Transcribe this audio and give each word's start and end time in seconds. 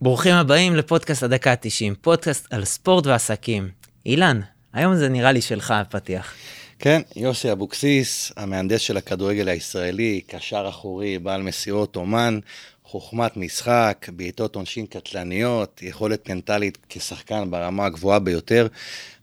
ברוכים 0.00 0.34
הבאים 0.34 0.76
לפודקאסט 0.76 1.22
הדקה 1.22 1.52
ה-90, 1.52 1.94
פודקאסט 2.00 2.46
על 2.52 2.64
ספורט 2.64 3.06
ועסקים. 3.06 3.68
אילן, 4.06 4.40
היום 4.72 4.96
זה 4.96 5.08
נראה 5.08 5.32
לי 5.32 5.40
שלך 5.40 5.70
הפתיח. 5.70 6.34
כן, 6.78 7.02
יוסי 7.16 7.52
אבוקסיס, 7.52 8.32
המהנדס 8.36 8.80
של 8.80 8.96
הכדורגל 8.96 9.48
הישראלי, 9.48 10.20
קשר 10.26 10.66
אחורי, 10.68 11.18
בעל 11.18 11.42
מסירות 11.42 11.96
אומן, 11.96 12.38
חוכמת 12.84 13.36
משחק, 13.36 14.06
בעיטות 14.12 14.56
עונשין 14.56 14.86
קטלניות, 14.86 15.82
יכולת 15.82 16.30
מנטלית 16.30 16.78
כשחקן 16.88 17.50
ברמה 17.50 17.86
הגבוהה 17.86 18.18
ביותר. 18.18 18.66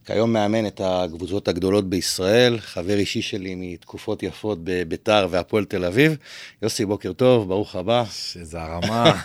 כיום 0.05 0.33
מאמן 0.33 0.67
את 0.67 0.81
הקבוצות 0.83 1.47
הגדולות 1.47 1.89
בישראל, 1.89 2.59
חבר 2.59 2.93
אישי 2.93 3.21
שלי 3.21 3.55
מתקופות 3.57 4.23
יפות 4.23 4.59
בביתר 4.63 5.27
והפועל 5.29 5.65
תל 5.65 5.85
אביב. 5.85 6.17
יוסי, 6.61 6.85
בוקר 6.85 7.13
טוב, 7.13 7.47
ברוך 7.47 7.75
הבא. 7.75 8.03
איזה 8.39 8.61
הרמה. 8.61 9.21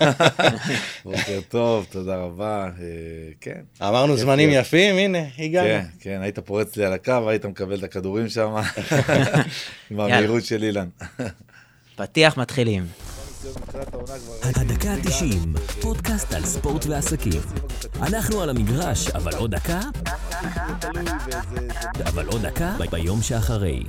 בוקר 1.05 1.41
טוב, 1.49 1.87
תודה 1.91 2.17
רבה. 2.17 2.65
אה, 2.65 2.71
כן. 3.41 3.61
אמרנו 3.83 4.17
זמנים 4.17 4.51
יפים, 4.53 4.97
הנה, 4.97 5.19
הגענו. 5.39 5.69
כן, 5.69 5.85
כן, 6.01 6.21
היית 6.23 6.39
פורץ 6.39 6.77
לי 6.77 6.85
על 6.85 6.93
הקו, 6.93 7.29
היית 7.29 7.45
מקבל 7.45 7.79
את 7.79 7.83
הכדורים 7.83 8.29
שם, 8.29 8.55
עם 9.91 10.01
המהירות 10.01 10.45
של 10.45 10.63
אילן. 10.63 10.89
פתיח 11.97 12.37
מתחילים. 12.37 12.87
הדקה 14.43 14.91
ה-90, 14.91 15.59
פודקאסט 15.81 16.33
על 16.33 16.45
ספורט 16.45 16.87
ועסקים. 16.87 17.41
אנחנו 18.03 18.43
על 18.43 18.51
המגרש, 18.51 19.09
אבל 19.09 19.35
עוד 19.35 19.51
דקה? 19.51 19.81
אבל 22.05 22.27
עוד 22.27 22.47
דקה 22.47 22.77
ביום 22.91 23.23
שאחרי. 23.23 23.83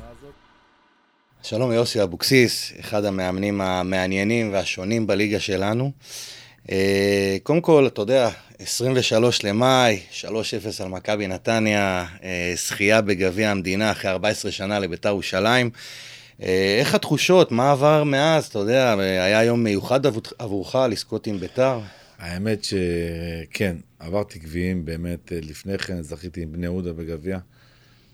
שלום 1.44 1.72
יוסי 1.72 2.04
אבוקסיס, 2.04 2.74
אחד 2.80 3.06
המאמנים 3.06 3.62
המעניינים 3.62 4.54
והשונים 4.54 5.08
בליגה 5.08 5.40
שלנו. 5.40 5.92
אה, 6.72 7.38
קודם 7.44 7.62
כל, 7.62 7.88
אתה 7.88 8.02
יודע, 8.02 8.30
23 8.60 9.44
למאי, 9.44 10.00
3-0 10.12 10.24
על 10.84 10.88
מכבי 10.88 11.28
נתניה, 11.28 12.06
אה, 12.24 12.54
זכייה 12.56 13.02
בגביע 13.02 13.52
המדינה 13.52 13.92
אחרי 13.92 14.12
14 14.12 14.52
שנה 14.52 14.80
לביתר 14.80 15.10
ירושלים. 15.10 15.70
אה, 16.42 16.78
איך 16.80 16.96
התחושות? 16.96 17.52
מה 17.52 17.72
עבר 17.72 18.04
מאז? 18.04 18.46
אתה 18.46 18.60
יודע, 18.60 18.96
היה 19.00 19.44
יום 19.44 19.64
מיוחד 19.64 20.06
עבורך 20.40 20.76
לזכות 20.90 21.28
עם 21.28 21.40
ביתר? 21.40 21.80
האמת 22.18 22.64
שכן, 22.64 23.78
עברתי 24.00 24.40
גביעים 24.40 24.86
באמת 24.86 25.34
אה, 25.34 25.40
לפני 25.42 25.78
כן, 25.78 26.02
זכיתי 26.02 26.42
עם 26.42 26.52
בני 26.52 26.66
יהודה 26.66 26.94
בגביע, 26.94 27.40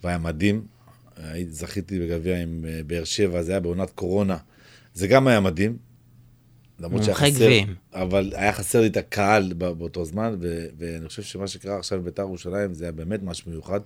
והיה 0.03 0.18
מדהים. 0.18 0.66
זכיתי 1.50 2.00
בגביע 2.00 2.38
עם 2.38 2.66
אה, 2.68 2.81
באר 2.88 3.03
שבע, 3.03 3.42
זה 3.42 3.52
היה 3.52 3.59
בעונת 3.59 3.90
קורונה. 3.90 4.38
זה 4.94 5.08
גם 5.08 5.28
היה 5.28 5.40
מדהים. 5.40 5.78
למרות 6.80 7.03
שהיה 7.03 7.16
חסר, 7.16 7.30
גביעים. 7.30 7.76
אבל 7.94 8.34
היה 8.36 8.53
חסר 8.53 8.81
לי 8.81 8.88
את 8.88 8.98
הקהל 8.98 9.53
באותו 9.53 10.06
זמן, 10.06 10.36
ו- 10.40 10.68
ואני 10.78 11.08
חושב 11.08 11.23
שמה 11.23 11.48
שקרה 11.48 11.78
עכשיו 11.78 12.02
בביתר 12.02 12.22
ירושלים 12.22 12.73
זה 12.73 12.86
היה 12.86 12.92
באמת 12.92 13.20
משהו 13.23 13.52
מיוחד. 13.52 13.80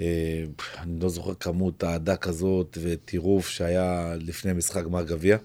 אה, 0.00 0.44
אני 0.82 1.00
לא 1.00 1.08
זוכר 1.08 1.34
כמות 1.34 1.84
אהדה 1.84 2.16
כזאת 2.16 2.78
וטירוף 2.82 3.48
שהיה 3.48 4.14
לפני 4.20 4.52
משחק 4.52 4.84
גמר 4.84 5.02
גביע. 5.02 5.36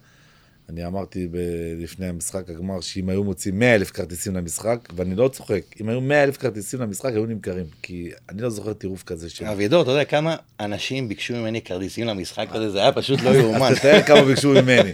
אני 0.69 0.85
אמרתי 0.85 1.27
ב- 1.31 1.37
לפני 1.77 2.07
המשחק 2.07 2.49
הגמר 2.49 2.81
שאם 2.81 3.09
היו 3.09 3.23
מוצאים 3.23 3.59
100 3.59 3.75
אלף 3.75 3.91
כרטיסים 3.91 4.35
למשחק, 4.35 4.79
ואני 4.95 5.15
לא 5.15 5.27
צוחק, 5.27 5.61
אם 5.81 5.89
היו 5.89 6.01
100 6.01 6.23
אלף 6.23 6.37
כרטיסים 6.37 6.81
למשחק 6.81 7.13
היו 7.13 7.25
נמכרים, 7.25 7.65
כי 7.81 8.11
אני 8.29 8.41
לא 8.41 8.49
זוכר 8.49 8.73
טירוף 8.73 9.03
כזה 9.03 9.29
של... 9.29 9.45
אבידור, 9.45 9.81
אתה 9.81 9.91
יודע 9.91 10.05
כמה 10.05 10.35
אנשים 10.59 11.09
ביקשו 11.09 11.35
ממני 11.35 11.61
כרטיסים 11.61 12.07
למשחק 12.07 12.47
הזה, 12.51 12.69
זה 12.69 12.79
היה 12.79 12.91
פשוט 12.91 13.21
לא 13.21 13.29
יאומן. 13.39 13.71
אז 13.71 13.79
תתאר 13.79 14.01
כמה 14.01 14.21
ביקשו 14.21 14.49
ממני. 14.49 14.91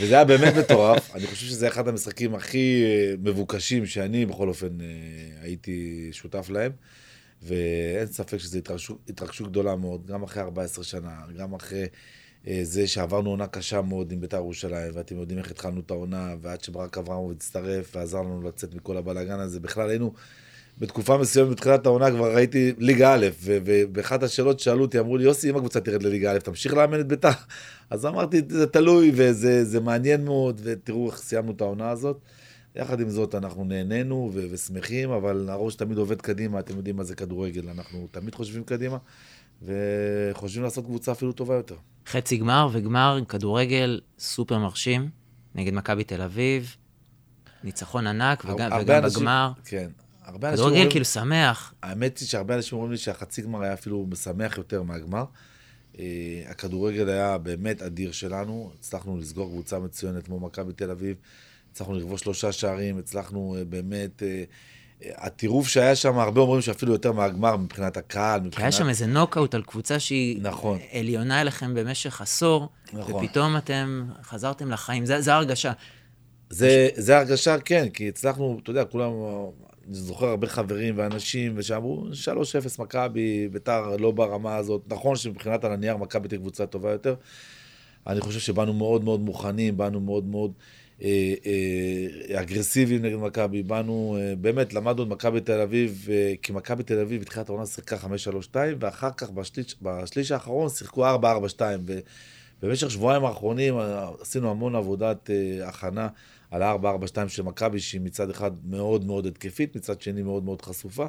וזה 0.00 0.14
היה 0.14 0.24
באמת 0.24 0.54
מטורף, 0.56 1.14
אני 1.14 1.26
חושב 1.26 1.46
שזה 1.46 1.68
אחד 1.68 1.88
המשחקים 1.88 2.34
הכי 2.34 2.84
אה, 2.84 3.14
מבוקשים 3.22 3.86
שאני 3.86 4.26
בכל 4.26 4.48
אופן 4.48 4.80
אה, 4.80 4.86
הייתי 5.42 6.08
שותף 6.12 6.50
להם. 6.50 6.72
ואין 7.44 8.06
ספק 8.06 8.38
שזו 8.38 8.58
התרגשות, 8.58 8.98
התרגשות 9.08 9.48
גדולה 9.48 9.76
מאוד, 9.76 10.06
גם 10.06 10.22
אחרי 10.22 10.42
14 10.42 10.84
שנה, 10.84 11.20
גם 11.38 11.54
אחרי 11.54 11.86
אה, 12.46 12.60
זה 12.62 12.86
שעברנו 12.86 13.30
עונה 13.30 13.46
קשה 13.46 13.82
מאוד 13.82 14.12
עם 14.12 14.20
בית"ר 14.20 14.36
ירושלים, 14.36 14.90
ואתם 14.94 15.16
יודעים 15.16 15.38
איך 15.38 15.50
התחלנו 15.50 15.80
את 15.80 15.90
העונה, 15.90 16.34
ועד 16.40 16.64
שברק 16.64 16.98
אברמוב 16.98 17.32
הצטרף 17.32 17.96
ועזר 17.96 18.20
לנו 18.20 18.42
לצאת 18.42 18.74
מכל 18.74 18.96
הבלאגן 18.96 19.40
הזה, 19.40 19.60
בכלל 19.60 19.90
היינו... 19.90 20.12
בתקופה 20.78 21.18
מסוימת 21.18 21.50
בתחילת 21.50 21.86
העונה 21.86 22.10
כבר 22.10 22.34
ראיתי 22.34 22.72
ליגה 22.78 23.14
א', 23.14 23.26
ובאחת 23.42 24.22
השאלות 24.22 24.60
שאלו 24.60 24.82
אותי, 24.82 24.98
אמרו 24.98 25.16
לי, 25.16 25.24
יוסי, 25.24 25.50
אם 25.50 25.56
הקבוצה 25.56 25.80
תרד 25.80 26.02
לליגה 26.02 26.32
א', 26.32 26.38
תמשיך 26.38 26.74
לאמן 26.74 27.00
את 27.00 27.08
בית"ר? 27.08 27.30
אז 27.90 28.06
אמרתי, 28.06 28.42
זה 28.48 28.66
תלוי, 28.66 29.12
וזה 29.14 29.80
מעניין 29.80 30.24
מאוד, 30.24 30.60
ותראו 30.64 31.10
איך 31.10 31.16
סיימנו 31.18 31.52
את 31.52 31.60
העונה 31.60 31.90
הזאת. 31.90 32.18
יחד 32.76 33.00
עם 33.00 33.10
זאת, 33.10 33.34
אנחנו 33.34 33.64
נהנינו 33.64 34.30
ו- 34.34 34.46
ושמחים, 34.50 35.10
אבל 35.10 35.48
הראש 35.50 35.74
תמיד 35.74 35.98
עובד 35.98 36.22
קדימה, 36.22 36.58
אתם 36.58 36.76
יודעים 36.76 36.96
מה 36.96 37.04
זה 37.04 37.14
כדורגל, 37.14 37.68
אנחנו 37.68 38.08
תמיד 38.10 38.34
חושבים 38.34 38.64
קדימה, 38.64 38.98
וחושבים 39.62 40.62
לעשות 40.62 40.84
קבוצה 40.84 41.12
אפילו 41.12 41.32
טובה 41.32 41.54
יותר. 41.54 41.76
חצי 42.06 42.36
גמר 42.36 42.68
וגמר 42.72 43.20
כדורגל 43.28 44.00
סופר 44.18 44.58
מרשים, 44.58 45.08
נגד 45.54 45.74
מכבי 45.74 46.04
תל 46.04 46.22
אביב, 46.22 46.76
ניצחון 47.64 48.06
ענק, 48.06 48.44
וגם, 48.44 48.70
וגם 48.80 49.04
אנשים, 49.04 49.20
בגמר. 49.20 49.52
כן. 49.64 49.90
הרבה 50.24 50.50
אנשים 50.50 50.64
כדורגל 50.64 50.90
כאילו 50.90 51.04
שמח. 51.04 51.74
האמת 51.82 52.18
היא 52.18 52.28
שהרבה 52.28 52.56
אנשים 52.56 52.76
אומרים 52.76 52.92
לי 52.92 52.98
שהחצי 52.98 53.42
גמר 53.42 53.62
היה 53.62 53.72
אפילו 53.72 54.06
משמח 54.10 54.58
יותר 54.58 54.82
מהגמר. 54.82 55.24
Uh, 55.92 55.96
הכדורגל 56.46 57.08
היה 57.08 57.38
באמת 57.38 57.82
אדיר 57.82 58.12
שלנו, 58.12 58.70
הצלחנו 58.78 59.18
לסגור 59.18 59.50
קבוצה 59.50 59.78
מצוינת 59.78 60.26
כמו 60.26 60.40
מכבי 60.40 60.72
תל 60.72 60.90
אביב. 60.90 61.16
הצלחנו 61.74 61.94
לכבוש 61.94 62.20
שלושה 62.20 62.52
שערים, 62.52 62.98
הצלחנו 62.98 63.56
אה, 63.58 63.64
באמת... 63.64 64.22
אה, 64.22 64.44
אה, 65.04 65.10
הטירוף 65.16 65.68
שהיה 65.68 65.96
שם, 65.96 66.18
הרבה 66.18 66.40
אומרים 66.40 66.60
שאפילו 66.60 66.92
יותר 66.92 67.12
מהגמר 67.12 67.56
מבחינת 67.56 67.96
הקהל, 67.96 68.40
מבחינת... 68.40 68.56
כי 68.56 68.62
היה 68.62 68.72
שם 68.72 68.88
איזה 68.88 69.06
נוקאוט 69.06 69.54
על 69.54 69.62
קבוצה 69.62 69.98
שהיא 69.98 70.42
נכון. 70.42 70.78
עליונה 70.92 71.40
אליכם 71.40 71.74
במשך 71.74 72.20
עשור, 72.20 72.68
נכון. 72.92 73.24
ופתאום 73.24 73.56
אתם 73.56 74.04
חזרתם 74.22 74.70
לחיים, 74.70 75.06
זה, 75.06 75.20
זה 75.20 75.34
הרגשה. 75.34 75.72
זה, 76.50 76.88
זה 76.94 77.18
הרגשה, 77.18 77.58
כן, 77.58 77.88
כי 77.88 78.08
הצלחנו, 78.08 78.58
אתה 78.62 78.70
יודע, 78.70 78.84
כולם, 78.84 79.10
אני 79.86 79.94
זוכר 79.94 80.26
הרבה 80.26 80.46
חברים 80.46 80.98
ואנשים, 80.98 81.52
ושאמרו, 81.56 82.04
3-0 82.78 82.82
מכבי, 82.82 83.48
ביתר 83.48 83.96
לא 83.96 84.10
ברמה 84.10 84.56
הזאת. 84.56 84.82
נכון 84.88 85.16
שמבחינת 85.16 85.64
על 85.64 85.72
הנייר 85.72 85.96
מכבי 85.96 86.28
תהיה 86.28 86.38
קבוצה 86.38 86.66
טובה 86.66 86.90
יותר. 86.90 87.14
אני 88.06 88.20
חושב 88.20 88.40
שבאנו 88.40 88.72
מאוד 88.72 89.04
מאוד 89.04 89.20
מוכנים, 89.20 89.76
באנו 89.76 90.00
מאוד 90.00 90.24
מאוד... 90.24 90.52
אה, 91.04 91.34
אה, 91.46 92.40
אגרסיביים 92.40 93.02
נגד 93.02 93.16
מכבי, 93.16 93.62
באנו, 93.62 94.16
אה, 94.20 94.34
באמת 94.36 94.74
למדנו 94.74 95.02
את 95.02 95.08
מכבי 95.08 95.40
תל 95.40 95.60
אביב, 95.60 96.08
כי 96.42 96.52
מכבי 96.52 96.82
תל 96.82 96.98
אביב 96.98 97.22
התחילת 97.22 97.48
העונה 97.48 97.66
שיחקה 97.66 97.96
5-3-2, 97.96 98.56
ואחר 98.80 99.10
כך 99.16 99.30
בשליש, 99.30 99.76
בשליש 99.82 100.32
האחרון 100.32 100.68
שיחקו 100.68 101.06
4-4-2, 101.06 101.60
ובמשך 102.62 102.90
שבועיים 102.90 103.24
האחרונים 103.24 103.74
עשינו 104.20 104.50
המון 104.50 104.74
עבודת 104.74 105.30
הכנה 105.64 106.08
על 106.50 106.62
ה-4-4-2 106.62 107.28
של 107.28 107.42
מכבי, 107.42 107.80
שהיא 107.80 108.00
מצד 108.00 108.30
אחד 108.30 108.50
מאוד 108.64 109.04
מאוד 109.04 109.26
התקפית, 109.26 109.76
מצד 109.76 110.00
שני 110.00 110.22
מאוד 110.22 110.44
מאוד 110.44 110.62
חשופה. 110.62 111.06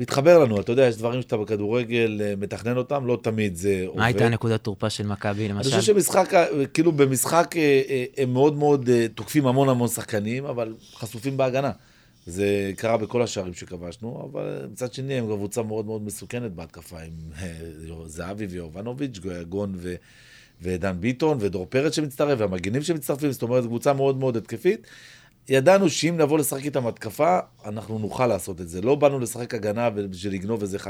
מתחבר 0.00 0.38
לנו, 0.38 0.60
אתה 0.60 0.72
יודע, 0.72 0.86
יש 0.86 0.96
דברים 0.96 1.22
שאתה 1.22 1.36
בכדורגל 1.36 2.20
אה, 2.24 2.34
מתכנן 2.36 2.76
אותם, 2.76 3.06
לא 3.06 3.18
תמיד 3.22 3.56
זה 3.56 3.82
עובד. 3.86 3.98
מה 3.98 4.06
הייתה 4.06 4.28
נקודת 4.28 4.64
תורפה 4.64 4.90
של 4.90 5.06
מכבי, 5.06 5.48
למשל? 5.48 5.68
אני 5.68 5.80
חושב 5.80 5.94
שמשחק, 5.94 6.34
אה, 6.34 6.66
כאילו 6.66 6.92
במשחק 6.92 7.54
אה, 7.56 8.04
הם 8.16 8.32
מאוד 8.32 8.56
מאוד 8.56 8.90
תוקפים 9.14 9.46
המון 9.46 9.68
המון 9.68 9.88
שחקנים, 9.88 10.44
אבל 10.44 10.74
חשופים 10.94 11.36
בהגנה. 11.36 11.70
זה 12.26 12.72
קרה 12.76 12.96
בכל 12.96 13.22
השערים 13.22 13.54
שכבשנו, 13.54 14.28
אבל 14.32 14.68
מצד 14.72 14.92
שני 14.92 15.14
הם 15.14 15.26
קבוצה 15.26 15.62
מאוד 15.62 15.86
מאוד 15.86 16.02
מסוכנת 16.02 16.52
בהתקפה, 16.52 16.96
עם 17.00 17.12
זהבי 18.06 18.46
ויובנוביץ', 18.46 19.18
גון 19.48 19.72
ו... 19.76 19.94
ודן 20.62 20.96
ביטון 21.00 21.38
ודור 21.40 21.66
פרץ 21.66 21.96
שמצטרף, 21.96 22.40
והמגינים 22.40 22.82
שמצטרפים, 22.82 23.32
זאת 23.32 23.42
אומרת, 23.42 23.64
קבוצה 23.64 23.92
מאוד 23.92 24.16
מאוד 24.16 24.36
התקפית. 24.36 24.86
ידענו 25.50 25.90
שאם 25.90 26.16
נבוא 26.16 26.38
לשחק 26.38 26.64
איתם 26.64 26.86
התקפה, 26.86 27.38
אנחנו 27.64 27.98
נוכל 27.98 28.26
לעשות 28.26 28.60
את 28.60 28.68
זה. 28.68 28.80
לא 28.80 28.94
באנו 28.94 29.18
לשחק 29.18 29.54
הגנה 29.54 29.90
בשביל 29.90 30.32
לגנוב 30.32 30.62
איזה 30.62 30.76
1-0, 30.76 30.86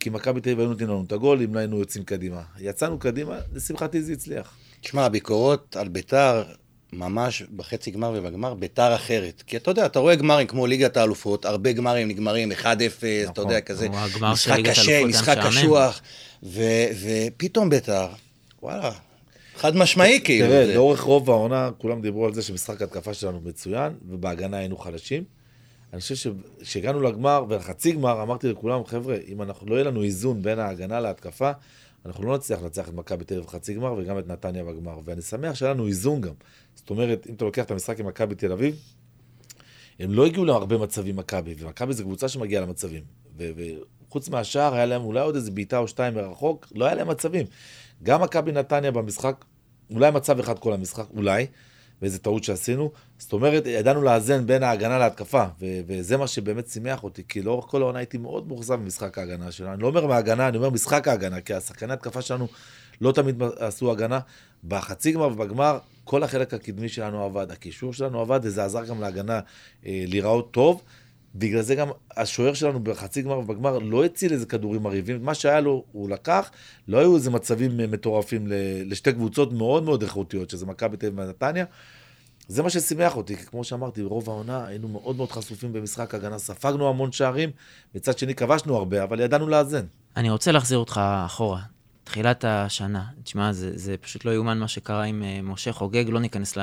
כי 0.00 0.10
מכבי 0.10 0.40
תל 0.40 0.50
אביב 0.50 0.60
היו 0.60 0.68
נותנים 0.68 0.88
לנו 0.88 1.04
את 1.06 1.12
הגול, 1.12 1.42
אם 1.42 1.54
לא 1.54 1.58
היינו 1.58 1.78
יוצאים 1.78 2.04
קדימה. 2.04 2.40
יצאנו 2.60 2.98
קדימה, 2.98 3.38
לשמחתי 3.54 4.02
זה 4.02 4.12
הצליח. 4.12 4.52
תשמע, 4.80 5.04
הביקורות 5.04 5.76
על 5.76 5.88
ביתר, 5.88 6.44
ממש 6.92 7.42
בחצי 7.56 7.90
גמר 7.90 8.12
ובגמר, 8.16 8.54
ביתר 8.54 8.94
אחרת. 8.94 9.42
כי 9.46 9.56
אתה 9.56 9.70
יודע, 9.70 9.86
אתה 9.86 9.98
רואה 9.98 10.14
גמרים 10.14 10.46
כמו 10.46 10.66
ליגת 10.66 10.96
האלופות, 10.96 11.44
הרבה 11.44 11.72
גמרים 11.72 12.08
נגמרים 12.08 12.52
1-0, 12.52 12.64
נכון, 12.64 13.32
אתה 13.32 13.40
יודע, 13.40 13.60
כזה, 13.60 13.88
משחק 14.20 14.58
קשה, 14.64 15.04
משחק 15.04 15.38
קשוח, 15.46 16.00
ופתאום 16.42 17.70
ביתר, 17.70 18.06
וואלה, 18.62 18.90
חד 19.56 19.76
משמעי 19.76 20.20
כאילו. 20.24 20.46
תראה, 20.46 20.74
לאורך 20.74 21.00
רוב 21.00 21.30
העונה 21.30 21.70
כולם 21.78 22.00
דיברו 22.00 22.26
על 22.26 22.34
זה 22.34 22.42
שמשחק 22.42 22.82
התקפה 22.82 23.14
שלנו 23.14 23.40
מצוין, 23.44 23.92
ובהגנה 24.08 24.56
היינו 24.56 24.76
חלשים. 24.76 25.24
אני 25.92 26.00
חושב 26.00 26.14
שכשהגענו 26.14 27.00
לגמר 27.00 27.44
ולחצי 27.48 27.92
גמר, 27.92 28.22
אמרתי 28.22 28.48
לכולם, 28.48 28.84
חבר'ה, 28.84 29.16
אם 29.28 29.42
אנחנו, 29.42 29.66
לא 29.66 29.74
יהיה 29.74 29.84
לנו 29.84 30.02
איזון 30.02 30.42
בין 30.42 30.58
ההגנה 30.58 31.00
להתקפה, 31.00 31.50
אנחנו 32.06 32.24
לא 32.24 32.36
נצליח 32.36 32.62
לנצח 32.62 32.88
את 32.88 32.94
מכבי 32.94 33.24
תל 33.24 33.34
אביב 33.34 33.46
בחצי 33.46 33.74
גמר 33.74 33.94
וגם 33.98 34.18
את 34.18 34.26
נתניה 34.28 34.64
בגמר. 34.64 34.98
ואני 35.04 35.22
שמח 35.22 35.54
שהיה 35.54 35.74
לנו 35.74 35.86
איזון 35.86 36.20
גם. 36.20 36.34
זאת 36.74 36.90
אומרת, 36.90 37.26
אם 37.30 37.34
אתה 37.34 37.44
לוקח 37.44 37.64
את 37.64 37.70
המשחק 37.70 38.00
עם 38.00 38.06
מכבי 38.06 38.34
תל 38.34 38.52
אביב, 38.52 38.76
הם 40.00 40.12
לא 40.12 40.26
הגיעו 40.26 40.44
להרבה 40.44 40.78
מצבים, 40.78 41.16
מכבי, 41.16 41.54
ומכבי 41.58 41.92
זו 41.92 42.04
קבוצה 42.04 42.28
שמגיעה 42.28 42.62
למצבים. 42.62 43.02
וחוץ 43.36 44.28
מהשאר, 44.28 44.74
היה 44.74 44.86
להם 44.86 45.02
אולי 45.02 45.20
עוד 45.20 45.34
איזה 45.34 45.50
בעיטה 45.50 45.78
או 45.78 45.88
שתיים 45.88 46.14
מרחוק, 46.14 46.66
לא 46.74 46.84
היה 46.84 46.94
להם 46.94 47.08
מצבים. 47.08 47.46
גם 48.02 48.22
מכבי 48.22 48.52
נתניה 48.52 48.90
במשחק, 48.90 49.44
אולי 49.90 50.10
מצב 50.10 50.38
אחד 50.38 50.58
כל 50.58 50.72
המשחק, 50.72 51.04
אולי, 51.16 51.46
ואיזה 52.02 52.18
טעות 52.18 52.44
שעשינו. 52.44 52.90
זאת 53.18 53.32
אומרת, 53.32 53.66
ידענו 53.66 54.02
לאזן 54.02 54.46
בין 54.46 54.62
ההגנה 54.62 54.98
להתקפה, 54.98 55.44
ו- 55.60 55.80
וזה 55.86 56.16
מה 56.16 56.26
שבאמת 56.26 56.68
שימח 56.68 57.04
אותי, 57.04 57.22
כי 57.28 57.42
לאורך 57.42 57.64
כל 57.64 57.82
העונה 57.82 57.98
הייתי 57.98 58.18
מאוד 58.18 58.48
מאוכזב 58.48 58.74
במשחק 58.74 59.18
ההגנה 59.18 59.50
שלנו. 59.50 59.72
אני 59.72 59.82
לא 59.82 59.88
אומר 59.88 60.06
מההגנה, 60.06 60.48
אני 60.48 60.56
אומר 60.56 60.70
משחק 60.70 61.08
ההגנה, 61.08 61.40
כי 61.40 61.54
השחקני 61.54 61.92
התקפה 61.92 62.22
שלנו 62.22 62.48
לא 63.00 63.12
תמיד 63.12 63.42
עשו 63.58 63.92
הגנה. 63.92 64.20
בחצי 64.64 65.12
גמר 65.12 65.26
ובגמר, 65.26 65.78
כל 66.04 66.22
החלק 66.22 66.54
הקדמי 66.54 66.88
שלנו 66.88 67.24
עבד, 67.24 67.50
הקישור 67.50 67.92
שלנו 67.92 68.20
עבד, 68.20 68.40
וזה 68.42 68.64
עזר 68.64 68.84
גם 68.84 69.00
להגנה 69.00 69.40
אה, 69.86 70.04
להיראות 70.06 70.50
טוב. 70.50 70.82
בגלל 71.38 71.62
זה 71.62 71.74
גם 71.74 71.88
השוער 72.16 72.54
שלנו 72.54 72.80
בחצי 72.80 73.22
גמר 73.22 73.38
ובגמר 73.38 73.78
לא 73.78 74.04
הציל 74.04 74.32
איזה 74.32 74.46
כדורים 74.46 74.82
מרהיבים, 74.82 75.24
מה 75.24 75.34
שהיה 75.34 75.60
לו 75.60 75.84
הוא 75.92 76.10
לקח, 76.10 76.50
לא 76.88 76.98
היו 76.98 77.16
איזה 77.16 77.30
מצבים 77.30 77.80
אה, 77.80 77.86
מטורפים 77.86 78.46
לשתי 78.84 79.12
קבוצות 79.12 79.52
מאוד 79.52 79.82
מאוד 79.82 80.02
איכותיות, 80.02 80.50
שזה 80.50 80.66
מכבי 80.66 80.96
תל 80.96 81.06
אביב 81.06 81.18
ונתניה. 81.18 81.64
זה 82.48 82.62
מה 82.62 82.70
ששימח 82.70 83.16
אותי, 83.16 83.36
כי 83.36 83.46
כמו 83.46 83.64
שאמרתי, 83.64 84.02
ברוב 84.02 84.30
העונה 84.30 84.66
היינו 84.66 84.88
מאוד 84.88 85.16
מאוד 85.16 85.32
חשופים 85.32 85.72
במשחק 85.72 86.14
הגנה, 86.14 86.38
ספגנו 86.38 86.88
המון 86.88 87.12
שערים, 87.12 87.50
מצד 87.94 88.18
שני 88.18 88.34
כבשנו 88.34 88.76
הרבה, 88.76 89.02
אבל 89.02 89.20
ידענו 89.20 89.48
לאזן. 89.48 89.86
אני 90.16 90.30
רוצה 90.30 90.52
להחזיר 90.52 90.78
אותך 90.78 91.00
אחורה, 91.26 91.60
תחילת 92.04 92.44
השנה. 92.44 93.04
תשמע, 93.24 93.52
זה, 93.52 93.70
זה 93.74 93.96
פשוט 94.00 94.24
לא 94.24 94.30
יאומן 94.30 94.58
מה 94.58 94.68
שקרה 94.68 95.02
עם 95.02 95.22
uh, 95.22 95.42
משה 95.42 95.72
חוגג, 95.72 96.04
לא 96.08 96.20
ניכנס 96.20 96.58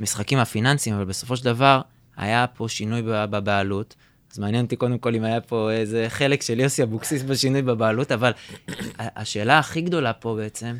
למשחקים 0.00 0.38
הפיננסיים, 0.38 0.96
אבל 0.96 1.04
בסופו 1.04 1.36
של 1.36 1.44
דבר 1.44 1.80
היה 2.16 2.46
פה 2.46 2.68
שינוי 2.68 3.02
בבעלות. 3.04 3.94
אז 4.34 4.38
מעניין 4.38 4.64
אותי 4.64 4.76
קודם 4.76 4.98
כל 4.98 5.14
אם 5.14 5.24
היה 5.24 5.40
פה 5.40 5.72
איזה 5.72 6.06
חלק 6.08 6.42
של 6.42 6.60
יוסי 6.60 6.82
אבוקסיס 6.82 7.22
בשינוי 7.22 7.62
בבעלות, 7.62 8.12
אבל 8.12 8.32
השאלה 8.98 9.58
הכי 9.58 9.80
גדולה 9.80 10.12
פה 10.12 10.34
בעצם, 10.36 10.76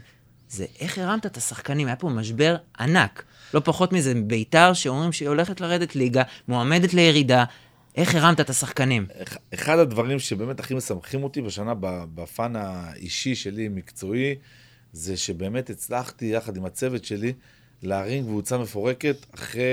זה 0.49 0.67
איך 0.81 0.99
הרמת 0.99 1.27
את 1.27 1.37
השחקנים. 1.37 1.87
היה 1.87 1.97
פה 1.97 2.09
משבר 2.09 2.57
ענק. 2.81 3.25
לא 3.55 3.61
פחות 3.65 3.93
מזה, 3.93 4.15
ביתר 4.27 4.73
שאומרים 4.73 5.13
שהיא 5.13 5.29
הולכת 5.29 5.61
לרדת 5.61 5.97
ליגה, 5.97 6.23
מועמדת 6.49 6.95
לירידה. 6.95 7.45
איך 7.97 8.15
הרמת 8.15 8.41
את 8.41 8.51
השחקנים? 8.51 9.07
אחד 9.55 9.79
הדברים 9.79 10.19
שבאמת 10.19 10.61
הכי 10.61 10.75
משמחים 10.75 11.25
אותי 11.25 11.43
בשנה, 11.43 11.73
בפן 12.15 12.57
האישי 12.57 13.35
שלי, 13.35 13.69
מקצועי, 13.69 14.35
זה 14.93 15.17
שבאמת 15.17 15.71
הצלחתי, 15.71 16.27
יחד 16.27 16.57
עם 16.57 16.65
הצוות 16.65 17.05
שלי, 17.05 17.33
להרים 17.83 18.25
קבוצה 18.25 18.59
מפורקת. 18.59 19.17
אחרי 19.35 19.67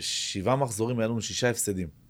שבעה 0.00 0.56
מחזורים 0.56 0.98
היה 0.98 1.08
לנו 1.08 1.22
שישה 1.22 1.50
הפסדים. 1.50 2.07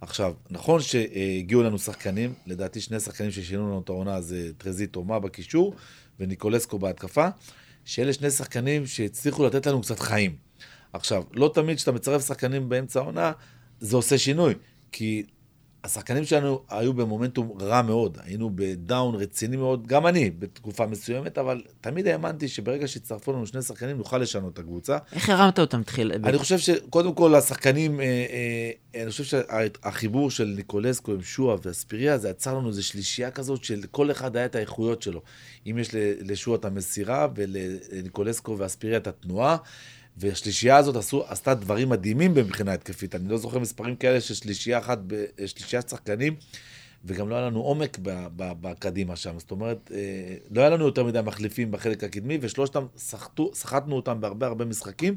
עכשיו, 0.00 0.34
נכון 0.50 0.80
שהגיעו 0.80 1.62
לנו 1.62 1.78
שחקנים, 1.78 2.34
לדעתי 2.46 2.80
שני 2.80 3.00
שחקנים 3.00 3.30
ששינו 3.30 3.66
לנו 3.66 3.80
את 3.80 3.88
העונה 3.88 4.20
זה 4.20 4.50
טרזית 4.58 4.92
תומה 4.92 5.18
בקישור 5.18 5.74
וניקולסקו 6.20 6.78
בהתקפה, 6.78 7.28
שאלה 7.84 8.12
שני 8.12 8.30
שחקנים 8.30 8.86
שהצליחו 8.86 9.46
לתת 9.46 9.66
לנו 9.66 9.82
קצת 9.82 10.00
חיים. 10.00 10.36
עכשיו, 10.92 11.22
לא 11.32 11.50
תמיד 11.54 11.76
כשאתה 11.76 11.92
מצרף 11.92 12.26
שחקנים 12.26 12.68
באמצע 12.68 13.00
העונה, 13.00 13.32
זה 13.80 13.96
עושה 13.96 14.18
שינוי, 14.18 14.54
כי 14.92 15.22
השחקנים 15.86 16.24
שלנו 16.24 16.60
היו 16.68 16.92
במומנטום 16.92 17.52
רע 17.60 17.82
מאוד, 17.82 18.18
היינו 18.22 18.50
בדאון 18.54 19.14
רציני 19.14 19.56
מאוד, 19.56 19.86
גם 19.86 20.06
אני 20.06 20.30
בתקופה 20.30 20.86
מסוימת, 20.86 21.38
אבל 21.38 21.62
תמיד 21.80 22.06
האמנתי 22.06 22.48
שברגע 22.48 22.88
שהצטרפו 22.88 23.32
לנו 23.32 23.46
שני 23.46 23.62
שחקנים 23.62 23.96
נוכל 23.96 24.18
לשנות 24.18 24.52
את 24.52 24.58
הקבוצה. 24.58 24.98
איך 25.12 25.30
הרמת 25.30 25.58
אותם 25.58 25.82
תחיל? 25.82 26.12
אני 26.12 26.38
חושב 26.38 26.58
שקודם 26.58 27.14
כל 27.14 27.34
השחקנים, 27.34 28.00
אה, 28.00 28.04
אה, 28.94 29.02
אני 29.02 29.10
חושב 29.10 29.24
שהחיבור 29.24 30.30
של 30.30 30.52
ניקולסקו 30.56 31.12
עם 31.12 31.22
שועה 31.22 31.56
ואספיריה, 31.62 32.18
זה 32.18 32.28
יצר 32.28 32.54
לנו 32.54 32.68
איזו 32.68 32.86
שלישייה 32.86 33.30
כזאת 33.30 33.64
של 33.64 33.82
כל 33.90 34.10
אחד 34.10 34.36
היה 34.36 34.46
את 34.46 34.54
האיכויות 34.54 35.02
שלו. 35.02 35.22
אם 35.66 35.78
יש 35.78 35.88
לשועה 36.20 36.58
את 36.58 36.64
המסירה 36.64 37.28
ולניקולסקו 37.34 38.58
ואספיריה 38.58 38.96
את 38.96 39.06
התנועה. 39.06 39.56
והשלישייה 40.16 40.76
הזאת 40.76 40.96
עשו, 40.96 41.24
עשתה 41.28 41.54
דברים 41.54 41.88
מדהימים 41.88 42.34
מבחינה 42.34 42.72
התקפית. 42.72 43.14
אני 43.14 43.28
לא 43.28 43.36
זוכר 43.36 43.58
מספרים 43.58 43.96
כאלה 43.96 44.20
של 44.20 44.34
שלישייה 44.34 44.78
אחת, 44.78 44.98
שלישיית 45.46 45.88
שחקנים, 45.88 46.36
וגם 47.04 47.28
לא 47.28 47.34
היה 47.34 47.46
לנו 47.46 47.60
עומק 47.60 47.98
בקדימה 48.36 49.16
שם. 49.16 49.38
זאת 49.38 49.50
אומרת, 49.50 49.90
אה, 49.94 50.34
לא 50.50 50.60
היה 50.60 50.70
לנו 50.70 50.84
יותר 50.84 51.04
מדי 51.04 51.20
מחליפים 51.24 51.70
בחלק 51.70 52.04
הקדמי, 52.04 52.38
ושלושתם 52.40 52.86
סחטנו 53.52 53.96
אותם 53.96 54.20
בהרבה 54.20 54.46
הרבה 54.46 54.64
משחקים. 54.64 55.16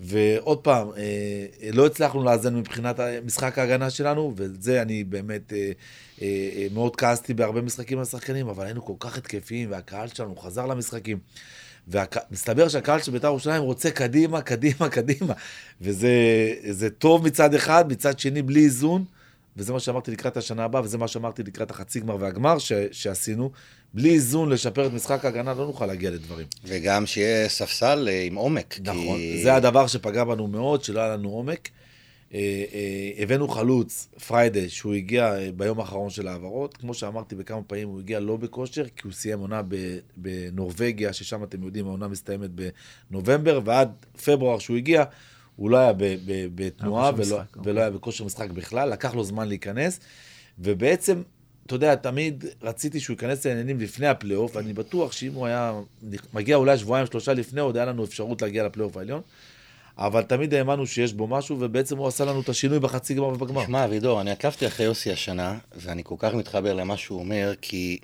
ועוד 0.00 0.58
פעם, 0.58 0.88
אה, 0.96 1.70
לא 1.72 1.86
הצלחנו 1.86 2.24
לאזן 2.24 2.56
מבחינת 2.56 3.00
משחק 3.24 3.58
ההגנה 3.58 3.90
שלנו, 3.90 4.32
וזה 4.36 4.82
אני 4.82 5.04
באמת 5.04 5.52
אה, 6.22 6.66
מאוד 6.74 6.96
כעסתי 6.96 7.34
בהרבה 7.34 7.60
משחקים 7.60 7.98
על 7.98 8.02
השחקנים, 8.02 8.48
אבל 8.48 8.64
היינו 8.64 8.84
כל 8.84 8.94
כך 9.00 9.18
התקפיים, 9.18 9.70
והקהל 9.70 10.08
שלנו 10.08 10.36
חזר 10.36 10.66
למשחקים. 10.66 11.18
ומסתבר 11.88 12.68
שהקהל 12.68 13.02
של 13.02 13.12
בית"ר 13.12 13.26
ירושלים 13.26 13.62
רוצה 13.62 13.90
קדימה, 13.90 14.42
קדימה, 14.42 14.88
קדימה. 14.88 15.34
וזה 15.80 16.90
טוב 16.98 17.26
מצד 17.26 17.54
אחד, 17.54 17.92
מצד 17.92 18.18
שני 18.18 18.42
בלי 18.42 18.64
איזון, 18.64 19.04
וזה 19.56 19.72
מה 19.72 19.80
שאמרתי 19.80 20.10
לקראת 20.10 20.36
השנה 20.36 20.64
הבאה, 20.64 20.82
וזה 20.82 20.98
מה 20.98 21.08
שאמרתי 21.08 21.42
לקראת 21.42 21.70
החצי 21.70 22.00
גמר 22.00 22.16
והגמר 22.20 22.58
ש, 22.58 22.72
שעשינו. 22.92 23.50
בלי 23.94 24.10
איזון 24.10 24.48
לשפר 24.50 24.86
את 24.86 24.92
משחק 24.92 25.24
ההגנה, 25.24 25.54
לא 25.54 25.66
נוכל 25.66 25.86
להגיע 25.86 26.10
לדברים. 26.10 26.46
וגם 26.64 27.06
שיהיה 27.06 27.48
ספסל 27.48 28.08
אה, 28.10 28.22
עם 28.22 28.34
עומק. 28.34 28.78
נכון, 28.84 29.16
כי... 29.16 29.42
זה 29.42 29.54
הדבר 29.54 29.86
שפגע 29.86 30.24
בנו 30.24 30.46
מאוד, 30.46 30.84
שלא 30.84 31.00
היה 31.00 31.16
לנו 31.16 31.28
עומק. 31.28 31.68
אה, 32.34 32.64
אה, 32.72 33.22
הבאנו 33.22 33.48
חלוץ, 33.48 34.08
פריידי, 34.26 34.68
שהוא 34.68 34.94
הגיע 34.94 35.34
אה, 35.34 35.50
ביום 35.56 35.80
האחרון 35.80 36.10
של 36.10 36.28
ההעברות. 36.28 36.76
כמו 36.76 36.94
שאמרתי 36.94 37.34
בכמה 37.34 37.62
פעמים, 37.62 37.88
הוא 37.88 38.00
הגיע 38.00 38.20
לא 38.20 38.36
בכושר, 38.36 38.84
כי 38.84 39.02
הוא 39.04 39.12
סיים 39.12 39.38
עונה 39.38 39.62
בנורבגיה, 40.16 41.12
ששם 41.12 41.44
אתם 41.44 41.62
יודעים, 41.62 41.86
העונה 41.86 42.08
מסתיימת 42.08 42.50
בנובמבר, 43.10 43.60
ועד 43.64 43.92
פברואר 44.24 44.58
שהוא 44.58 44.76
הגיע, 44.76 45.04
הוא 45.56 45.70
לא 45.70 45.76
היה 45.76 45.92
בתנועה 46.54 47.10
ולא, 47.16 47.40
אוקיי. 47.40 47.62
ולא 47.64 47.80
היה 47.80 47.90
בכושר 47.90 48.24
משחק 48.24 48.50
בכלל, 48.50 48.90
לקח 48.90 49.14
לו 49.14 49.24
זמן 49.24 49.48
להיכנס, 49.48 50.00
ובעצם, 50.58 51.22
אתה 51.66 51.74
יודע, 51.74 51.94
תמיד 51.94 52.44
רציתי 52.62 53.00
שהוא 53.00 53.14
ייכנס 53.14 53.46
לעניינים 53.46 53.80
לפני 53.80 54.06
הפלייאוף, 54.06 54.56
ואני 54.56 54.72
בטוח 54.72 55.12
שאם 55.12 55.32
הוא 55.34 55.46
היה 55.46 55.80
מגיע 56.34 56.56
אולי 56.56 56.78
שבועיים, 56.78 57.06
שלושה 57.06 57.34
לפני, 57.34 57.60
עוד 57.60 57.76
היה 57.76 57.86
לנו 57.86 58.04
אפשרות 58.04 58.42
להגיע 58.42 58.64
לפלייאוף 58.64 58.96
העליון. 58.96 59.20
אבל 59.98 60.22
תמיד 60.22 60.54
האמנו 60.54 60.86
שיש 60.86 61.12
בו 61.12 61.26
משהו, 61.26 61.56
ובעצם 61.60 61.96
הוא 61.96 62.08
עשה 62.08 62.24
לנו 62.24 62.40
את 62.40 62.48
השינוי 62.48 62.78
בחצי 62.80 63.14
גמר 63.14 63.28
ובגמר. 63.28 63.66
שמע, 63.66 63.84
אבידור, 63.84 64.20
אני 64.20 64.30
עקבתי 64.30 64.66
אחרי 64.66 64.86
יוסי 64.86 65.12
השנה, 65.12 65.58
ואני 65.76 66.02
כל 66.04 66.14
כך 66.18 66.34
מתחבר 66.34 66.74
למה 66.74 66.96
שהוא 66.96 67.18
אומר, 67.20 67.52
כי 67.60 67.98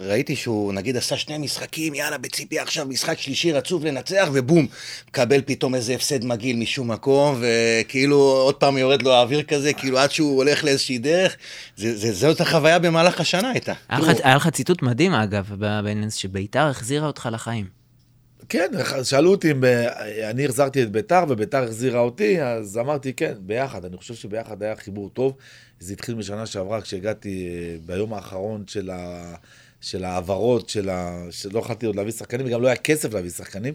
ראיתי 0.00 0.36
שהוא, 0.36 0.72
נגיד, 0.72 0.96
עשה 0.96 1.16
שני 1.16 1.38
משחקים, 1.38 1.94
יאללה, 1.94 2.18
בציפי 2.18 2.58
עכשיו 2.58 2.86
משחק 2.86 3.18
שלישי 3.18 3.52
רצוף 3.52 3.84
לנצח, 3.84 4.28
ובום, 4.32 4.66
מקבל 5.08 5.40
פתאום 5.46 5.74
איזה 5.74 5.94
הפסד 5.94 6.24
מגעיל 6.24 6.56
משום 6.56 6.90
מקום, 6.90 7.40
וכאילו 7.40 8.16
עוד 8.16 8.54
פעם 8.54 8.78
יורד 8.78 9.02
לו 9.02 9.12
האוויר 9.12 9.42
כזה, 9.42 9.72
כאילו 9.72 9.98
עד 9.98 10.10
שהוא 10.10 10.36
הולך 10.36 10.64
לאיזושהי 10.64 10.98
דרך. 10.98 11.36
זה, 11.76 11.96
זה, 11.96 12.12
זאת 12.12 12.40
החוויה 12.40 12.78
במהלך 12.78 13.20
השנה 13.20 13.50
הייתה. 13.50 13.72
היה 13.88 14.36
לך 14.36 14.48
ציטוט 14.48 14.82
מדהים, 14.82 15.14
אגב, 15.14 15.50
בעניין 15.58 16.10
שביתר 16.10 16.66
החזירה 16.66 17.06
אותך 17.06 17.28
לחיים. 17.32 17.83
כן, 18.48 18.70
שאלו 19.02 19.30
אותי 19.30 19.50
אם 19.50 19.64
אני 20.30 20.44
החזרתי 20.44 20.82
את 20.82 20.90
ביתר 20.90 21.24
וביתר 21.28 21.62
החזירה 21.62 22.00
אותי, 22.00 22.42
אז 22.42 22.78
אמרתי 22.78 23.12
כן, 23.12 23.34
ביחד. 23.40 23.84
אני 23.84 23.96
חושב 23.96 24.14
שביחד 24.14 24.62
היה 24.62 24.76
חיבור 24.76 25.10
טוב. 25.10 25.36
זה 25.80 25.92
התחיל 25.92 26.14
משנה 26.14 26.46
שעברה 26.46 26.80
כשהגעתי 26.80 27.48
אה, 27.48 27.76
ביום 27.86 28.14
האחרון 28.14 28.64
של, 28.66 28.90
ה... 28.90 29.34
של 29.80 30.04
ההעברות, 30.04 30.68
של 30.68 30.88
ה... 30.88 31.26
שלא 31.30 31.58
יכולתי 31.58 31.86
עוד 31.86 31.96
להביא 31.96 32.12
שחקנים, 32.12 32.46
וגם 32.46 32.62
לא 32.62 32.66
היה 32.66 32.76
כסף 32.76 33.14
להביא 33.14 33.30
שחקנים. 33.30 33.74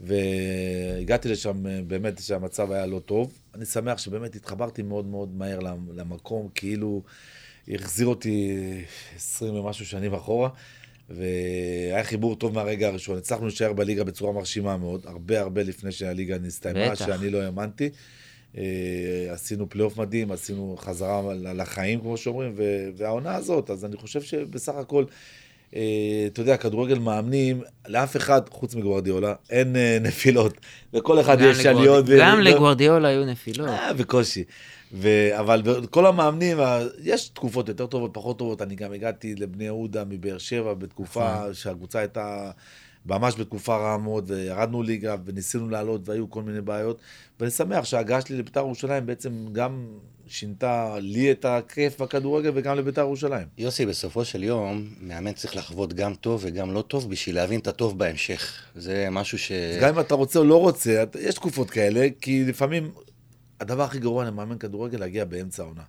והגעתי 0.00 1.28
לשם, 1.28 1.66
אה, 1.66 1.80
באמת 1.86 2.22
שהמצב 2.22 2.72
היה 2.72 2.86
לא 2.86 2.98
טוב. 2.98 3.32
אני 3.54 3.64
שמח 3.64 3.98
שבאמת 3.98 4.34
התחברתי 4.34 4.82
מאוד 4.82 5.06
מאוד 5.06 5.36
מהר 5.36 5.58
למקום, 5.94 6.48
כאילו 6.54 7.02
החזיר 7.68 8.06
אותי 8.06 8.58
20 9.16 9.54
ומשהו 9.54 9.86
שנים 9.86 10.14
אחורה. 10.14 10.48
והיה 11.10 12.04
חיבור 12.04 12.36
טוב 12.36 12.54
מהרגע 12.54 12.88
הראשון. 12.88 13.18
הצלחנו 13.18 13.46
להישאר 13.46 13.72
בליגה 13.72 14.04
בצורה 14.04 14.32
מרשימה 14.32 14.76
מאוד, 14.76 15.06
הרבה 15.06 15.40
הרבה 15.40 15.62
לפני 15.62 15.92
שהליגה 15.92 16.38
נסתיימה, 16.38 16.96
שאני 16.96 17.30
לא 17.30 17.42
האמנתי. 17.42 17.90
אה, 18.56 18.62
עשינו 19.30 19.68
פלייאוף 19.68 19.96
מדהים, 19.96 20.32
עשינו 20.32 20.76
חזרה 20.78 21.34
לחיים, 21.34 22.00
כמו 22.00 22.16
שאומרים, 22.16 22.54
והעונה 22.96 23.34
הזאת, 23.34 23.70
אז 23.70 23.84
אני 23.84 23.96
חושב 23.96 24.22
שבסך 24.22 24.74
הכל, 24.74 25.04
אתה 26.26 26.40
יודע, 26.40 26.56
כדורגל 26.56 26.98
מאמנים, 26.98 27.62
לאף 27.88 28.16
אחד, 28.16 28.42
חוץ 28.50 28.74
מגוורדיאולה, 28.74 29.34
אין 29.50 29.76
אה, 29.76 29.98
נפילות. 30.00 30.54
לכל 30.92 31.20
אחד 31.20 31.36
יש 31.40 31.66
עליות. 31.66 32.04
גם 32.18 32.40
לגוורדיאולה 32.40 33.08
היו 33.08 33.24
נפילות. 33.24 33.70
בקושי. 33.98 34.44
ו... 34.92 35.08
אבל 35.38 35.62
כל 35.90 36.06
המאמנים, 36.06 36.58
יש 37.02 37.28
תקופות 37.28 37.68
יותר 37.68 37.86
טובות, 37.86 38.10
פחות 38.14 38.38
טובות. 38.38 38.62
אני 38.62 38.74
גם 38.74 38.92
הגעתי 38.92 39.34
לבני 39.34 39.64
יהודה 39.64 40.04
מבאר 40.04 40.38
שבע 40.38 40.74
בתקופה 40.74 41.34
נכון. 41.40 41.54
שהקבוצה 41.54 41.98
הייתה 41.98 42.50
ממש 43.06 43.34
בתקופה 43.38 43.76
רעה 43.76 43.98
מאוד, 43.98 44.30
וירדנו 44.30 44.82
ליגה 44.82 45.16
וניסינו 45.24 45.68
לעלות 45.68 46.08
והיו 46.08 46.30
כל 46.30 46.42
מיני 46.42 46.60
בעיות. 46.60 47.00
ואני 47.40 47.50
שמח 47.50 47.84
שההגעה 47.84 48.20
שלי 48.20 48.38
לבית"ר 48.38 48.60
ירושלים 48.60 49.06
בעצם 49.06 49.46
גם 49.52 49.86
שינתה 50.26 50.96
לי 50.98 51.30
את 51.32 51.44
הכיף 51.44 52.00
בכדורגל 52.00 52.50
וגם 52.54 52.76
לבית"ר 52.76 53.00
ירושלים. 53.00 53.46
יוסי, 53.58 53.86
בסופו 53.86 54.24
של 54.24 54.42
יום, 54.42 54.88
מאמן 55.00 55.32
צריך 55.32 55.56
לחוות 55.56 55.92
גם 55.92 56.14
טוב 56.14 56.40
וגם 56.44 56.74
לא 56.74 56.82
טוב 56.82 57.10
בשביל 57.10 57.36
להבין 57.36 57.60
את 57.60 57.66
הטוב 57.66 57.98
בהמשך. 57.98 58.62
זה 58.74 59.08
משהו 59.10 59.38
ש... 59.38 59.52
גם 59.80 59.94
אם 59.94 60.00
אתה 60.00 60.14
רוצה 60.14 60.38
או 60.38 60.44
לא 60.44 60.60
רוצה, 60.60 61.04
יש 61.20 61.34
תקופות 61.34 61.70
כאלה, 61.70 62.06
כי 62.20 62.44
לפעמים 62.44 62.90
הדבר 63.60 63.82
הכי 63.82 63.98
גרוע 63.98 64.24
למאמן 64.24 64.58
כדורגל 64.58 64.98
להגיע 64.98 65.24
באמצע 65.24 65.62
העונה. 65.62 65.82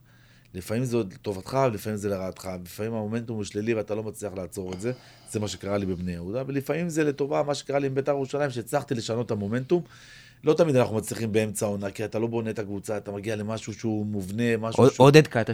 לפעמים 0.54 0.84
זה 0.84 0.98
עוד 0.98 1.14
לטובתך, 1.14 1.58
לפעמים 1.74 1.98
זה 1.98 2.10
לרעתך, 2.10 2.50
לפעמים 2.66 2.94
המומנטום 2.94 3.36
הוא 3.36 3.44
שלילי 3.44 3.74
ואתה 3.74 3.96
לא 3.96 4.04
מצליח 4.04 4.34
לעצור 4.34 4.74
את 4.74 4.82
זה, 4.82 4.92
זה 5.32 5.40
מה 5.40 5.48
שקרה 5.48 5.78
לי 5.78 5.86
בבני 5.86 6.12
יהודה, 6.12 6.44
ולפעמים 6.48 6.90
זה 6.90 7.04
לטובה 7.04 7.44
מה 7.44 7.56
שקרה 7.56 7.80
לי 7.80 7.88
עם 7.88 7.96
בית"ר 7.96 8.12
ירושלים, 8.12 8.50
שהצלחתי 8.50 8.96
לשנות 8.96 9.26
את 9.26 9.32
המומנטום. 9.32 9.82
לא 10.44 10.54
תמיד 10.54 10.76
אנחנו 10.76 10.96
מצליחים 10.96 11.32
באמצע 11.32 11.66
העונה, 11.66 11.92
כי 11.92 12.06
אתה 12.06 12.20
לא 12.20 12.28
בונה 12.28 12.50
את 12.50 12.60
הקבוצה, 12.60 12.98
אתה 12.98 13.12
מגיע 13.12 13.36
למשהו 13.36 13.74
שהוא 13.74 14.06
מובנה, 14.06 14.58
משהו 14.60 14.90
שהוא... 14.90 15.06
עודד 15.06 15.28
קאטה 15.28 15.52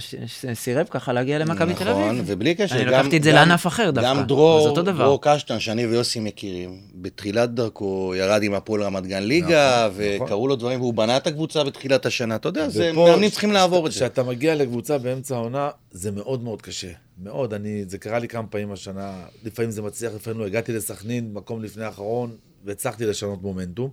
סירב 0.54 0.88
ככה 0.90 1.14
להגיע 1.14 1.40
למכבי 1.40 1.74
תל 1.74 1.90
נכון, 1.92 2.10
אביב. 2.10 2.24
ובלי 2.28 2.56
קשר, 2.56 2.76
אני 2.76 2.86
לקחתי 2.86 3.18
את 3.18 3.24
זה 3.24 3.32
לענף 3.32 3.68
אחר 3.68 3.92
דווקא. 3.92 4.10
גם 4.10 4.24
דרור. 4.24 4.82
דרור 4.82 5.20
קשטן, 5.22 5.60
שאני 5.60 5.86
ויוסי 5.86 6.20
מכירים, 6.20 6.82
בתחילת 6.96 7.54
דרכו 7.54 8.14
ירד 8.18 8.44
עם 8.44 8.54
הפועל 8.54 8.84
רמת 8.84 9.08
גן 9.08 9.24
ליגה, 9.24 9.88
נכון, 9.90 10.04
נכון. 10.14 10.26
וקראו 10.26 10.48
לו 10.48 10.56
דברים, 10.56 10.82
והוא 10.82 10.94
בנה 10.94 11.18
את 11.18 11.28
הקבוצה 11.28 11.64
בתחילת 11.64 12.06
השנה. 12.06 12.36
אתה 12.36 12.50
יודע, 12.50 12.70
זה 12.70 12.92
מאמנים 12.92 13.30
צריכים 13.30 13.52
לעבור 13.52 13.88
את 13.88 13.92
זה. 13.92 13.98
כשאתה 14.00 14.24
מגיע 14.24 14.56
לקבוצה 14.56 14.98
באמצע 14.98 15.36
העונה, 15.36 15.70
זה 15.92 16.12
מאוד 16.12 16.44
מאוד 16.44 16.62
קשה. 16.62 16.92
מאוד, 17.24 17.54
אני, 17.54 17.84
זה 17.88 17.98
קרה 17.98 18.20
לי 18.20 18.28
כמה 18.28 18.48
פעמים 18.48 18.72
השנה, 18.72 19.14
לפעמים 19.44 19.72
זה 19.72 19.82
מצליח, 19.82 20.14
לפעמים 20.16 20.40
לא. 20.40 20.46
הגעתי 20.46 20.74
לסכנין, 20.74 21.34
מקום 21.34 21.64
לפני 21.64 21.84
האחרון, 21.84 22.36
והצלחתי 22.66 23.06
לשנות 23.06 23.42
מומנטום. 23.42 23.90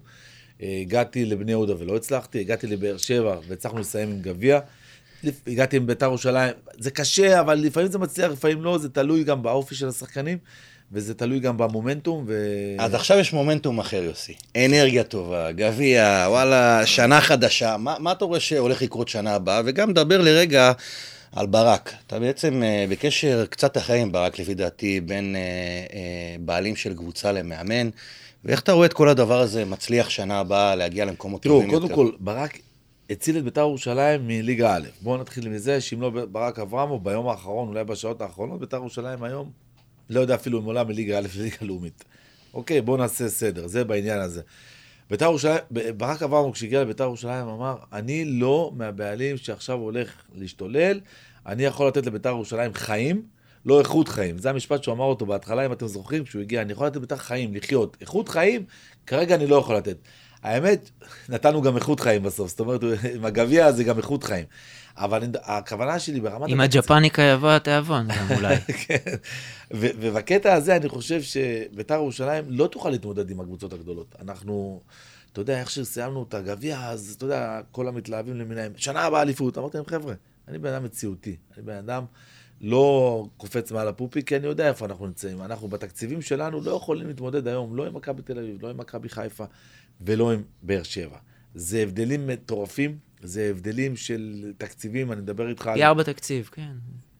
אה, 0.62 0.78
הגעתי 0.80 1.24
לבני 1.24 1.50
יהודה 1.50 1.74
ולא 1.78 1.96
הצלחתי, 1.96 2.40
הגעתי 2.40 2.66
לבאר 2.66 2.96
שבע 2.96 3.36
והצלחנו 3.48 3.78
לסיים 3.78 4.10
עם 4.10 4.20
גביע. 4.20 4.60
הגעתי 5.46 5.76
עם 5.76 5.86
ביתר 5.86 6.06
ירושלים, 6.06 6.52
זה 6.78 6.90
קשה, 6.90 7.40
אבל 7.40 7.54
לפעמים 7.54 7.90
זה 7.90 7.98
מצליח, 7.98 8.30
לפעמים 8.32 8.62
לא, 8.62 8.78
זה 8.78 8.88
תלוי 8.88 9.24
גם 9.24 9.42
באופי 9.42 9.74
של 9.74 9.88
השחקנים, 9.88 10.38
וזה 10.92 11.14
תלוי 11.14 11.40
גם 11.40 11.56
במומנטום, 11.56 12.24
ו... 12.26 12.50
אז 12.78 12.94
עכשיו 12.94 13.18
יש 13.18 13.32
מומנטום 13.32 13.78
אחר, 13.78 14.02
יוסי. 14.02 14.34
אנרגיה 14.56 15.04
טובה, 15.04 15.52
גביע, 15.52 16.26
וואלה, 16.28 16.86
שנה 16.86 17.20
חדשה. 17.20 17.76
מה, 17.76 17.96
מה 17.98 18.12
אתה 18.12 18.24
רואה 18.24 18.40
שהולך 18.40 18.82
לקרות 18.82 19.08
שנה 19.08 19.34
הבאה? 19.34 19.62
וגם 19.64 19.92
דבר 19.92 20.20
לרגע 20.20 20.72
על 21.32 21.46
ברק. 21.46 21.92
אתה 22.06 22.18
בעצם 22.18 22.62
אה, 22.62 22.84
בקשר 22.88 23.46
קצת 23.46 23.76
אחר 23.76 23.94
עם 23.94 24.12
ברק, 24.12 24.38
לפי 24.38 24.54
דעתי, 24.54 25.00
בין 25.00 25.36
אה, 25.36 26.36
בעלים 26.40 26.76
של 26.76 26.94
קבוצה 26.94 27.32
למאמן. 27.32 27.90
ואיך 28.46 28.60
אתה 28.60 28.72
רואה 28.72 28.86
את 28.86 28.92
כל 28.92 29.08
הדבר 29.08 29.40
הזה 29.40 29.64
מצליח 29.64 30.10
שנה 30.10 30.40
הבאה 30.40 30.74
להגיע 30.74 31.04
למקומות 31.04 31.42
תראו, 31.42 31.54
טובים 31.54 31.70
קודם 31.70 31.82
יותר? 31.82 31.94
כל, 31.94 32.10
ברק 32.20 32.58
הציל 33.10 33.38
את 33.38 33.44
בית"ר 33.44 33.60
ירושלים 33.60 34.26
מליגה 34.26 34.76
א'. 34.76 34.86
בואו 35.02 35.16
נתחיל 35.16 35.48
מזה, 35.48 35.80
שאם 35.80 36.00
לא 36.00 36.10
ברק 36.10 36.58
אברמוב, 36.58 37.04
ביום 37.04 37.28
האחרון, 37.28 37.68
אולי 37.68 37.84
בשעות 37.84 38.20
האחרונות, 38.20 38.60
בית"ר 38.60 38.76
ירושלים 38.76 39.22
היום, 39.22 39.50
לא 40.10 40.20
יודע 40.20 40.34
אפילו 40.34 40.60
אם 40.60 40.64
עולה 40.64 40.84
מליגה 40.84 41.18
א' 41.18 41.26
לליגה 41.38 41.56
לאומית. 41.60 42.04
אוקיי, 42.54 42.80
בואו 42.80 42.96
נעשה 42.96 43.28
סדר, 43.28 43.66
זה 43.66 43.84
בעניין 43.84 44.20
הזה. 44.20 44.42
בית"ר 45.10 45.24
ירושלים, 45.24 45.58
ברק 45.96 46.22
אברמוב, 46.22 46.54
כשהגיע 46.54 46.82
לבית"ר 46.82 47.04
ירושלים, 47.04 47.48
אמר, 47.48 47.76
אני 47.92 48.24
לא 48.24 48.72
מהבעלים 48.76 49.36
שעכשיו 49.36 49.76
הולך 49.78 50.12
להשתולל, 50.34 51.00
אני 51.46 51.64
יכול 51.64 51.88
לתת 51.88 52.06
לבית"ר 52.06 52.28
ירושלים 52.28 52.74
חיים, 52.74 53.22
לא 53.66 53.78
איכות 53.80 54.08
חיים. 54.08 54.38
זה 54.38 54.50
המשפט 54.50 54.82
שהוא 54.82 54.94
אמר 54.94 55.04
אותו 55.04 55.26
בהתחלה, 55.26 55.66
אם 55.66 55.72
אתם 55.72 55.86
זוכרים, 55.86 56.24
כשהוא 56.24 56.42
הגיע, 56.42 56.62
אני 56.62 56.72
יכול 56.72 56.86
לתת 56.86 56.96
לבית"ר 56.96 57.16
חיים, 57.16 57.54
לחיות. 57.54 57.96
איכות 58.00 58.28
חיים, 58.28 58.64
כרגע 59.06 59.34
אני 59.34 59.46
לא 59.46 59.56
יכול 59.56 59.76
לתת. 59.76 59.96
האמת, 60.42 60.90
נתנו 61.28 61.62
גם 61.62 61.76
איכות 61.76 62.00
חיים 62.00 62.22
בסוף, 62.22 62.48
זאת 62.50 62.60
אומרת, 62.60 62.80
עם 63.14 63.24
הגביע 63.24 63.72
זה 63.72 63.84
גם 63.84 63.98
איכות 63.98 64.24
חיים. 64.24 64.44
אבל 64.96 65.22
הכוונה 65.42 65.98
שלי 65.98 66.20
ברמת... 66.20 66.48
עם 66.50 66.60
התקציב- 66.60 66.82
הג'פניקה 66.82 67.22
יבוא 67.22 67.50
התיאבון, 67.50 68.08
גם 68.08 68.26
אולי. 68.36 68.56
כן. 68.60 68.96
ובקטע 69.74 70.54
הזה 70.54 70.76
אני 70.76 70.88
חושב 70.88 71.22
שביתר 71.22 71.94
ירושלים 71.94 72.44
לא 72.48 72.66
תוכל 72.66 72.90
להתמודד 72.90 73.30
עם 73.30 73.40
הקבוצות 73.40 73.72
הגדולות. 73.72 74.14
אנחנו, 74.22 74.80
אתה 75.32 75.40
יודע, 75.40 75.60
איך 75.60 75.70
שסיימנו 75.70 76.24
את 76.28 76.34
הגביע, 76.34 76.80
אז 76.90 77.14
אתה 77.16 77.24
יודע, 77.24 77.60
כל 77.70 77.88
המתלהבים 77.88 78.36
למיניהם, 78.36 78.72
שנה 78.76 79.02
הבאה 79.02 79.22
אליפות. 79.22 79.58
אמרתי 79.58 79.76
להם, 79.76 79.86
חבר'ה, 79.86 80.14
אני 80.48 80.58
בן 80.58 80.72
אדם 80.72 80.84
מציאותי. 80.84 81.36
אני 81.56 81.62
בן 81.66 81.76
אדם 81.76 82.04
לא 82.60 83.26
קופץ 83.36 83.72
מעל 83.72 83.88
הפופי, 83.88 84.22
כי 84.22 84.36
אני 84.36 84.46
יודע 84.46 84.68
איפה 84.68 84.84
אנחנו 84.86 85.06
נמצאים. 85.06 85.42
אנחנו 85.42 85.68
בתקציבים 85.68 86.22
שלנו 86.22 86.60
לא 86.60 86.70
יכולים 86.70 87.06
להתמודד 87.06 87.48
היום, 87.48 87.76
לא 87.76 87.86
עם 87.86 87.94
מכבי 87.94 88.22
תל 88.22 88.38
אביב, 88.38 88.62
לא 88.62 88.70
עם 88.70 88.76
מכבי 88.76 89.08
חיפה 89.08 89.44
ולא 90.00 90.32
עם 90.32 90.42
באר 90.62 90.82
שבע. 90.82 91.18
זה 91.54 91.78
הבדלים 91.78 92.26
מטורפים, 92.26 92.98
זה 93.22 93.48
הבדלים 93.50 93.96
של 93.96 94.52
תקציבים, 94.58 95.12
אני 95.12 95.20
מדבר 95.20 95.48
איתך... 95.48 95.66
על- 95.66 95.74
פי 95.74 95.84
ארבע 95.84 96.02
תקציב, 96.02 96.48
כן. 96.52 96.72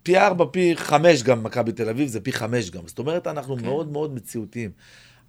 פי 0.03 0.19
ארבע, 0.19 0.45
פי 0.53 0.77
חמש 0.77 1.23
גם 1.23 1.43
מכבי 1.43 1.73
תל 1.73 1.89
אביב, 1.89 2.09
זה 2.09 2.21
פי 2.21 2.33
חמש 2.33 2.71
גם. 2.71 2.83
זאת 2.89 2.99
אומרת, 2.99 3.27
אנחנו 3.27 3.57
כן. 3.57 3.65
מאוד 3.65 3.93
מאוד 3.93 4.15
מציאותיים. 4.15 4.71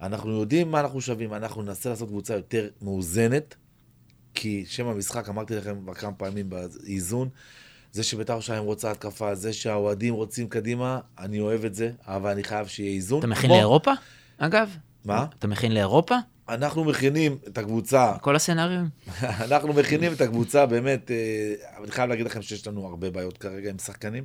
אנחנו 0.00 0.30
יודעים 0.40 0.70
מה 0.70 0.80
אנחנו 0.80 1.00
שווים, 1.00 1.34
אנחנו 1.34 1.62
ננסה 1.62 1.90
לעשות 1.90 2.08
קבוצה 2.08 2.34
יותר 2.34 2.68
מאוזנת, 2.82 3.54
כי 4.34 4.64
שם 4.68 4.86
המשחק, 4.86 5.28
אמרתי 5.28 5.56
לכם 5.56 5.80
כבר 5.82 5.94
כמה 5.94 6.12
פעמים 6.12 6.50
באיזון, 6.50 7.28
זה 7.92 8.02
שבית"ר 8.02 8.32
ירושלים 8.32 8.64
רוצה 8.64 8.90
התקפה, 8.90 9.34
זה 9.34 9.52
שהאוהדים 9.52 10.14
רוצים 10.14 10.48
קדימה, 10.48 11.00
אני 11.18 11.40
אוהב 11.40 11.64
את 11.64 11.74
זה, 11.74 11.90
אבל 12.06 12.30
אני 12.30 12.44
חייב 12.44 12.66
שיהיה 12.66 12.94
איזון. 12.94 13.18
אתה 13.18 13.26
מכין 13.26 13.46
כמו- 13.46 13.54
לאירופה, 13.56 13.92
אגב? 14.38 14.76
מה? 15.04 15.26
אתה 15.38 15.46
מכין 15.46 15.72
לאירופה? 15.74 16.14
אנחנו 16.48 16.84
מכינים 16.84 17.38
את 17.48 17.58
הקבוצה, 17.58 18.12
כל 18.20 18.36
הסצנריונים? 18.36 18.88
אנחנו 19.22 19.72
מכינים 19.72 20.12
את 20.12 20.20
הקבוצה, 20.20 20.66
באמת, 20.66 21.10
אה, 21.10 21.54
אני 21.82 21.90
חייב 21.90 22.10
להגיד 22.10 22.26
לכם 22.26 22.42
שיש 22.42 22.66
לנו 22.66 22.86
הרבה 22.86 23.10
בעיות 23.10 23.38
כרגע 23.38 23.70
עם 23.70 23.78
שחקנים, 23.78 24.24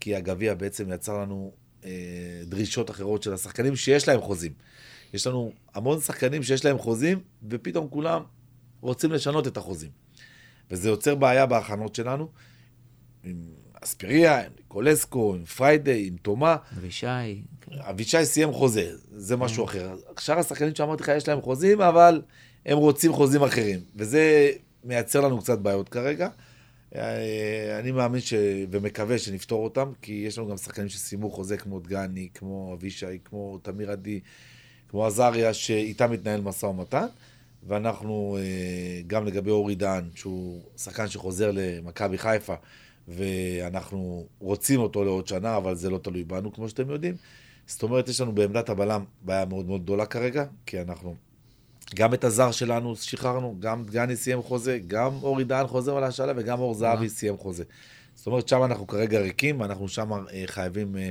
כי 0.00 0.16
הגביע 0.16 0.54
בעצם 0.54 0.92
יצר 0.92 1.18
לנו 1.18 1.52
אה, 1.84 1.90
דרישות 2.46 2.90
אחרות 2.90 3.22
של 3.22 3.32
השחקנים 3.34 3.76
שיש 3.76 4.08
להם 4.08 4.20
חוזים. 4.20 4.52
יש 5.14 5.26
לנו 5.26 5.52
המון 5.74 6.00
שחקנים 6.00 6.42
שיש 6.42 6.64
להם 6.64 6.78
חוזים, 6.78 7.20
ופתאום 7.50 7.88
כולם 7.90 8.22
רוצים 8.80 9.12
לשנות 9.12 9.46
את 9.46 9.56
החוזים. 9.56 9.90
וזה 10.70 10.88
יוצר 10.88 11.14
בעיה 11.14 11.46
בהכנות 11.46 11.94
שלנו, 11.94 12.28
עם 13.24 13.36
אספריה, 13.84 14.40
עם 14.40 14.52
ניקולסקו, 14.56 15.34
עם 15.34 15.44
פריידי, 15.44 16.06
עם 16.08 16.16
תומה. 16.22 16.56
אבישי. 16.78 17.06
כן. 17.60 17.72
אבישי 17.80 18.24
סיים 18.24 18.52
חוזה, 18.52 18.90
זה 19.16 19.36
משהו 19.36 19.64
אחר. 19.64 19.96
שאר 20.18 20.38
השחקנים 20.38 20.74
שאמרתי 20.74 21.02
לך, 21.02 21.08
יש 21.16 21.28
להם 21.28 21.40
חוזים, 21.40 21.80
אבל 21.80 22.22
הם 22.66 22.78
רוצים 22.78 23.12
חוזים 23.12 23.42
אחרים. 23.42 23.80
וזה 23.96 24.50
מייצר 24.84 25.20
לנו 25.20 25.40
קצת 25.40 25.58
בעיות 25.58 25.88
כרגע. 25.88 26.28
אה, 26.94 27.78
אני 27.78 27.90
מאמין 27.90 28.20
ש... 28.20 28.34
ומקווה 28.70 29.18
שנפתור 29.18 29.64
אותם, 29.64 29.92
כי 30.02 30.12
יש 30.12 30.38
לנו 30.38 30.48
גם 30.48 30.56
שחקנים 30.56 30.88
שסיימו 30.88 31.30
חוזה 31.30 31.56
כמו 31.56 31.80
דגני, 31.80 32.28
כמו 32.34 32.74
אבישי, 32.74 33.06
כמו 33.24 33.58
תמיר 33.62 33.90
עדי, 33.90 34.20
כמו 34.88 35.06
עזריה, 35.06 35.54
שאיתם 35.54 36.10
מתנהל 36.10 36.40
משא 36.40 36.66
ומתן. 36.66 37.06
ואנחנו, 37.66 38.38
אה, 38.40 39.00
גם 39.06 39.26
לגבי 39.26 39.50
אורי 39.50 39.74
דהן, 39.74 40.04
שהוא 40.14 40.60
שחקן 40.76 41.08
שחוזר 41.08 41.50
למכבי 41.54 42.18
חיפה, 42.18 42.54
ואנחנו 43.08 44.26
רוצים 44.38 44.80
אותו 44.80 45.04
לעוד 45.04 45.26
שנה, 45.26 45.56
אבל 45.56 45.74
זה 45.74 45.90
לא 45.90 45.98
תלוי 45.98 46.24
בנו, 46.24 46.52
כמו 46.52 46.68
שאתם 46.68 46.90
יודעים. 46.90 47.14
זאת 47.66 47.82
אומרת, 47.82 48.08
יש 48.08 48.20
לנו 48.20 48.32
בעמדת 48.32 48.68
הבלם 48.68 49.04
בעיה 49.22 49.44
מאוד 49.44 49.66
מאוד 49.66 49.82
גדולה 49.82 50.06
כרגע, 50.06 50.44
כי 50.66 50.80
אנחנו, 50.80 51.14
גם 51.94 52.14
את 52.14 52.24
הזר 52.24 52.50
שלנו 52.50 52.96
שחררנו, 52.96 53.56
גם 53.60 53.84
דגני 53.84 54.16
סיים 54.16 54.42
חוזה, 54.42 54.78
גם 54.86 55.12
אורי 55.22 55.44
דהן 55.44 55.66
חוזר 55.66 55.96
על 55.96 56.04
ההשאלה, 56.04 56.32
וגם 56.36 56.60
אור 56.60 56.74
זהבי 56.74 57.08
סיים 57.08 57.36
חוזה. 57.36 57.64
זאת 58.14 58.26
אומרת, 58.26 58.48
שם 58.48 58.64
אנחנו 58.64 58.86
כרגע 58.86 59.20
ריקים, 59.20 59.60
ואנחנו 59.60 59.88
שם 59.88 60.12
אה, 60.12 60.42
חייבים 60.46 60.96
אה, 60.96 61.10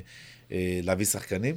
אה, 0.51 0.79
להביא 0.83 1.05
שחקנים. 1.05 1.55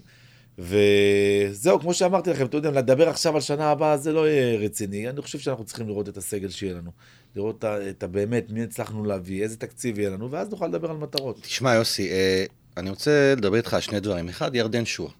וזהו, 0.58 1.80
כמו 1.80 1.94
שאמרתי 1.94 2.30
לכם, 2.30 2.46
אתם 2.46 2.56
יודעים, 2.56 2.74
לדבר 2.74 3.08
עכשיו 3.08 3.34
על 3.34 3.40
שנה 3.40 3.70
הבאה 3.70 3.96
זה 3.96 4.12
לא 4.12 4.28
יהיה 4.28 4.58
רציני. 4.58 5.08
אני 5.08 5.22
חושב 5.22 5.38
שאנחנו 5.38 5.64
צריכים 5.64 5.88
לראות 5.88 6.08
את 6.08 6.16
הסגל 6.16 6.48
שיהיה 6.48 6.74
לנו. 6.74 6.90
לראות 7.36 7.64
את 7.64 8.02
הבאמת, 8.02 8.50
מי 8.50 8.62
הצלחנו 8.62 9.04
להביא, 9.04 9.42
איזה 9.42 9.56
תקציב 9.56 9.98
יהיה 9.98 10.10
לנו, 10.10 10.30
ואז 10.30 10.50
נוכל 10.50 10.66
לדבר 10.66 10.90
על 10.90 10.96
מטרות. 10.96 11.40
תשמע, 11.40 11.74
יוסי, 11.74 12.10
אה, 12.10 12.44
אני 12.76 12.90
רוצה 12.90 13.34
לדבר 13.36 13.56
איתך 13.56 13.74
על 13.74 13.80
שני 13.80 14.00
דברים. 14.00 14.28
אחד, 14.28 14.54
ירדן 14.54 14.84
שועה, 14.84 15.12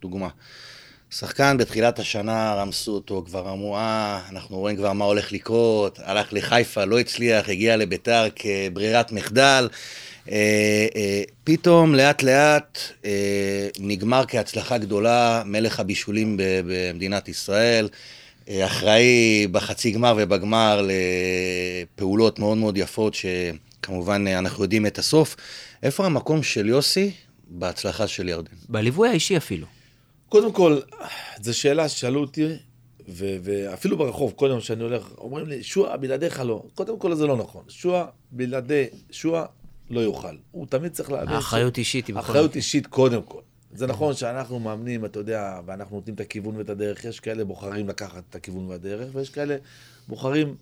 דוגמה. 0.00 0.28
שחקן 1.10 1.56
בתחילת 1.58 1.98
השנה 1.98 2.54
רמסו 2.54 2.92
אותו, 2.92 3.22
כבר 3.26 3.52
אמרו, 3.52 3.76
אה, 3.76 4.20
אנחנו 4.30 4.58
רואים 4.58 4.76
כבר 4.76 4.92
מה 4.92 5.04
הולך 5.04 5.32
לקרות, 5.32 5.98
הלך 6.02 6.32
לחיפה, 6.32 6.84
לא 6.84 6.98
הצליח, 6.98 7.48
הגיע 7.48 7.76
לביתר 7.76 8.26
כברירת 8.36 9.12
מחדל. 9.12 9.68
אה, 10.30 10.86
אה, 10.96 11.22
פתאום, 11.44 11.94
לאט 11.94 12.22
לאט, 12.22 12.78
אה, 13.04 13.68
נגמר 13.78 14.24
כהצלחה 14.28 14.78
גדולה, 14.78 15.42
מלך 15.46 15.80
הבישולים 15.80 16.36
במדינת 16.38 17.28
ישראל. 17.28 17.88
אה, 18.48 18.66
אחראי 18.66 19.46
בחצי 19.52 19.90
גמר 19.90 20.14
ובגמר 20.18 20.88
לפעולות 21.94 22.38
מאוד 22.38 22.58
מאוד 22.58 22.76
יפות, 22.76 23.14
שכמובן 23.14 24.26
אה, 24.26 24.38
אנחנו 24.38 24.62
יודעים 24.62 24.86
את 24.86 24.98
הסוף. 24.98 25.36
איפה 25.82 26.06
המקום 26.06 26.42
של 26.42 26.68
יוסי 26.68 27.10
בהצלחה 27.48 28.06
של 28.06 28.28
ירדן? 28.28 28.52
בליווי 28.68 29.08
האישי 29.08 29.36
אפילו. 29.36 29.66
קודם 30.28 30.52
כל, 30.52 30.80
זו 31.40 31.58
שאלה 31.58 31.88
ששאלו 31.88 32.20
אותי, 32.20 32.46
ו- 33.08 33.36
ואפילו 33.42 33.98
ברחוב, 33.98 34.32
כל 34.36 34.46
יום 34.50 34.60
שאני 34.60 34.82
הולך, 34.82 35.08
אומרים 35.18 35.46
לי, 35.46 35.62
שועה, 35.62 35.96
בלעדיך 35.96 36.40
לא. 36.40 36.62
קודם 36.74 36.98
כל 36.98 37.14
זה 37.14 37.26
לא 37.26 37.36
נכון. 37.36 37.62
שועה, 37.68 38.04
בלעדי 38.30 38.84
שועה, 39.10 39.44
לא 39.90 40.00
יוכל. 40.00 40.36
הוא 40.50 40.66
תמיד 40.66 40.92
צריך 40.92 41.10
להבין... 41.10 41.34
האחריות 41.34 41.78
אישית 41.78 42.06
היא 42.06 42.14
בכל 42.14 42.24
אחריות 42.24 42.50
מקרה. 42.50 42.58
אישית 42.58 42.86
קודם 42.86 43.22
כל. 43.22 43.40
זה 43.72 43.86
נכון 43.86 44.14
שאנחנו 44.14 44.60
מאמנים, 44.60 45.04
אתה 45.04 45.18
יודע, 45.18 45.60
ואנחנו 45.66 45.96
נותנים 45.96 46.14
את 46.14 46.20
הכיוון 46.20 46.56
ואת 46.56 46.70
הדרך, 46.70 47.04
יש 47.04 47.20
כאלה 47.20 47.44
בוחרים 47.44 47.88
לקחת 47.88 48.22
את 48.30 48.34
הכיוון 48.34 48.66
והדרך, 48.66 49.08
ויש 49.14 49.30
כאלה 49.30 49.56
בוחרים 50.08 50.56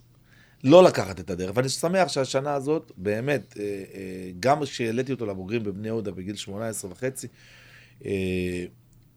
לא 0.65 0.85
לקחת 0.85 1.21
את 1.21 1.31
הדרך. 1.31 1.51
ואני 1.55 1.69
שמח 1.69 2.09
שהשנה 2.09 2.55
הזאת, 2.55 2.93
באמת, 2.97 3.55
אה, 3.59 3.65
אה, 3.65 4.31
גם 4.41 4.63
כשהעליתי 4.63 5.13
אותו 5.13 5.27
לבוגרים 5.27 5.63
בבני 5.63 5.89
יהודה 5.89 6.11
בגיל 6.11 6.37
18 6.37 6.91
וחצי, 6.91 7.27
אה, 8.05 8.65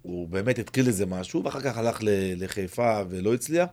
הוא 0.01 0.27
באמת 0.27 0.59
התחיל 0.59 0.88
איזה 0.88 1.05
משהו, 1.05 1.43
ואחר 1.43 1.62
כך 1.62 1.77
הלך 1.77 2.00
לחיפה 2.38 3.01
ולא 3.09 3.33
הצליח. 3.33 3.69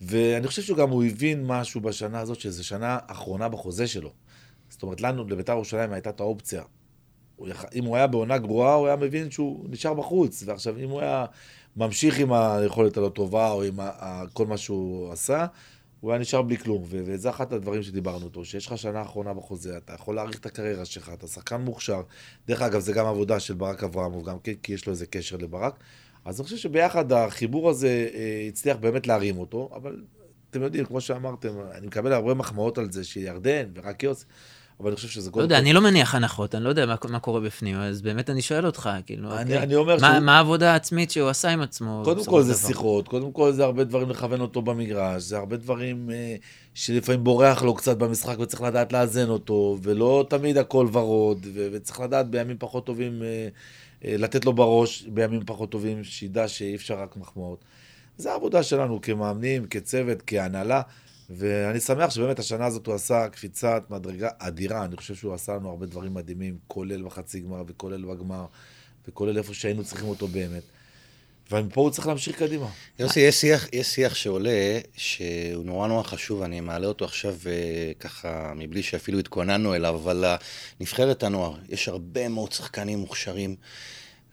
ואני 0.00 0.46
חושב 0.46 0.62
שגם 0.62 0.90
הוא 0.90 1.04
הבין 1.04 1.46
משהו 1.46 1.80
בשנה 1.80 2.20
הזאת, 2.20 2.40
שזו 2.40 2.64
שנה 2.64 2.98
אחרונה 3.06 3.48
בחוזה 3.48 3.86
שלו. 3.86 4.12
זאת 4.68 4.82
אומרת, 4.82 5.00
לנו, 5.00 5.28
לבית"ר 5.28 5.52
ירושלים 5.52 5.92
הייתה 5.92 6.10
את 6.10 6.20
האופציה. 6.20 6.62
אם 7.74 7.84
הוא 7.84 7.96
היה 7.96 8.06
בעונה 8.06 8.38
גרועה, 8.38 8.74
הוא 8.74 8.86
היה 8.86 8.96
מבין 8.96 9.30
שהוא 9.30 9.66
נשאר 9.68 9.94
בחוץ. 9.94 10.42
ועכשיו, 10.46 10.78
אם 10.78 10.90
הוא 10.90 11.00
היה 11.00 11.26
ממשיך 11.76 12.18
עם 12.18 12.32
היכולת 12.32 12.96
הלא 12.96 13.08
טובה, 13.08 13.50
או 13.50 13.62
עם. 13.62 13.78
כל 14.32 14.46
מה 14.46 14.56
שהוא 14.56 15.12
עשה, 15.12 15.46
הוא 16.00 16.12
היה 16.12 16.20
נשאר 16.20 16.42
בלי 16.42 16.56
כלום. 16.56 16.82
וזה 16.88 17.30
אחד 17.30 17.52
הדברים 17.52 17.82
שדיברנו 17.82 18.24
אותו, 18.24 18.44
שיש 18.44 18.66
לך 18.66 18.78
שנה 18.78 19.02
אחרונה 19.02 19.34
בחוזה, 19.34 19.76
אתה 19.76 19.92
יכול 19.92 20.14
להאריך 20.14 20.38
את 20.38 20.46
הקריירה 20.46 20.84
שלך, 20.84 21.10
אתה 21.14 21.26
שחקן 21.26 21.60
מוכשר. 21.60 22.02
דרך 22.46 22.62
אגב, 22.62 22.80
זה 22.80 22.92
גם 22.92 23.06
עבודה 23.06 23.40
של 23.40 23.54
ברק 23.54 23.84
אברמוב, 23.84 24.28
גם 24.28 24.38
כן, 24.38 24.52
כי 24.62 24.72
יש 24.72 24.86
לו 24.86 24.92
איזה 24.92 25.06
קשר 25.06 25.36
לברק. 25.36 25.74
אז 26.24 26.40
אני 26.40 26.44
חושב 26.44 26.56
שביחד 26.56 27.12
החיבור 27.12 27.70
הזה 27.70 28.08
אה, 28.14 28.46
הצליח 28.48 28.76
באמת 28.76 29.06
להרים 29.06 29.38
אותו, 29.38 29.70
אבל 29.74 30.02
אתם 30.50 30.62
יודעים, 30.62 30.84
כמו 30.84 31.00
שאמרתם, 31.00 31.48
אני 31.72 31.86
מקבל 31.86 32.12
הרבה 32.12 32.34
מחמאות 32.34 32.78
על 32.78 32.92
זה 32.92 33.04
שירדן 33.04 33.70
ורק 33.74 34.02
יוס, 34.02 34.24
אבל 34.80 34.88
אני 34.88 34.96
חושב 34.96 35.08
שזה 35.08 35.30
לא 35.36 35.42
יודע, 35.42 35.58
אני 35.58 35.72
לא 35.72 35.80
מניח 35.80 36.14
הנחות, 36.14 36.54
אני 36.54 36.64
לא 36.64 36.68
יודע 36.68 36.86
מה, 36.86 36.94
מה 37.08 37.18
קורה 37.18 37.40
בפנים, 37.40 37.76
אז 37.76 38.02
באמת 38.02 38.30
אני 38.30 38.42
שואל 38.42 38.66
אותך, 38.66 38.90
כאילו, 39.06 39.32
אני- 39.32 39.42
אוקיי. 39.42 39.58
אני 39.62 39.74
אומר 39.74 39.96
מה, 40.00 40.10
שהוא- 40.12 40.18
מה 40.24 40.36
העבודה 40.36 40.72
העצמית 40.72 41.10
שהוא 41.10 41.28
עשה 41.28 41.50
עם 41.50 41.60
עצמו? 41.60 42.00
קודם 42.04 42.24
כל 42.24 42.42
זה 42.42 42.52
דבר? 42.52 42.66
שיחות, 42.68 43.08
קודם 43.08 43.32
כל 43.32 43.52
זה 43.52 43.64
הרבה 43.64 43.84
דברים 43.84 44.10
לכוון 44.10 44.40
אותו 44.40 44.62
במגרש, 44.62 45.22
זה 45.22 45.38
הרבה 45.38 45.56
דברים 45.56 46.10
אה, 46.10 46.36
שלפעמים 46.74 47.24
בורח 47.24 47.62
לו 47.62 47.74
קצת 47.74 47.96
במשחק 47.96 48.38
וצריך 48.38 48.62
לדעת 48.62 48.92
לאזן 48.92 49.28
אותו, 49.28 49.78
ולא 49.82 50.26
תמיד 50.30 50.58
הכל 50.58 50.88
ורוד, 50.92 51.46
ו- 51.54 51.68
וצריך 51.72 52.00
לדעת 52.00 52.30
בימים 52.30 52.56
פחות 52.58 52.86
טובים 52.86 53.22
אה, 53.22 53.48
אה, 54.04 54.14
לתת 54.18 54.44
לו 54.44 54.52
בראש, 54.52 55.02
בימים 55.02 55.40
פחות 55.46 55.70
טובים, 55.70 56.04
שידע 56.04 56.48
שאי 56.48 56.74
אפשר 56.74 56.94
רק 57.02 57.16
מחמאות. 57.16 57.64
זה 58.18 58.32
העבודה 58.32 58.62
שלנו 58.62 59.00
כמאמנים, 59.00 59.66
כצוות, 59.66 60.18
כהנהלה, 60.26 60.82
ואני 61.30 61.80
שמח 61.80 62.10
שבאמת 62.10 62.38
השנה 62.38 62.66
הזאת 62.66 62.86
הוא 62.86 62.94
עשה 62.94 63.28
קפיצת 63.28 63.82
מדרגה 63.90 64.28
אדירה, 64.38 64.84
אני 64.84 64.96
חושב 64.96 65.14
שהוא 65.14 65.34
עשה 65.34 65.54
לנו 65.54 65.70
הרבה 65.70 65.86
דברים 65.86 66.14
מדהימים, 66.14 66.58
כולל 66.66 67.02
בחצי 67.02 67.40
גמר 67.40 67.62
וכולל 67.66 68.04
בגמר, 68.04 68.46
וכולל 69.08 69.38
איפה 69.38 69.54
שהיינו 69.54 69.84
צריכים 69.84 70.08
אותו 70.08 70.28
באמת. 70.28 70.62
ומפה 71.52 71.80
הוא 71.80 71.90
צריך 71.90 72.06
להמשיך 72.06 72.38
קדימה. 72.38 72.68
יוסי, 72.98 73.20
יש 73.20 73.34
שיח, 73.40 73.68
יש 73.72 73.86
שיח 73.86 74.14
שעולה, 74.14 74.80
שהוא 74.96 75.64
נורא 75.64 75.88
נורא 75.88 76.02
חשוב, 76.02 76.42
אני 76.42 76.60
מעלה 76.60 76.86
אותו 76.86 77.04
עכשיו 77.04 77.36
אה, 77.46 77.92
ככה, 78.00 78.52
מבלי 78.56 78.82
שאפילו 78.82 79.18
התכוננו 79.18 79.74
אליו, 79.74 79.94
אבל 79.94 80.24
נבחרת 80.80 81.22
הנוער, 81.22 81.54
יש 81.68 81.88
הרבה 81.88 82.28
מאוד 82.28 82.52
שחקנים 82.52 82.98
מוכשרים, 82.98 83.56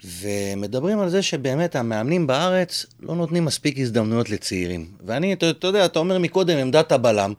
ומדברים 0.06 1.00
על 1.00 1.10
זה 1.10 1.22
שבאמת 1.22 1.76
המאמנים 1.76 2.28
בארץ 2.28 2.86
לא 3.00 3.16
נותנים 3.16 3.46
מספיק 3.46 3.80
הזדמנויות 3.80 4.30
לצעירים. 4.30 4.88
ואני, 5.06 5.34
אתה, 5.34 5.50
אתה 5.50 5.68
יודע, 5.68 5.86
אתה 5.86 6.00
אומר 6.00 6.20
מקודם 6.20 6.58
עמדת 6.58 6.92
הבלם, 6.92 7.34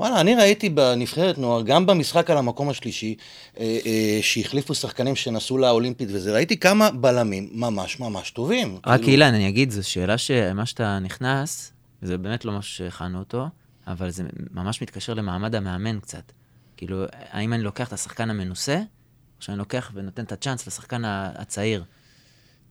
וואלה, 0.00 0.20
אני 0.20 0.34
ראיתי 0.34 0.68
בנבחרת 0.68 1.38
נוער, 1.38 1.62
גם 1.62 1.86
במשחק 1.86 2.30
על 2.30 2.38
המקום 2.38 2.68
השלישי, 2.68 3.14
אה, 3.58 3.78
אה, 3.86 4.18
שהחליפו 4.22 4.74
שחקנים 4.74 5.16
שנסעו 5.16 5.58
לאולימפית 5.58 6.08
וזה, 6.12 6.32
ראיתי 6.32 6.56
כמה 6.56 6.90
בלמים 6.90 7.48
ממש 7.52 8.00
ממש 8.00 8.30
טובים. 8.30 8.78
רק 8.86 9.00
כאילו- 9.00 9.12
אילן, 9.12 9.34
אני 9.34 9.48
אגיד, 9.48 9.70
זו 9.70 9.88
שאלה 9.88 10.18
שמה 10.18 10.66
שאתה 10.66 10.98
נכנס, 10.98 11.72
זה 12.02 12.18
באמת 12.18 12.44
לא 12.44 12.52
משהו 12.52 12.74
שהכנו 12.74 13.18
אותו, 13.18 13.46
אבל 13.86 14.10
זה 14.10 14.22
ממש 14.50 14.82
מתקשר 14.82 15.14
למעמד 15.14 15.54
המאמן 15.54 16.00
קצת. 16.00 16.32
כאילו, 16.76 17.04
האם 17.30 17.52
אני 17.52 17.62
לוקח 17.62 17.88
את 17.88 17.92
השחקן 17.92 18.30
המנוסה, 18.30 18.76
או 18.76 19.44
שאני 19.44 19.58
לוקח 19.58 19.90
ונותן 19.94 20.24
את 20.24 20.32
הצ'אנס 20.32 20.66
לשחקן 20.66 21.02
הצעיר? 21.04 21.84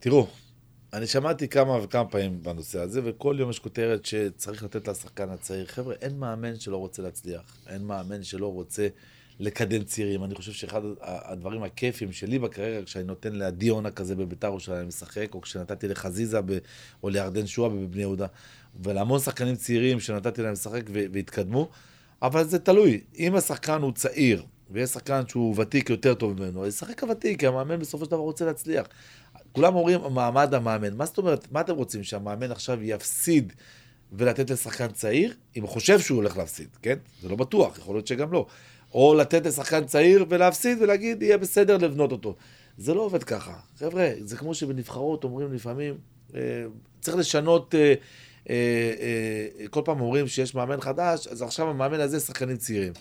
תראו, 0.02 0.28
אני 0.94 1.08
שמעתי 1.08 1.48
כמה 1.48 1.84
וכמה 1.84 2.06
פעמים 2.06 2.44
בנושא 2.44 2.80
הזה, 2.80 3.02
וכל 3.04 3.36
יום 3.40 3.50
יש 3.50 3.60
כותרת 3.60 4.06
שצריך 4.06 4.64
לתת 4.64 4.88
לשחקן 4.88 5.30
הצעיר. 5.30 5.66
חבר'ה, 5.66 5.96
אין 6.02 6.20
מאמן 6.20 6.60
שלא 6.60 6.78
רוצה 6.78 7.02
להצליח. 7.02 7.42
אין 7.68 7.82
מאמן 7.82 8.24
שלא 8.24 8.54
רוצה 8.54 8.88
לקדם 9.40 9.84
צעירים. 9.84 10.24
אני 10.24 10.36
חושב 10.36 10.52
שאחד 10.52 10.82
הדברים 11.02 11.64
הכיפים 11.64 12.12
שלי 12.12 12.40
בקריירה, 12.40 12.84
כשאני 12.84 13.04
נותן 13.04 13.36
לעדי 13.36 13.66
יונה 13.66 13.92
כזה 13.92 14.16
בביתר 14.16 14.48
ירושלים 14.48 14.88
לשחק, 14.88 15.34
או 15.34 15.42
כשנתתי 15.42 15.88
לחזיזה 15.88 16.42
ב, 16.42 16.58
או 17.04 17.10
לירדן 17.10 17.48
שועה 17.48 17.70
בבני 17.70 18.02
יהודה, 18.02 18.28
ולהמון 18.84 19.20
שחקנים 19.20 19.56
צעירים 19.56 20.00
שנתתי 20.00 20.42
להם 20.42 20.54
לשחק 20.54 20.84
והתקדמו, 20.94 21.70
אבל 22.22 22.44
זה 22.44 22.60
תלוי. 22.60 23.02
אם 23.18 23.36
השחקן 23.36 23.82
הוא 23.82 23.92
צעיר, 23.92 24.44
ויש 24.72 24.90
שחקן 24.90 25.22
שהוא 25.28 25.56
ותיק 25.58 25.90
יותר 25.90 26.14
טוב 26.14 26.40
ממנו, 26.40 26.66
אז 26.66 26.74
ישחק 26.74 27.04
הוותיק, 27.04 27.40
כי 27.40 27.48
המאמן 27.48 27.80
בסופו 27.80 28.06
של 28.06 28.12
דבר 28.12 28.20
רוצה 28.20 28.46
להצליח. 28.46 28.88
כולם 29.52 29.76
אומרים, 29.76 30.00
מעמד 30.12 30.54
המאמן. 30.54 30.94
מה 30.94 31.06
זאת 31.06 31.18
אומרת, 31.18 31.52
מה 31.52 31.62
אתם 31.62 31.76
רוצים, 31.76 32.04
שהמאמן 32.04 32.52
עכשיו 32.52 32.84
יפסיד 32.84 33.54
ולתת 34.14 34.50
לשחקן 34.50 34.88
צעיר? 34.88 35.34
אם 35.56 35.62
הוא 35.62 35.70
חושב 35.70 36.00
שהוא 36.00 36.16
הולך 36.16 36.38
להפסיד, 36.38 36.68
כן? 36.82 36.96
זה 37.22 37.30
לא 37.30 37.36
בטוח, 37.36 37.78
יכול 37.78 37.96
להיות 37.96 38.08
שגם 38.08 38.32
לא. 38.32 38.46
או 38.94 39.16
לתת 39.16 39.46
לשחקן 39.46 39.86
צעיר 39.86 40.26
ולהפסיד 40.30 40.82
ולהגיד, 40.82 41.22
יהיה 41.22 41.38
בסדר 41.38 41.78
לבנות 41.78 42.12
אותו. 42.12 42.36
זה 42.78 42.94
לא 42.94 43.02
עובד 43.02 43.24
ככה. 43.24 43.54
חבר'ה, 43.80 44.10
זה 44.20 44.38
כמו 44.38 44.54
שבנבחרות 44.54 45.24
אומרים 45.24 45.54
לפעמים, 45.54 45.98
אה, 46.36 46.42
צריך 47.02 47.18
לשנות, 47.18 47.76
אה, 47.76 47.94
אה, 48.50 48.56
אה, 49.60 49.68
כל 49.68 49.82
פעם 49.86 50.02
אומרים 50.02 50.28
שיש 50.28 50.56
מאמן 50.56 50.82
חדש, 50.82 51.28
אז 51.28 51.42
עכשיו 51.42 51.70
המאמן 51.70 52.00
הזה 52.00 52.20
שחקנים 52.20 52.58
צעירים. 52.58 52.94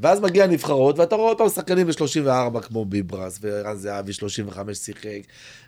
ואז 0.00 0.20
מגיע 0.20 0.44
הנבחרות, 0.44 0.98
ואתה 0.98 1.16
רואה 1.16 1.28
אותם 1.28 1.48
שחקנים 1.48 1.86
ב-34 1.86 2.60
כמו 2.60 2.84
ביברס, 2.84 3.38
וערן 3.40 3.76
זהבי 3.76 4.12
35 4.12 4.78
שיחק. 4.78 5.20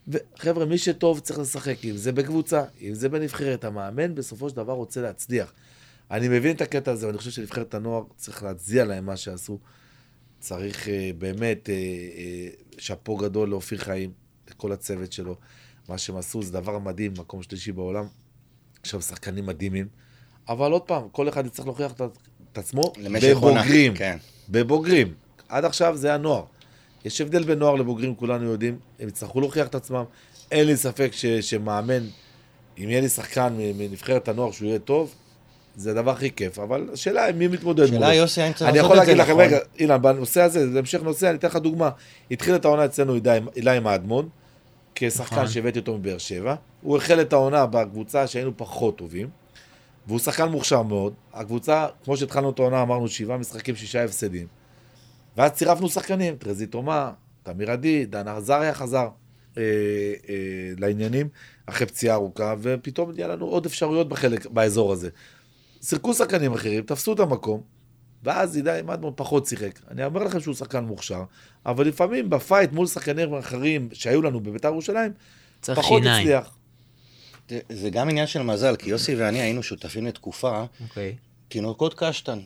וחבר'ה, 0.09 0.64
מי 0.64 0.79
שטוב 0.79 1.21
צריך 1.21 1.38
לשחק, 1.38 1.85
אם 1.85 1.97
זה 1.97 2.12
בקבוצה, 2.12 2.62
אם 2.81 2.95
זה 2.95 3.09
בנבחרת, 3.09 3.64
המאמן 3.64 4.14
בסופו 4.14 4.49
של 4.49 4.57
דבר 4.57 4.73
רוצה 4.73 5.01
להצליח. 5.01 5.53
אני 6.11 6.29
מבין 6.29 6.57
את 6.57 6.61
הקטע 6.61 6.91
הזה, 6.91 7.07
ואני 7.07 7.19
חושב 7.19 7.31
שנבחרת 7.31 7.75
הנוער 7.75 8.03
צריך 8.17 8.43
להצדיע 8.43 8.85
להם 8.85 9.07
מה 9.07 9.17
שעשו. 9.17 9.59
צריך 10.41 10.88
אה, 10.88 11.11
באמת 11.19 11.71
אה, 11.71 11.75
אה, 11.75 12.49
שאפו 12.79 13.17
גדול 13.17 13.49
לאופיר 13.49 13.79
חיים, 13.79 14.12
לכל 14.51 14.73
הצוות 14.73 15.12
שלו. 15.12 15.37
מה 15.88 15.99
שהם 15.99 16.17
עשו 16.17 16.43
זה 16.43 16.53
דבר 16.53 16.79
מדהים, 16.79 17.12
מקום 17.19 17.43
שלישי 17.43 17.73
בעולם. 17.73 18.05
עכשיו 18.83 19.03
שחקנים 19.03 19.47
מדהימים. 19.47 19.88
אבל 20.49 20.73
עוד 20.73 20.83
פעם, 20.83 21.09
כל 21.12 21.29
אחד 21.29 21.47
יצטרך 21.47 21.67
להוכיח 21.67 21.93
את, 21.93 22.01
את 22.53 22.59
עצמו 22.59 22.93
בבוגרים. 23.59 23.95
כן. 23.95 24.17
בבוגרים. 24.49 25.15
עד 25.49 25.65
עכשיו 25.65 25.97
זה 25.97 26.15
הנוער. 26.15 26.43
יש 27.05 27.21
הבדל 27.21 27.43
בין 27.45 27.59
נוער 27.59 27.75
לבוגרים, 27.75 28.15
כולנו 28.15 28.45
יודעים. 28.51 28.79
הם 29.01 29.09
יצטרכו 29.09 29.41
להוכיח 29.41 29.67
את 29.67 29.75
עצמם. 29.75 30.05
אין 30.51 30.67
לי 30.67 30.77
ספק 30.77 31.11
ש, 31.13 31.27
שמאמן, 31.27 32.03
אם 32.79 32.91
יהיה 32.91 33.01
לי 33.01 33.09
שחקן 33.09 33.53
מנבחרת 33.79 34.29
הנוער 34.29 34.51
שהוא 34.53 34.69
יהיה 34.69 34.79
טוב, 34.79 35.15
זה 35.77 35.91
הדבר 35.91 36.11
הכי 36.11 36.31
כיף. 36.31 36.59
אבל 36.59 36.89
השאלה 36.93 37.25
היא 37.25 37.35
מי 37.35 37.49
מתמודד 37.49 37.85
מולו. 37.85 37.97
שאלה, 37.99 38.15
יוסי, 38.15 38.43
האם 38.43 38.53
צריך 38.53 38.63
אני 38.71 38.79
לעשות 38.79 38.91
יכול 38.91 39.01
את 39.01 39.07
זה 39.07 39.15
להגיד 39.15 39.23
לכם, 39.23 39.33
נכון? 39.33 39.45
רגע, 39.45 39.59
אילן, 39.79 40.03
בנושא 40.03 40.41
הזה, 40.43 40.71
זה 40.73 40.79
המשך 40.79 41.03
נושא, 41.03 41.29
אני 41.31 41.39
אתן 41.39 41.49
לך 41.49 41.57
דוגמה. 41.57 41.91
התחיל 42.31 42.55
את 42.55 42.65
העונה 42.65 42.85
אצלנו 42.85 43.15
אילי- 43.57 43.81
מאדמון, 43.81 44.29
כשחקן 44.95 45.35
נכון. 45.37 45.49
שהבאתי 45.49 45.79
אותו 45.79 45.99
מבאר 45.99 46.19
שבע. 46.19 46.55
הוא 46.83 46.97
החל 46.97 47.21
את 47.21 47.33
העונה 47.33 47.67
בקבוצה 47.67 48.27
שהיינו 48.27 48.51
פחות 48.57 48.99
טובים, 48.99 49.29
והוא 50.09 50.18
שחקן 50.18 50.49
מוכשר 50.49 50.83
מאוד. 50.83 51.14
הקבוצה, 51.33 51.87
כמו 52.05 52.16
שהתחלנו 52.16 52.51
את 52.51 52.59
העונה, 52.59 52.83
אמרנו 52.83 53.09
שבעה 53.09 53.37
משחקים, 53.37 53.77
שישה 53.77 54.05
הפסדים. 54.05 54.47
ואז 55.37 55.51
צירפנו 55.51 55.88
שחקנים, 55.88 56.37
טרזי 56.37 56.66
תומה, 56.66 57.12
תמיר 57.42 57.71
עדי, 57.71 58.07
דן 58.07 58.29
עזריה 58.29 58.75
חזר 58.75 59.09
אה, 59.59 59.62
אה, 60.29 60.35
לעניינים, 60.79 61.29
אחרי 61.66 61.87
פציעה 61.87 62.14
ארוכה, 62.14 62.55
ופתאום 62.61 63.12
נהיה 63.12 63.29
לנו 63.29 63.47
עוד 63.47 63.66
אפשרויות 63.66 64.09
בחלק, 64.09 64.47
באזור 64.47 64.92
הזה. 64.92 65.09
שיחקו 65.83 66.14
שחקנים 66.14 66.53
אחרים, 66.53 66.83
תפסו 66.83 67.12
את 67.12 67.21
המקום, 67.21 67.61
ואז 68.23 68.57
הידי 68.57 68.81
מדמון 68.85 69.12
פחות 69.16 69.47
שיחק. 69.47 69.79
אני 69.90 70.05
אומר 70.05 70.25
לכם 70.25 70.40
שהוא 70.40 70.55
שחקן 70.55 70.85
מוכשר, 70.85 71.23
אבל 71.66 71.87
לפעמים 71.87 72.31
בפייט 72.31 72.73
מול 72.73 72.87
שחקנים 72.87 73.35
אחרים 73.35 73.88
שהיו 73.92 74.23
לנו 74.23 74.40
בביתר 74.40 74.68
ירושלים, 74.68 75.12
פחות 75.61 76.03
שיניים. 76.03 76.27
הצליח. 76.27 76.58
זה- 77.69 77.91
גם 77.91 78.09
עניין 78.09 78.27
של 78.27 78.43
מזל, 78.43 78.77
כי 78.77 78.91
יוסי 78.91 79.15
ואני 79.15 79.41
היינו 79.41 79.63
שותפים 79.63 80.07
לתקופה, 80.07 80.65
אוקיי. 80.89 81.15
תינוקות 81.49 81.95
קשטן. 81.97 82.39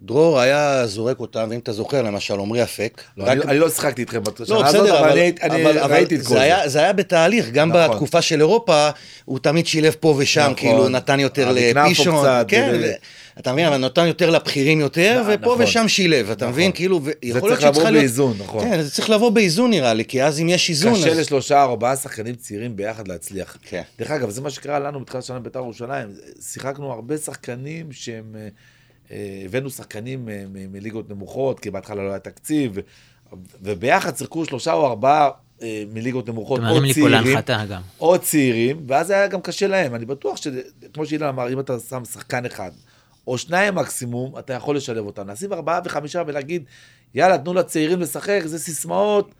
דרור 0.00 0.40
היה 0.40 0.86
זורק 0.86 1.20
אותם, 1.20 1.46
ואם 1.50 1.58
אתה 1.58 1.72
זוכר, 1.72 2.02
למשל, 2.02 2.34
עמרי 2.34 2.62
אפק. 2.62 3.02
לא, 3.16 3.26
אני- 3.26 3.42
אני 3.42 3.58
לא 3.58 3.68
שיחקתי 3.70 4.00
איתכם 4.00 4.22
בשנה 4.22 4.46
לא, 4.56 4.66
הזאת, 4.66 4.88
אבל 4.90 5.10
אני 5.42 5.64
ראיתי 5.64 6.14
את 6.16 6.20
כל 6.22 6.34
זה. 6.34 6.50
זה. 6.66 6.80
היה, 6.80 6.92
בתהליך, 6.92 7.50
גם 7.50 7.68
נכון. 7.72 7.90
בתקופה 7.90 8.22
של 8.22 8.40
אירופה, 8.40 8.90
הוא 9.24 9.38
תמיד 9.38 9.66
שילב 9.66 9.94
פה 10.00 10.14
ושם, 10.18 10.40
נכון. 10.40 10.54
כאילו 10.54 10.88
נתן 10.88 11.20
יותר 11.20 11.52
לפישון, 11.54 12.26
כן. 12.48 12.80
אתה 13.38 13.52
מבין, 13.52 13.66
אבל 13.66 13.76
נתן 13.76 14.06
יותר 14.06 14.30
לבכירים 14.30 14.80
יותר, 14.80 15.20
נכון. 15.20 15.34
ופה 15.38 15.56
ושם 15.58 15.88
שילב, 15.88 16.30
אתה 16.30 16.44
נכון. 16.44 16.52
מבין, 16.52 16.72
כאילו, 16.72 17.00
זה 17.04 17.12
ויכול 17.24 17.48
להיות 17.50 17.60
צריך 17.60 17.78
לבוא. 17.78 17.90
באיזון, 17.90 18.36
נכון. 18.38 18.64
כן, 18.64 18.82
זה 18.82 18.90
צריך 18.90 19.10
לבוא 19.10 19.30
באיזון 19.30 19.70
נראה 19.70 19.94
לי, 19.94 20.04
כי 20.04 20.22
אז 20.22 20.40
אם 20.40 20.48
יש 20.48 20.70
איזון, 20.70 20.94
קשה 20.94 21.10
אז... 21.10 21.18
לשלושה, 21.18 21.62
ארבעה 21.62 21.96
שחקנים 21.96 22.34
צעירים 22.34 22.76
ביחד 22.76 23.08
להצליח. 23.08 23.56
כן. 23.62 23.82
דרך 23.98 24.10
אגב, 24.10 24.30
זה 24.30 24.40
מה 24.40 24.50
שקרה 24.50 24.78
לנו 24.78 25.00
בתחילת 25.00 25.24
השנה 25.24 25.38
בבית"ר 25.38 25.58
ירושלים. 25.58 26.08
שיחקנו 26.40 26.92
הרבה 26.92 27.18
שחקנים 27.18 27.92
שהם... 27.92 28.36
אה, 28.38 28.48
אה, 29.10 29.42
הבאנו 29.44 29.70
שחקנים 29.70 30.28
אה, 30.28 30.44
מליגות 30.48 31.10
נמוכות, 31.10 31.60
כי 31.60 31.70
בהתחלה 31.70 32.04
לא 32.04 32.10
היה 32.10 32.18
תקציב, 32.18 32.78
וביחד 33.62 34.16
שיחקו 34.16 34.44
שלושה 34.44 34.72
או 34.72 34.86
ארבעה 34.86 35.30
מליגות 35.92 36.28
נמוכות, 36.28 36.60
או 36.60 36.80
צעירים. 36.94 37.38
או 38.00 38.18
צעירים, 38.18 38.84
ואז 38.86 39.10
היה 39.10 39.26
גם 39.26 39.40
קשה 39.40 39.66
להם. 39.66 39.94
אני 39.94 40.04
בטוח 40.04 40.36
שכמו 40.36 41.06
שאילן 41.06 41.28
אמר, 41.28 41.52
אם 41.52 41.60
אתה 41.60 41.78
שם 41.88 42.04
שחקן 42.04 42.46
אחד, 42.46 42.70
או 43.28 43.38
שניים 43.38 43.74
מקסימום, 43.74 44.38
אתה 44.38 44.52
יכול 44.52 44.76
לשלב 44.76 45.06
אותם. 45.06 45.30
לשים 45.30 45.52
ארבעה 45.52 45.80
וחמישה 45.84 46.22
ולהגיד, 46.26 46.64
יאללה, 47.14 47.38
תנו 47.38 47.54
לצעירים 47.54 48.00
לשחק, 48.00 48.40
זה 48.44 48.58
סיסמאות 48.58 49.34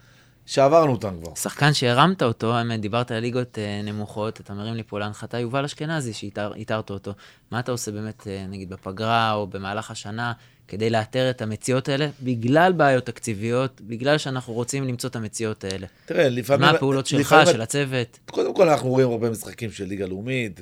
שעברנו 0.47 0.93
אותן 0.93 1.15
כבר. 1.23 1.35
שחקן 1.35 1.75
שהרמת 1.75 2.23
אותו, 2.23 2.55
האמת, 2.55 2.81
דיברת 2.81 3.11
על 3.11 3.19
ליגות 3.19 3.59
אה, 3.59 3.81
נמוכות, 3.85 4.41
אתה 4.41 4.55
מרים 4.55 4.75
לי 4.75 4.83
פה 4.83 4.99
להנחתה, 4.99 5.39
יובל 5.39 5.65
אשכנזי, 5.65 6.13
שהתרת 6.13 6.91
אותו. 6.91 7.13
מה 7.51 7.61
אתה 7.61 7.73
עושה 7.73 7.91
באמת, 7.91 8.27
אה, 8.27 8.47
נגיד, 8.49 8.71
בפגרה 8.71 9.33
או 9.33 9.47
במהלך 9.47 9.91
השנה, 9.91 10.33
כדי 10.69 10.91
לאתר 10.91 11.31
את 11.31 11.43
המציאות 11.43 11.89
האלה, 11.89 12.09
בגלל 12.23 12.73
בעיות 12.73 13.07
תקציביות, 13.07 13.81
בגלל 13.81 14.19
שאנחנו 14.19 14.53
רוצים 14.53 14.85
למצוא 14.85 15.11
את 15.11 15.17
המציאות 15.17 15.65
האלה? 15.65 15.87
תראה, 16.07 16.29
לפעמים... 16.29 16.61
מה 16.69 16.71
הפעולות 16.71 17.07
שלך, 17.07 17.21
לפעמים- 17.21 17.47
של 17.47 17.61
הצוות? 17.61 18.19
קודם 18.31 18.55
כל, 18.55 18.69
אנחנו 18.69 18.89
רואים 18.89 19.09
הרבה 19.11 19.31
משחקים 19.31 19.71
של 19.71 19.85
ליגה 19.85 20.07
לאומית, 20.07 20.61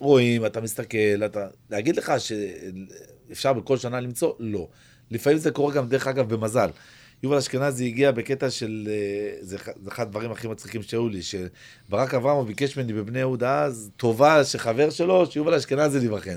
ורואים, 0.00 0.46
אתה 0.46 0.60
מסתכל, 0.60 0.96
אתה... 1.24 1.46
להגיד 1.70 1.96
לך 1.96 2.12
שאפשר 2.18 3.52
בכל 3.52 3.76
שנה 3.76 4.00
למצוא? 4.00 4.32
לא. 4.38 4.68
לפעמים 5.10 5.38
זה 5.38 5.50
קורה 5.50 5.74
גם, 5.74 5.88
דרך 5.88 6.06
אגב, 6.06 6.34
במזל. 6.34 6.68
יובל 7.22 7.36
אשכנזי 7.36 7.86
הגיע 7.86 8.10
בקטע 8.12 8.50
של, 8.50 8.88
אה, 8.90 9.36
זה 9.40 9.56
אחד- 9.56 9.72
זה 9.82 9.90
אחד 9.90 10.02
הדברים 10.06 10.32
הכי 10.32 10.48
מצחיקים 10.48 10.82
שהיו 10.82 11.08
לי, 11.08 11.20
שברק 11.22 12.14
אברמוב 12.14 12.46
ביקש 12.46 12.78
ממני 12.78 12.92
בבני 12.92 13.18
יהודה 13.18 13.62
אז, 13.62 13.90
טובה 13.96 14.44
שחבר 14.44 14.90
שלו, 14.90 15.26
שיובל 15.30 15.54
אשכנזי 15.54 15.98
להיבחן. 15.98 16.36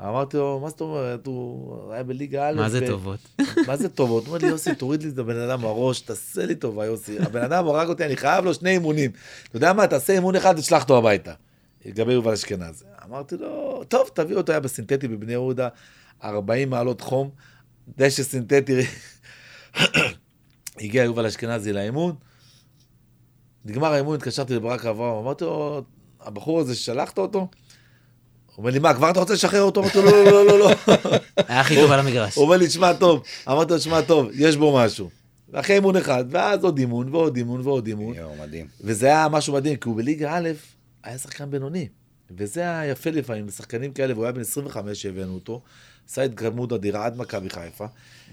אמרתי 0.00 0.36
לו, 0.36 0.60
מה 0.62 0.68
זאת 0.68 0.80
אומרת, 0.80 1.26
הוא 1.26 1.92
היה 1.92 2.02
בליגה 2.02 2.48
א', 2.48 2.52
מה 2.52 2.68
זה 2.68 2.86
טובות? 2.86 3.18
מה 3.68 3.76
זה 3.76 3.88
טובות? 3.88 4.26
הוא 4.26 4.34
אומר 4.34 4.46
לי, 4.46 4.52
יוסי, 4.52 4.74
תוריד 4.74 5.02
לי 5.02 5.08
את 5.08 5.18
הבן 5.18 5.36
אדם 5.36 5.60
מהראש, 5.60 6.00
תעשה 6.00 6.46
לי 6.46 6.54
טובה, 6.54 6.86
יוסי. 6.86 7.18
הבן 7.18 7.42
אדם 7.42 7.66
הרג 7.66 7.88
אותי, 7.88 8.04
אני 8.04 8.16
חייב 8.16 8.44
לו 8.44 8.54
שני 8.54 8.70
אימונים. 8.70 9.10
אתה 9.48 9.56
יודע 9.56 9.72
מה, 9.72 9.86
תעשה 9.86 10.12
אימון 10.12 10.36
אחד 10.36 10.54
ותשלח 10.58 10.82
אותו 10.82 10.98
הביתה. 10.98 11.32
לגבי 11.84 12.12
יובל 12.12 12.32
אשכנזי. 12.32 12.84
אמרתי 13.04 13.36
לו, 13.36 13.84
טוב, 13.88 14.10
תביא 14.14 14.36
אותו, 14.36 14.52
היה 14.52 14.60
בסינתטי 14.60 15.08
בבני 15.08 15.32
יהודה, 15.32 15.68
40 16.24 16.70
מעלות 16.70 17.00
חום, 17.00 17.30
דשא 17.98 18.22
סינתטי. 18.22 18.80
הגיע 20.80 21.04
יובל 21.04 21.26
אשכנזי 21.26 21.72
לאימון, 21.72 22.14
נגמר 23.64 23.92
האימון, 23.92 24.14
התקשרתי 24.14 24.54
לברק 24.54 24.86
אברהם, 24.86 25.16
אמרתי 25.24 25.44
לו, 25.44 25.82
הבחור 26.20 26.60
הזה, 26.60 26.74
שלחת 26.74 27.18
אותו? 27.18 27.38
הוא 27.38 27.48
אומר 28.58 28.70
לי, 28.70 28.78
מה, 28.78 28.94
כבר 28.94 29.10
אתה 29.10 29.20
רוצה 29.20 29.34
לשחרר 29.34 29.62
אותו? 29.62 29.80
אמרתי 29.80 29.98
לו, 29.98 30.04
לא, 30.04 30.24
לא, 30.24 30.46
לא, 30.46 30.58
לא. 30.58 30.70
היה 31.48 31.60
הכי 31.60 31.74
טוב 31.74 31.90
על 31.90 32.00
המגרש. 32.00 32.36
הוא 32.36 32.44
אומר 32.44 32.56
לי, 32.56 32.66
תשמע 32.66 32.92
טוב, 32.92 33.22
אמרתי 33.48 33.72
לו, 33.72 33.78
תשמע 33.78 34.02
טוב, 34.02 34.28
יש 34.34 34.56
בו 34.56 34.76
משהו. 34.76 35.10
ואחרי 35.48 35.76
אימון 35.76 35.96
אחד, 35.96 36.24
ואז 36.30 36.64
עוד 36.64 36.78
אימון, 36.78 37.14
ועוד 37.14 37.36
אימון, 37.36 37.60
ועוד 37.60 37.86
אימון. 37.86 38.14
יואו, 38.14 38.36
מדהים. 38.40 38.66
וזה 38.80 39.06
היה 39.06 39.28
משהו 39.28 39.54
מדהים, 39.54 39.76
כי 39.76 39.88
הוא 39.88 39.96
בליגה 39.96 40.36
א' 40.36 40.48
היה 41.04 41.18
שחקן 41.18 41.50
בינוני. 41.50 41.88
וזה 42.36 42.60
היה 42.60 42.86
יפה 42.86 43.10
לפעמים, 43.10 43.46
לשחקנים 43.46 43.92
כאלה, 43.92 44.12
והוא 44.14 44.24
היה 44.24 44.32
בן 44.32 44.40
25 44.40 45.02
שהבאנו 45.02 45.34
אותו, 45.34 45.62
עשה 46.08 46.22
התקדמות 46.22 46.72
אדירה 46.72 47.06
עד 47.06 47.16
מכבי 47.16 47.50
חיפה. 47.50 47.86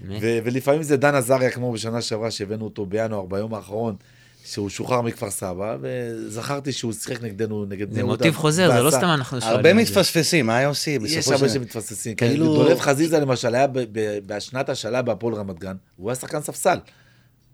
ו- 0.08 0.38
ולפעמים 0.44 0.82
זה 0.82 0.96
דן 0.96 1.14
עזריה, 1.14 1.50
כמו 1.50 1.72
בשנה 1.72 2.00
שעברה, 2.00 2.30
שהבאנו 2.30 2.64
אותו 2.64 2.86
בינואר, 2.86 3.26
ביום 3.26 3.54
האחרון, 3.54 3.96
שהוא 4.44 4.68
שוחרר 4.68 5.00
מכפר 5.00 5.30
סבא, 5.30 5.76
וזכרתי 5.80 6.72
שהוא 6.72 6.92
שיחק 6.92 7.22
נגדנו, 7.22 7.64
נגד 7.64 7.86
בני 7.86 7.94
זה 7.94 8.00
יהודה. 8.00 8.12
מוטיב 8.12 8.34
חוזר, 8.34 8.72
זה 8.76 8.82
לא 8.82 8.90
סתם 8.90 9.04
אנחנו 9.04 9.40
שואלים. 9.40 9.56
הרבה 9.56 9.68
זה. 9.68 9.74
מתפספסים, 9.74 10.46
מה 10.46 10.60
יוסי? 10.62 10.98
יש 11.04 11.28
הרבה 11.28 11.48
שמתפססים. 11.48 12.14
כאילו- 12.16 12.32
כאילו... 12.32 12.54
דולב 12.54 12.80
חזיזה 12.80 13.20
למשל 13.20 13.54
היה 13.54 13.66
ב- 13.66 13.78
ב- 13.92 14.18
בשנת 14.26 14.68
השאלה 14.68 15.02
בהפועל 15.02 15.34
רמת 15.34 15.58
גן, 15.58 15.76
הוא 15.96 16.10
היה 16.10 16.16
שחקן 16.16 16.40
ספסל. 16.42 16.78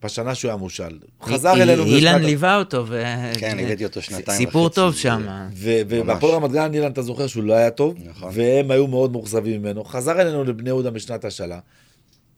בשנה 0.05 0.35
שהוא 0.35 0.49
היה 0.49 0.57
מושל. 0.57 0.99
הוא 1.19 1.29
חזר 1.29 1.53
אלינו 1.63 1.85
אילן 1.85 2.23
ליווה 2.23 2.57
אותו, 2.57 2.85
ו... 2.89 3.03
כן, 3.39 3.59
הבאתי 3.61 3.85
אותו 3.85 4.03
שנתיים 4.03 4.39
סיפור 4.39 4.63
וחצי. 4.67 4.75
טוב 4.75 4.95
שם. 4.95 5.27
ו- 5.55 5.81
ובהפועל 5.89 6.35
רמת 6.35 6.51
גן, 6.51 6.75
אילן, 6.75 6.91
אתה 6.93 7.03
זוכר 7.03 7.27
שהוא 7.27 7.45
לא 7.45 7.53
היה 7.53 7.71
טוב, 7.71 7.95
נכון. 8.05 8.31
והם 8.35 8.71
היו 8.71 8.87
מאוד 8.87 9.13
מאוכזבים 9.13 9.63
ממנו. 9.63 9.85
חזר 9.85 10.21
אלינו 10.21 10.45
לבני 10.45 10.69
יהודה 10.69 10.91
בשנת 10.91 11.25
השאלה, 11.25 11.59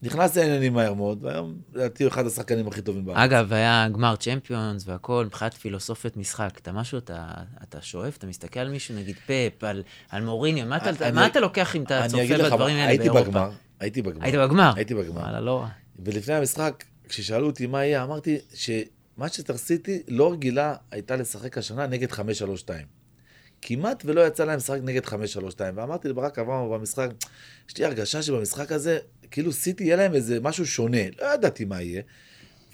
נכנס 0.03 0.37
לעניינים 0.37 0.73
מהר 0.75 0.94
מאוד, 0.94 1.25
והיום 1.25 1.55
לדעתי 1.75 2.05
הוא 2.05 2.11
אחד 2.11 2.27
השחקנים 2.27 2.68
הכי 2.68 2.83
טובים 2.83 3.05
בארץ. 3.05 3.18
אגב, 3.18 3.53
היה 3.53 3.88
גמר 3.92 4.16
צ'מפיונס 4.16 4.85
והכל, 4.88 5.25
מבחינת 5.27 5.55
פילוסופיית 5.55 6.16
משחק. 6.16 6.51
אתה 6.62 6.73
משהו, 6.73 6.99
אתה, 6.99 7.27
אתה 7.62 7.79
שואף, 7.83 8.16
אתה 8.16 8.27
מסתכל 8.27 8.61
על 8.61 8.68
מישהו, 8.68 8.94
נגיד 8.94 9.16
פאפ, 9.27 9.64
על, 9.64 9.83
על 10.11 10.23
מוריניו, 10.25 10.66
מה 10.66 10.77
אתה, 10.77 10.90
אני- 11.07 11.14
מה 11.14 11.27
אתה 11.27 11.40
לוקח 11.40 11.77
אם 11.77 11.83
אתה 11.83 12.01
אני 12.01 12.09
צופה 12.09 12.23
אגיד 12.23 12.37
לך, 12.37 12.53
בדברים 12.53 12.77
האלה 12.77 12.88
הייתי 12.88 13.09
באירופה? 13.11 13.31
בגמר, 13.31 13.51
הייתי 13.81 14.03
בגמר. 14.03 14.25
היית 14.25 14.35
בגמר? 14.37 14.73
הייתי 14.77 14.94
בגמר. 14.94 15.20
וואלה, 15.20 15.40
לא 15.40 15.61
רע. 15.61 15.68
ולפני 16.05 16.35
המשחק, 16.35 16.85
כששאלו 17.11 17.46
אותי 17.46 17.66
מה 17.66 17.85
יהיה, 17.85 18.03
אמרתי 18.05 18.38
שמאצ'סטר 18.55 19.57
סיטי 19.57 20.03
לא 20.09 20.33
רגילה 20.33 20.75
הייתה 20.90 21.16
לשחק 21.16 21.59
השנה 21.59 21.87
נגד 21.87 22.12
5-3-2. 22.12 22.20
כמעט 23.62 24.03
ולא 24.07 24.27
יצא 24.27 24.44
להם 24.44 24.57
לשחק 24.57 24.79
נגד 24.83 25.05
5-3-2. 25.05 25.12
ואמרתי 25.75 26.09
לברק 26.09 26.38
אברהם 26.38 26.70
במשחק, 26.70 27.09
יש 27.68 27.79
לי 27.79 27.85
הרגשה 27.85 28.23
שבמשחק 28.23 28.73
הזה, 28.73 28.99
כאילו 29.31 29.53
סיטי 29.53 29.85
יהיה 29.85 29.96
להם 29.96 30.14
איזה 30.14 30.40
משהו 30.40 30.66
שונה. 30.66 31.03
לא 31.20 31.35
ידעתי 31.35 31.64
מה 31.64 31.83
יהיה. 31.83 32.03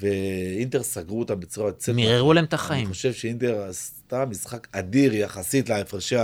ואינטר 0.00 0.82
סגרו 0.82 1.18
אותם 1.18 1.40
בצורה 1.40 1.68
יוצאת. 1.68 1.94
מיררו 1.94 2.32
להם 2.32 2.44
את 2.44 2.54
אני 2.54 2.60
החיים. 2.60 2.88
חושב 2.88 3.12
שאינטר 3.12 3.62
עשתה 3.62 4.24
משחק 4.24 4.66
אדיר 4.72 5.14
יחסית 5.14 5.68
להפרשי 5.68 6.16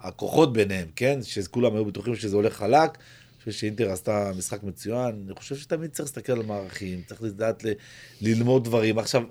הכוחות 0.00 0.52
ביניהם, 0.52 0.88
כן? 0.96 1.18
שכולם 1.22 1.74
היו 1.74 1.84
בטוחים 1.84 2.16
שזה 2.16 2.36
הולך 2.36 2.56
חלק. 2.56 2.98
אני 3.38 3.44
חושב 3.44 3.60
שאינטר 3.60 3.90
עשתה 3.90 4.30
משחק 4.38 4.62
מצוין. 4.62 5.24
אני 5.26 5.34
חושב 5.36 5.56
שתמיד 5.56 5.90
צריך 5.90 6.08
להסתכל 6.08 6.32
על 6.32 6.42
מערכים, 6.42 7.02
צריך 7.06 7.22
לדעת 7.22 7.64
ל- 7.64 7.72
ללמוד 8.20 8.64
דברים. 8.64 8.98
עכשיו, 8.98 9.22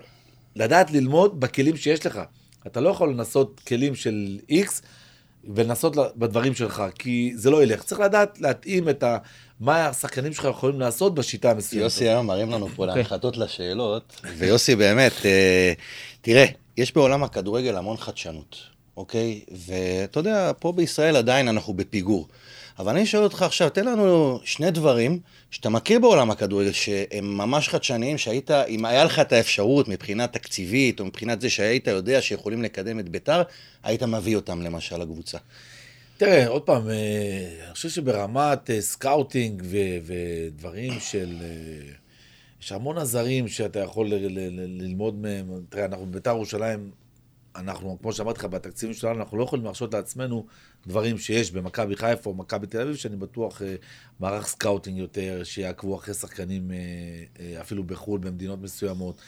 לדעת 0.56 0.90
ללמוד 0.90 1.40
בכלים 1.40 1.76
שיש 1.76 2.06
לך. 2.06 2.20
אתה 2.66 2.80
לא 2.80 2.88
יכול 2.88 3.10
לנסות 3.10 3.60
כלים 3.66 3.94
של 3.94 4.38
איקס 4.48 4.82
ולנסות 5.44 5.96
בדברים 6.16 6.54
שלך, 6.54 6.82
כי 6.98 7.32
זה 7.34 7.50
לא 7.50 7.62
ילך. 7.62 7.82
צריך 7.82 8.00
לדעת 8.00 8.40
להתאים 8.40 8.88
את 8.88 9.02
ה... 9.02 9.18
מה 9.60 9.86
השחקנים 9.86 10.32
שלך 10.32 10.44
יכולים 10.50 10.80
לעשות 10.80 11.14
בשיטה 11.14 11.50
המסוימת. 11.50 11.82
יוסי 11.84 12.08
היום 12.08 12.26
מראים 12.26 12.50
לנו 12.50 12.68
פה 12.68 12.82
אוקיי. 12.82 12.96
להנחתות 12.96 13.36
לשאלות, 13.36 14.20
ויוסי 14.36 14.76
באמת, 14.76 15.12
אה, 15.24 15.72
תראה, 16.20 16.44
יש 16.76 16.94
בעולם 16.94 17.24
הכדורגל 17.24 17.76
המון 17.76 17.96
חדשנות, 17.96 18.56
אוקיי? 18.96 19.40
ואתה 19.66 20.20
יודע, 20.20 20.52
פה 20.58 20.72
בישראל 20.72 21.16
עדיין 21.16 21.48
אנחנו 21.48 21.74
בפיגור. 21.74 22.28
אבל 22.78 22.92
אני 22.92 23.06
שואל 23.06 23.22
אותך 23.22 23.42
עכשיו, 23.42 23.70
תן 23.70 23.84
לנו 23.84 24.40
שני 24.44 24.70
דברים 24.70 25.20
שאתה 25.50 25.68
מכיר 25.68 25.98
בעולם 25.98 26.30
הכדורגל, 26.30 26.72
שהם 26.72 27.38
ממש 27.38 27.68
חדשניים, 27.68 28.18
שהיית, 28.18 28.50
אם 28.50 28.84
היה 28.84 29.04
לך 29.04 29.18
את 29.18 29.32
האפשרות 29.32 29.88
מבחינה 29.88 30.26
תקציבית, 30.26 31.00
או 31.00 31.04
מבחינת 31.04 31.40
זה 31.40 31.50
שהיית 31.50 31.86
יודע 31.86 32.22
שיכולים 32.22 32.62
לקדם 32.62 32.98
את 32.98 33.08
ביתר, 33.08 33.42
היית 33.82 34.02
מביא 34.02 34.36
אותם 34.36 34.62
למשל 34.62 34.96
לקבוצה. 34.96 35.38
תראה, 36.16 36.48
עוד 36.48 36.62
פעם, 36.62 36.88
אה, 36.90 36.94
אני 37.66 37.74
חושב 37.74 37.88
שברמת 37.88 38.70
אה, 38.70 38.80
סקאוטינג 38.80 39.62
ו- 39.64 39.98
ודברים 40.04 40.92
של... 41.00 41.36
אה, 41.40 41.92
יש 42.62 42.72
המון 42.72 42.98
עזרים 42.98 43.48
שאתה 43.48 43.78
יכול 43.78 44.08
ל- 44.08 44.14
ל- 44.14 44.60
ל- 44.60 44.82
ללמוד 44.82 45.14
מהם. 45.14 45.46
תראה, 45.68 45.84
אנחנו 45.84 46.06
בבית"ר 46.06 46.30
ירושלים, 46.30 46.90
אנחנו, 47.58 47.98
כמו 48.00 48.12
שאמרתי 48.12 48.38
לך, 48.38 48.44
בתקציבים 48.44 48.94
שלנו, 48.94 49.20
אנחנו 49.20 49.38
לא 49.38 49.44
יכולים 49.44 49.64
להרשות 49.64 49.94
לעצמנו 49.94 50.46
דברים 50.86 51.18
שיש 51.18 51.50
במכבי 51.52 51.96
חיפה 51.96 52.30
או 52.30 52.34
מכבי 52.34 52.66
תל 52.66 52.80
אביב, 52.80 52.96
שאני 52.96 53.16
בטוח 53.16 53.62
אה, 53.62 53.74
מערך 54.20 54.46
סקאוטינג 54.46 54.98
יותר, 54.98 55.44
שיעקבו 55.44 55.96
אחרי 55.96 56.14
שחקנים 56.14 56.70
אה, 56.70 56.76
אה, 57.40 57.60
אפילו 57.60 57.84
בחו"ל, 57.84 58.20
במדינות 58.20 58.62
מסוימות, 58.62 59.20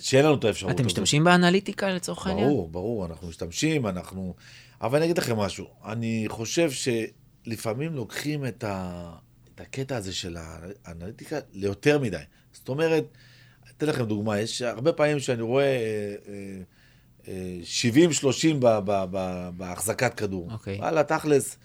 שאין 0.00 0.24
לנו 0.24 0.34
את 0.34 0.44
האפשרות 0.44 0.70
אתם 0.72 0.80
הזאת. 0.80 0.86
משתמשים 0.86 1.24
באנליטיקה 1.24 1.90
לצורך 1.90 2.26
העניין? 2.26 2.48
ברור, 2.48 2.68
ברור, 2.68 3.06
אנחנו 3.06 3.28
משתמשים, 3.28 3.86
אנחנו... 3.86 4.34
אבל 4.80 4.96
אני 4.96 5.04
אגיד 5.04 5.18
לכם 5.18 5.36
משהו, 5.36 5.66
אני 5.84 6.24
חושב 6.28 6.70
שלפעמים 6.70 7.94
לוקחים 7.94 8.46
את, 8.46 8.64
ה... 8.64 9.12
את 9.54 9.60
הקטע 9.60 9.96
הזה 9.96 10.12
של 10.12 10.36
האנליטיקה 10.84 11.38
ליותר 11.52 11.98
מדי. 11.98 12.16
זאת 12.52 12.68
אומרת, 12.68 13.04
אתן 13.76 13.86
לכם 13.86 14.04
דוגמה, 14.04 14.40
יש 14.40 14.62
הרבה 14.62 14.92
פעמים 14.92 15.18
שאני 15.18 15.42
רואה 15.42 15.64
אה, 15.64 15.70
אה, 16.28 16.32
אה, 16.32 16.62
70-30 17.24 17.28
ב- 18.58 18.78
ב- 18.84 19.04
ב- 19.10 19.50
בהחזקת 19.56 20.14
כדור. 20.14 20.48
אוקיי. 20.52 20.78
וואלה, 20.78 21.02
תכלס, 21.02 21.56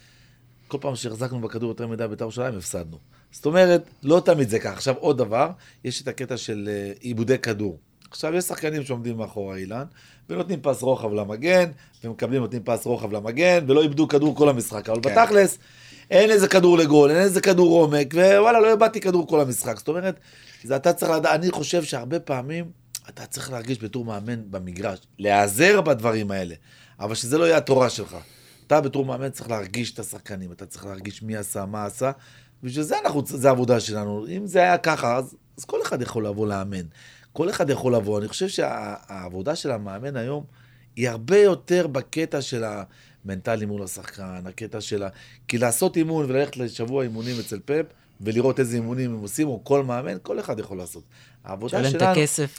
כל 0.68 0.78
פעם 0.82 0.96
שהחזקנו 0.96 1.42
בכדור 1.42 1.70
יותר 1.70 1.88
מדי 1.88 2.08
בית"ר 2.08 2.24
ירושלים, 2.24 2.58
הפסדנו. 2.58 2.98
זאת 3.32 3.46
אומרת, 3.46 3.84
לא 4.04 4.22
תמיד 4.26 4.50
זה 4.50 4.60
ככה. 4.60 4.74
עכשיו, 4.74 4.96
עוד 5.00 5.18
דבר, 5.18 5.50
יש 5.84 6.02
את 6.02 6.08
הקטע 6.08 6.38
של 6.38 6.70
אה, 6.72 6.92
עיבודי 7.00 7.38
כדור. 7.38 7.80
עכשיו, 8.12 8.36
יש 8.36 8.46
שחקנים 8.46 8.84
שעומדים 8.84 9.18
מאחורי 9.18 9.62
אילן, 9.62 9.84
ונותנים 10.30 10.60
פס 10.62 10.82
רוחב 10.82 11.14
למגן, 11.14 11.72
ומקבלים, 12.04 12.42
נותנים 12.42 12.62
פס 12.64 12.86
רוחב 12.86 13.12
למגן, 13.12 13.66
ולא 13.68 13.84
איבדו 13.84 14.08
כדור 14.08 14.36
כל 14.36 14.50
המשחק. 14.50 14.90
אבל 14.90 15.00
כן. 15.04 15.10
בתכלס, 15.10 15.58
אין 16.12 16.32
איזה 16.32 16.48
כדור 16.48 16.78
לגול, 16.78 17.12
אין 17.12 17.20
איזה 17.20 17.42
כדור 17.42 17.82
עומק, 17.82 18.14
ווואלה, 18.14 18.60
לא 18.60 18.72
איבדתי 18.72 19.02
כדור 19.02 19.28
כל 19.28 19.42
המשחק. 19.42 19.78
זאת 19.78 19.88
אומרת, 19.88 20.20
זה 20.64 20.76
אתה 20.76 20.94
צריך 20.94 21.12
לדעת, 21.12 21.40
אני 21.40 21.52
חושב 21.52 21.84
שהרבה 21.84 22.20
פעמים 22.20 22.66
אתה 23.10 23.26
צריך 23.26 23.52
להרגיש 23.52 23.84
בתור 23.84 24.06
מאמן 24.06 24.52
במגרש, 24.52 25.00
להיעזר 25.20 25.82
בדברים 25.82 26.32
האלה, 26.32 26.56
אבל 27.00 27.16
שזה 27.16 27.38
לא 27.38 27.44
יהיה 27.44 27.58
התורה 27.58 27.90
שלך. 27.90 28.18
אתה 28.68 28.82
בתור 28.82 29.06
מאמן 29.06 29.30
צריך 29.30 29.50
להרגיש 29.50 29.94
את 29.94 30.00
השחקנים, 30.00 30.52
אתה 30.52 30.66
צריך 30.66 30.86
להרגיש 30.86 31.24
מי 31.24 31.36
עשה, 31.36 31.66
מה 31.66 31.86
עשה, 31.86 32.12
בשביל 32.64 32.84
זה 32.84 33.00
אנחנו, 33.06 33.22
זה 33.26 33.48
העבודה 33.48 33.80
שלנו. 33.80 34.28
אם 34.28 34.48
זה 34.48 34.60
היה 34.60 34.78
ככה, 34.78 35.18
אז, 35.18 35.36
אז 35.58 35.66
כל 35.66 35.82
אחד 35.82 36.02
יכול 36.02 36.28
לבוא 36.28 36.48
לאמן. 36.48 36.86
כל 37.34 37.50
אחד 37.50 37.70
יכול 37.70 37.96
לבוא. 37.96 38.20
אני 38.20 38.28
חושב 38.28 38.48
שהעבודה 38.48 39.56
של 39.56 39.72
המאמן 39.72 40.16
היום 40.16 40.44
היא 40.96 41.10
הרבה 41.10 41.38
יותר 41.38 41.88
בקטע 41.88 42.42
של 42.42 42.64
המנטלי 43.26 43.66
מול 43.66 43.84
השחקן, 43.84 44.44
הקטע 44.46 44.82
של 44.82 45.04
ה... 45.04 45.10
כי 45.48 45.58
לעשות 45.58 45.98
אימון 45.98 46.26
וללכת 46.26 46.58
לשבוע 46.58 47.04
אימונים 47.04 47.36
אצל 47.40 47.60
פפ, 47.66 47.86
ולראות 48.22 48.60
איזה 48.60 48.76
אימונים 48.76 49.14
הם 49.14 49.20
עושים, 49.20 49.48
או 49.48 49.64
כל 49.64 49.84
מאמן, 49.84 50.18
כל 50.22 50.40
אחד 50.40 50.60
יכול 50.60 50.78
לעשות. 50.78 51.04
העבודה 51.46 51.78
שלם 51.78 51.86
את 51.86 51.92
שלנו... 52.00 52.12
הכסף. 52.12 52.58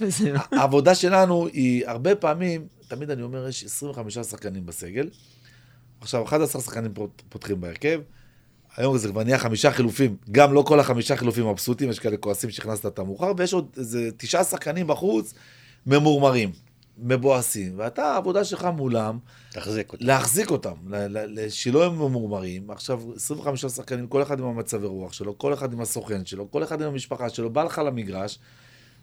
העבודה 0.53 0.95
שלנו 0.95 1.47
היא 1.47 1.87
הרבה 1.87 2.15
פעמים, 2.15 2.67
תמיד 2.89 3.11
אני 3.11 3.23
אומר, 3.23 3.49
יש 3.49 3.65
25 3.65 4.15
שחקנים 4.19 4.67
בסגל. 4.67 5.09
עכשיו, 6.01 6.25
11 6.25 6.63
שחקנים 6.63 6.95
פות- 6.95 7.23
פותחים 7.29 7.61
בהרכב. 7.61 8.01
היום 8.77 8.99
זה 8.99 9.09
כבר 9.09 9.23
נהיה 9.25 9.39
חמישה 9.39 9.71
חילופים. 9.71 10.17
גם 10.31 10.53
לא 10.53 10.63
כל 10.63 10.81
החמישה 10.81 11.17
חילופים 11.17 11.49
מבסוטים, 11.49 11.91
יש 11.91 11.99
כאלה 11.99 12.17
כועסים 12.17 12.51
שהכנסת 12.51 12.87
את 12.87 12.99
המאוחר, 12.99 13.33
ויש 13.37 13.53
עוד 13.53 13.69
איזה 13.77 14.11
תשעה 14.17 14.45
שחקנים 14.45 14.87
בחוץ 14.87 15.35
ממורמרים, 15.87 16.53
מבואסים. 16.99 17.73
ואתה, 17.77 18.05
העבודה 18.05 18.45
שלך 18.45 18.69
מולם, 18.77 19.19
תחזק 19.53 19.93
אותי. 19.93 20.05
להחזיק 20.05 20.51
אותם, 20.51 20.75
שלא 21.49 21.87
הם 21.87 21.95
ממורמרים. 21.95 22.71
עכשיו, 22.71 23.01
25 23.17 23.67
שחקנים, 23.67 24.07
כל 24.07 24.23
אחד 24.23 24.41
עם 24.41 24.47
המצב 24.47 24.85
הרוח 24.85 25.13
שלו, 25.13 25.39
כל 25.39 25.55
אחד 25.55 25.73
עם 25.73 25.81
הסוכן 25.81 26.27
שלו, 26.27 26.51
כל 26.51 26.63
אחד 26.65 26.83
עם 26.83 26.89
המשפחה 26.89 27.29
שלו, 27.29 27.51
בא 27.51 27.65
לך 27.65 27.81
למגרש, 27.87 28.39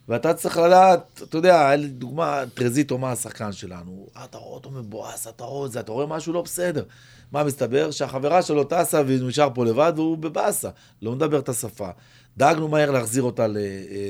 ואתה 0.10 0.34
צריך 0.34 0.58
לדעת, 0.58 1.22
אתה 1.24 1.38
יודע, 1.38 1.68
היה 1.68 1.76
לי 1.76 1.88
דוגמה, 1.88 2.44
טרזיטו, 2.54 2.98
מה 2.98 3.12
השחקן 3.12 3.52
שלנו? 3.52 4.08
אתה 4.26 4.38
רואה 4.38 4.54
אותו 4.54 4.70
מבואס, 4.72 5.28
אתה 5.28 5.44
רואה 5.44 5.66
את 5.68 5.72
זה, 5.72 5.80
אתה 5.80 5.92
רואה 5.92 6.06
משהו 6.06 6.34
לא 6.34 6.42
בסדר. 6.42 6.84
מה 7.32 7.44
מסתבר? 7.44 7.92
שהחברה 7.92 8.42
שלו 8.42 8.63
טסה 8.63 9.02
והוא 9.08 9.28
נשאר 9.30 9.50
פה 9.54 9.66
לבד 9.66 9.94
והוא 9.96 10.18
בבאסה, 10.18 10.70
לא 11.02 11.12
מדבר 11.12 11.39
את 11.39 11.50
השפה. 11.50 11.89
דאגנו 12.38 12.68
מהר 12.68 12.92
להחזיר 12.92 13.24
אותה 13.24 13.48
ל- 13.48 13.58
אה, 13.58 13.62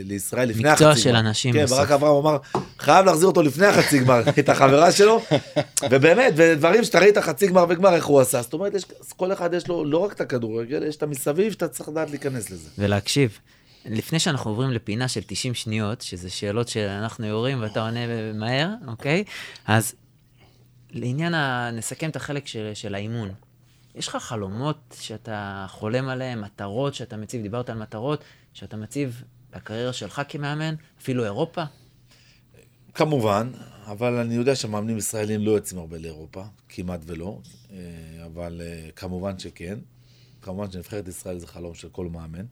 לישראל 0.03 0.49
לפני 0.49 0.69
החצי 0.69 0.83
גמר. 0.83 0.91
מקצוע 0.93 1.03
של 1.03 1.15
אנשים 1.15 1.53
כן, 1.53 1.63
בסוף. 1.63 1.77
ברק 1.79 1.91
אברהם 1.91 2.15
אמר, 2.15 2.37
חייב 2.79 3.05
להחזיר 3.05 3.27
אותו 3.27 3.41
לפני 3.41 3.65
החצי 3.65 3.99
גמר, 3.99 4.21
את 4.39 4.49
החברה 4.49 4.91
שלו, 4.91 5.21
ובאמת, 5.89 6.33
ודברים 6.35 6.83
שאתה 6.83 6.99
ראית 6.99 7.17
חצי 7.17 7.47
גמר 7.47 7.65
וגמר, 7.69 7.95
איך 7.95 8.05
הוא 8.05 8.21
עשה. 8.21 8.41
זאת 8.41 8.53
אומרת, 8.53 8.73
יש, 8.73 8.85
כל 9.17 9.33
אחד 9.33 9.53
יש 9.53 9.67
לו 9.67 9.85
לא 9.85 9.97
רק 9.97 10.13
את 10.13 10.21
הכדורגל, 10.21 10.83
יש 10.83 10.95
את 10.95 11.03
המסביב 11.03 11.51
שאתה 11.51 11.67
צריך 11.67 11.89
לדעת 11.89 12.09
להיכנס 12.09 12.49
לזה. 12.49 12.69
ולהקשיב. 12.77 13.37
לפני 13.85 14.19
שאנחנו 14.19 14.51
עוברים 14.51 14.71
לפינה 14.71 15.07
של 15.07 15.21
90 15.27 15.53
שניות, 15.53 16.01
שזה 16.01 16.29
שאלות 16.29 16.67
שאנחנו 16.67 17.25
יורים 17.25 17.61
ואתה 17.61 17.81
עונה 17.81 18.33
מהר, 18.33 18.69
אוקיי? 18.87 19.23
אז 19.65 19.95
לעניין 20.91 21.33
ה... 21.33 21.69
נסכם 21.73 22.09
את 22.09 22.15
החלק 22.15 22.47
של, 22.47 22.71
של 22.73 22.95
האימון. 22.95 23.29
יש 23.95 24.07
לך 24.07 24.15
חלומות 24.15 24.95
שאתה 24.99 25.65
חולם 25.69 26.07
עליהן, 26.07 26.39
מטרות 26.39 26.93
שאתה 26.93 27.17
מציב, 27.17 27.41
דיברת 27.41 27.69
על 27.69 27.77
מטרות, 27.77 28.23
שאתה 28.53 28.77
מציב 28.77 29.23
בקריירה 29.55 29.93
שלך 29.93 30.21
כמאמן, 30.29 30.75
אפילו 31.01 31.23
אירופה? 31.23 31.63
כמובן, 32.93 33.51
אבל 33.85 34.13
אני 34.13 34.33
יודע 34.33 34.55
שמאמנים 34.55 34.97
ישראלים 34.97 35.41
לא 35.41 35.51
יוצאים 35.51 35.79
הרבה 35.79 35.97
לאירופה, 35.97 36.43
כמעט 36.69 36.99
ולא, 37.05 37.39
אה, 37.71 37.77
אבל 38.25 38.61
אה, 38.65 38.89
כמובן 38.95 39.39
שכן. 39.39 39.79
כמובן 40.41 40.71
שנבחרת 40.71 41.07
ישראל 41.07 41.39
זה 41.39 41.47
חלום 41.47 41.73
של 41.73 41.89
כל 41.89 42.07
מאמן, 42.07 42.45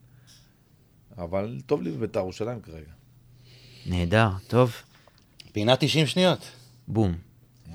אבל 1.18 1.60
טוב 1.66 1.82
לי 1.82 1.90
בבית"ר 1.90 2.18
ירושלים 2.18 2.60
כרגע. 2.60 2.90
נהדר, 3.86 4.28
טוב, 4.48 4.72
פינה 5.52 5.76
90 5.76 6.06
שניות. 6.06 6.38
בום. 6.88 7.14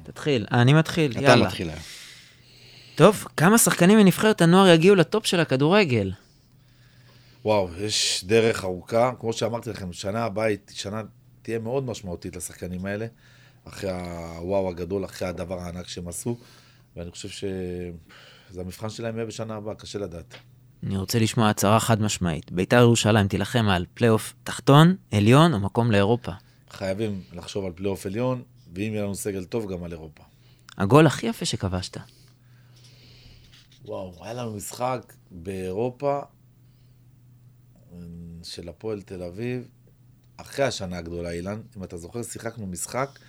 תתחיל, 0.04 0.46
אני 0.52 0.74
מתחיל, 0.74 1.12
אתה 1.12 1.22
יאללה. 1.22 1.48
מתחיל 1.48 1.70
היום. 1.70 1.82
טוב, 2.96 3.26
כמה 3.38 3.58
שחקנים 3.58 3.98
מנבחרת 3.98 4.42
הנוער 4.42 4.68
יגיעו 4.68 4.96
לטופ 4.96 5.26
של 5.26 5.40
הכדורגל? 5.40 6.12
וואו, 7.46 7.70
יש 7.80 8.24
דרך 8.28 8.64
ארוכה. 8.64 9.12
כמו 9.20 9.34
שאמרתי 9.34 9.70
לכם, 9.70 9.94
שנה 9.94 10.24
הבאה 10.26 10.46
היא 10.46 10.58
שנה 10.72 11.02
תהיה 11.42 11.60
מאוד 11.60 11.84
משמעותית 11.86 12.36
לשחקנים 12.36 12.86
האלה, 12.86 13.06
אחרי 13.64 13.92
הוואו 13.92 14.70
הגדול, 14.70 15.06
אחרי 15.06 15.28
הדבר 15.28 15.60
הענק 15.60 15.88
שהם 15.88 16.08
עשו, 16.08 16.38
ואני 16.96 17.12
חושב 17.12 17.30
שזה 17.30 18.62
המבחן 18.62 18.90
שלהם 18.90 19.16
יהיה 19.16 19.26
בשנה 19.26 19.56
הבאה, 19.56 19.76
קשה 19.76 20.00
לדעת. 20.00 20.36
אני 20.84 20.98
רוצה 20.98 21.20
לשמוע 21.20 21.50
הצהרה 21.50 21.80
חד 21.80 22.02
משמעית. 22.02 22.52
בית"ר 22.52 22.78
ירושלים 22.78 23.28
תילחם 23.28 23.66
על 23.70 23.86
פלייאוף 23.94 24.34
תחתון, 24.44 24.96
עליון 25.12 25.54
או 25.54 25.60
מקום 25.60 25.92
לאירופה. 25.92 26.32
חייבים 26.70 27.22
לחשוב 27.34 27.66
על 27.66 27.72
פלייאוף 27.72 28.06
עליון, 28.06 28.44
ואם 28.74 28.94
יהיה 28.94 29.04
לנו 29.04 29.16
סגל 29.16 29.46
טוב, 29.46 29.72
גם 29.72 29.84
על 29.84 29.92
אירופה. 29.92 30.24
הגול 30.78 31.08
הכי 31.08 31.28
יפה 31.28 31.46
שכבשת. 31.46 31.98
וואו, 33.86 34.14
היה 34.22 34.34
לנו 34.34 34.54
משחק 34.54 35.14
באירופה 35.32 36.20
אה, 37.94 37.98
של 38.44 38.70
הפועל 38.70 39.02
תל 39.02 39.24
אביב, 39.24 39.68
אחרי 40.38 40.66
השנה 40.66 40.98
הגדולה, 40.98 41.32
אילן, 41.32 41.62
אם 41.78 41.84
אתה 41.84 41.98
זוכר, 41.98 42.24
שיחקנו 42.24 42.68
משחק 42.68 43.20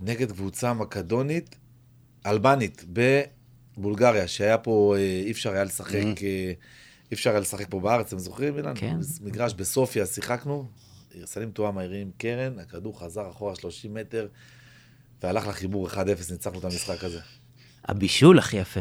נגד 0.00 0.32
קבוצה 0.32 0.72
מקדונית, 0.72 1.56
אלבנית, 2.26 2.84
בבולגריה, 3.78 4.28
שהיה 4.28 4.58
פה, 4.58 4.94
אה, 4.98 5.02
אי 5.26 5.30
אפשר 5.30 5.52
היה 5.52 5.64
לשחק, 5.64 5.92
Mhm. 5.94 6.22
אה, 6.22 6.52
אי 7.10 7.14
אפשר 7.14 7.30
היה 7.30 7.40
לשחק 7.40 7.66
פה 7.70 7.80
בארץ, 7.80 8.06
אתם 8.06 8.18
זוכרים, 8.18 8.56
אילן? 8.56 8.72
כן. 8.76 8.96
מגרש 9.20 9.54
בסופיה 9.54 10.06
שיחקנו, 10.06 10.68
סלים 11.24 11.50
תואם 11.50 11.74
מהירים 11.74 12.10
קרן, 12.18 12.58
הכדור 12.58 13.00
חזר 13.00 13.30
אחורה 13.30 13.54
30 13.54 13.94
מטר, 13.94 14.28
והלך 15.22 15.46
לחיבור 15.46 15.88
1-0, 15.88 15.94
ניצחנו 16.30 16.58
את 16.58 16.64
המשחק 16.64 17.04
הזה. 17.04 17.20
הבישול 17.84 18.38
הכי 18.38 18.56
יפה. 18.56 18.80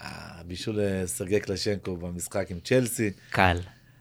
הבישול 0.00 0.80
לסרגי 0.82 1.40
קלשנקו 1.40 1.96
במשחק 1.96 2.50
עם 2.50 2.58
צ'לסי, 2.60 3.10
קל. 3.30 3.58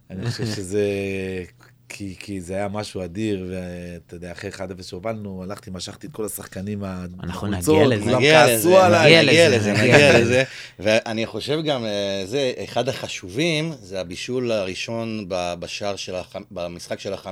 אני 0.10 0.32
חושב 0.32 0.46
שזה... 0.46 0.82
כי, 1.94 2.16
כי 2.20 2.42
זה 2.42 2.54
היה 2.56 2.68
משהו 2.68 3.04
אדיר, 3.04 3.46
ואתה 3.50 4.16
יודע, 4.16 4.32
אחרי 4.32 4.50
1-0 4.50 4.58
שהובלנו, 4.84 5.44
הלכתי, 5.44 5.72
משכתי 5.74 6.08
את 6.08 6.12
כל 6.12 6.26
השחקנים 6.26 6.84
אנחנו 6.84 7.18
מהחולצות, 7.28 7.76
נגיע 7.76 7.88
לזה. 7.98 8.04
כולם 8.06 8.18
נגיע 8.18 8.46
כעסו 8.48 8.70
לזה, 8.70 8.86
עליי. 8.86 9.18
נגיע 9.18 9.22
נגיע 9.32 9.58
לזה, 9.58 9.74
נגיע 9.74 10.20
לזה. 10.20 10.44
ואני 10.80 11.26
חושב 11.26 11.60
גם, 11.66 11.86
אה, 11.86 12.24
זה, 12.26 12.54
אחד 12.64 12.90
החשובים, 12.90 13.74
זה 13.82 14.00
הבישול 14.02 14.52
הראשון 14.52 15.26
בשער 15.30 15.96
של, 15.96 16.16
הח- 16.16 16.36
במשחק 16.52 17.00
של 17.00 17.14
ה-5-0, 17.14 17.28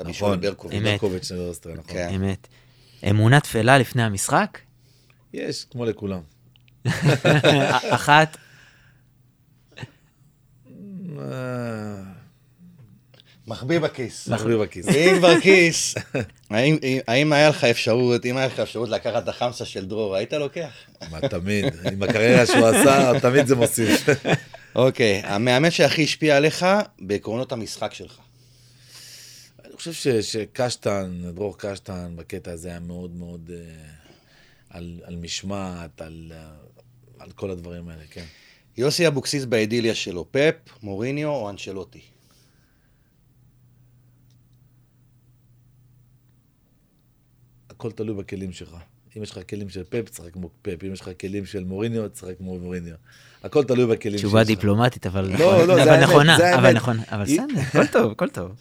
הבישול 0.00 0.06
נכון, 0.28 0.38
לברקוביץ'. 0.38 0.78
אמת. 0.78 0.84
ברקוביץ' 0.92 1.28
של 1.28 1.38
אוסטריה, 1.38 1.76
נכון. 1.76 1.92
כן. 1.92 2.08
אמת. 2.14 2.48
אמונה 3.10 3.40
תפלה 3.40 3.78
לפני 3.78 4.02
המשחק? 4.02 4.58
יש, 5.34 5.66
כמו 5.70 5.84
לכולם. 5.84 6.20
אחת, 7.90 8.36
אה, 11.18 12.11
מחביא 13.46 13.78
בכיס. 13.78 14.28
מחביא 14.28 14.56
בכיס. 14.56 14.86
ואם 14.86 15.14
כבר 15.18 15.40
כיס, 15.40 15.94
האם, 16.50 16.76
האם 17.08 17.32
היה 17.32 17.48
לך 17.48 17.64
אפשרות, 17.64 18.26
אם 18.26 18.36
היה 18.36 18.46
לך 18.46 18.60
אפשרות 18.60 18.88
לקחת 18.88 19.22
את 19.22 19.28
החמסה 19.28 19.64
של 19.64 19.86
דרור, 19.86 20.14
היית 20.16 20.32
לוקח? 20.32 20.72
מה, 21.10 21.20
תמיד, 21.20 21.64
עם 21.92 22.02
הקריירה 22.02 22.46
שהוא 22.46 22.66
עשה, 22.66 23.12
תמיד 23.20 23.46
זה 23.46 23.54
מוסיף. 23.56 24.06
אוקיי, 24.74 25.22
המאמן 25.24 25.70
שהכי 25.70 26.04
השפיע 26.04 26.36
עליך 26.36 26.66
בעקרונות 27.00 27.52
המשחק 27.52 27.94
שלך. 27.94 28.18
אני 29.64 29.76
חושב 29.76 29.92
ש- 29.92 30.08
שקשטן, 30.32 31.20
דרור 31.34 31.58
קשטן, 31.58 32.12
בקטע 32.16 32.50
הזה 32.50 32.68
היה 32.68 32.80
מאוד 32.80 33.16
מאוד 33.16 33.50
אה, 33.54 33.58
על, 34.70 35.00
על 35.04 35.16
משמעת, 35.16 36.00
על, 36.00 36.32
אה, 36.34 36.42
על 37.18 37.30
כל 37.30 37.50
הדברים 37.50 37.88
האלה, 37.88 38.02
כן. 38.10 38.24
יוסי 38.76 39.06
אבוקסיס 39.06 39.44
באידיליה 39.44 39.94
שלו, 39.94 40.26
פפ, 40.30 40.54
מוריניו 40.82 41.28
או 41.28 41.50
אנשלוטי? 41.50 42.00
הכל 47.82 47.92
תלוי 47.92 48.16
בכלים 48.16 48.52
שלך. 48.52 48.74
אם 49.16 49.22
יש 49.22 49.30
לך 49.30 49.38
כלים 49.48 49.68
של 49.68 49.82
פפ, 49.88 50.10
תשחק 50.10 50.32
כמו 50.32 50.48
פפ. 50.62 50.84
אם 50.86 50.92
יש 50.92 51.00
לך 51.00 51.10
כלים 51.20 51.46
של 51.46 51.64
מוריניו, 51.64 52.08
תשחק 52.08 52.32
כמו 52.38 52.58
מוריניו. 52.58 52.94
הכל 53.42 53.64
תלוי 53.64 53.86
בכלים 53.86 54.18
שלך. 54.18 54.26
תשובה 54.26 54.44
דיפלומטית, 54.44 55.06
אבל 55.06 55.30
לא, 55.38 55.66
לא, 55.66 55.82
אבל 55.82 55.88
האמת, 55.88 56.02
נכונה, 56.02 56.54
אבל. 56.54 56.72
נכונה, 56.72 57.02
אבל 57.12 57.24
בסדר, 57.24 57.60
הכל 57.60 57.86
טוב, 57.86 58.12
הכל 58.12 58.28
טוב. 58.28 58.52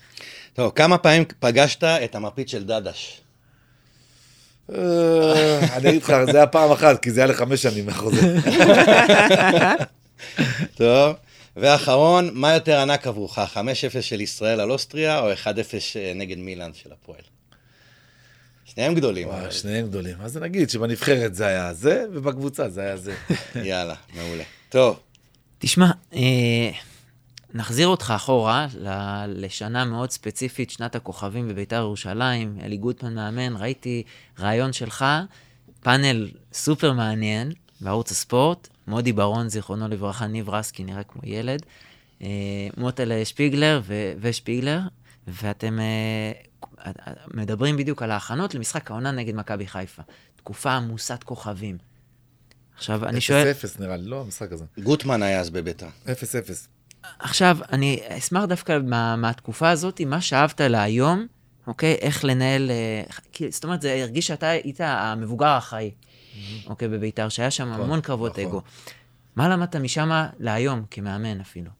טוב, 0.54 0.72
כמה 0.76 0.98
פעמים 0.98 1.24
פגשת 1.40 1.84
את 1.84 2.16
המפית 2.16 2.50
של 2.50 2.64
דדש? 2.64 3.22
אה, 4.76 5.60
אני 5.78 5.90
אגיד 5.90 6.04
לך, 6.04 6.14
זה 6.32 6.38
היה 6.38 6.48
פעם 6.48 6.72
אחת, 6.72 7.02
כי 7.02 7.12
זה 7.12 7.22
היה 7.22 7.28
לחמש 7.28 7.62
שנים 7.62 7.90
החוזה. 7.90 8.36
טוב. 10.78 11.16
ואחרון, 11.56 12.30
מה 12.34 12.54
יותר 12.54 12.80
ענק 12.80 13.08
עבורך, 13.08 13.38
5-0 13.38 14.02
של 14.02 14.22
ישראל 14.22 14.60
על 14.60 14.72
אוסטריה, 14.72 15.20
או 15.20 15.34
1-0 15.34 15.46
נגד 16.16 16.38
מילאן 16.38 16.72
של 16.74 16.90
הפועל? 16.92 17.31
שניהם 18.76 18.96
גדולים. 18.96 19.28
וואי, 19.28 19.52
שניהם 19.52 19.88
גדולים. 19.88 20.16
אז 20.22 20.38
נגיד 20.38 20.70
שבנבחרת 20.70 21.36
זה 21.36 21.46
היה 21.48 21.74
זה, 21.74 22.06
ובקבוצה 22.14 22.70
זה 22.70 22.82
היה 22.82 22.98
זה. 22.98 23.16
יאללה, 23.56 23.96
מעולה. 24.16 24.44
טוב, 24.70 25.00
תשמע, 25.60 25.92
אה, 26.14 26.70
נחזיר 27.54 27.88
אותך 27.88 28.14
אחורה 28.16 28.68
ל- 28.80 29.26
לשנה 29.46 29.86
מאוד 29.86 30.12
ספציפית, 30.12 30.70
שנת 30.70 30.96
הכוכבים 30.96 31.48
בביתר 31.48 31.76
ירושלים, 31.76 32.58
אלי 32.62 32.78
גוטמן 32.78 33.16
מאמן, 33.16 33.56
ראיתי 33.62 34.04
ראיון 34.40 34.74
שלך, 34.74 35.06
פאנל 35.84 36.30
סופר 36.54 36.94
מעניין 36.94 37.52
בערוץ 37.82 38.12
הספורט, 38.12 38.68
מודי 38.88 39.14
ברון, 39.14 39.50
זיכרונו 39.50 39.88
לברכה, 39.88 40.28
ניב 40.28 40.50
רסקי, 40.50 40.84
נראה 40.84 41.04
כמו 41.04 41.22
ילד, 41.26 41.62
אה, 42.22 42.28
מוטל 42.78 43.24
שפיגלר 43.24 43.82
ו- 43.84 44.14
ושפיגלר, 44.22 44.80
ואתם 45.28 45.80
אה, 45.80 46.32
מדברים 47.34 47.78
בדיוק 47.78 48.02
על 48.02 48.12
ההכנות 48.12 48.56
למשחק 48.56 48.92
העונה 48.92 49.12
נגד 49.12 49.36
מכבי 49.36 49.68
חיפה. 49.68 50.02
תקופה 50.36 50.72
עמוסת 50.72 51.24
כוכבים. 51.24 51.78
עכשיו, 52.76 53.06
אני 53.06 53.22
שואל... 53.22 53.52
0-0 53.52 53.82
נראה 53.82 53.98
לי, 53.98 54.06
לא 54.06 54.22
המשחק 54.22 54.52
הזה. 54.52 54.66
גוטמן 54.84 55.24
היה 55.24 55.40
אז 55.40 55.50
בביתר. 55.50 55.88
0-0. 56.06 56.10
עכשיו, 57.20 57.58
אני 57.72 58.00
אשמח 58.08 58.44
דווקא 58.44 58.80
מה, 58.84 59.16
מהתקופה 59.16 59.70
הזאת, 59.70 60.02
מה 60.02 60.22
שאהבת 60.22 60.62
להיום, 60.62 61.28
אוקיי? 61.68 61.94
איך 61.94 62.26
לנהל... 62.26 62.72
אה, 62.72 63.04
כי, 63.32 63.52
זאת 63.52 63.64
אומרת, 63.64 63.82
זה 63.82 63.94
הרגיש 64.02 64.28
שאתה 64.28 64.50
היית 64.50 64.82
המבוגר 64.82 65.48
האחראי, 65.48 65.92
אוקיי, 66.68 66.88
בביתר, 66.88 67.30
שהיה 67.30 67.52
שם 67.52 67.70
נכון, 67.70 67.82
המון 67.82 68.02
קרבות 68.02 68.32
נכון. 68.32 68.44
אגו. 68.44 68.62
מה 69.36 69.50
למדת 69.50 69.76
משם 69.76 70.26
להיום, 70.40 70.84
כמאמן 70.92 71.40
אפילו? 71.42 71.72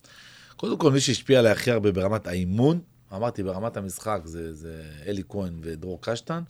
קודם 0.56 0.78
כל, 0.78 0.92
מי 0.92 1.00
שהשפיע 1.00 1.38
עליי 1.38 1.52
הכי 1.52 1.70
הרבה 1.70 1.92
ברמת 1.92 2.26
האימון, 2.26 2.80
אמרתי, 3.14 3.42
ברמת 3.42 3.76
המשחק 3.76 4.20
זה, 4.24 4.52
זה 4.52 4.82
אלי 5.06 5.22
כהן 5.28 5.58
ודרור 5.62 5.98
קשטן, 6.02 6.42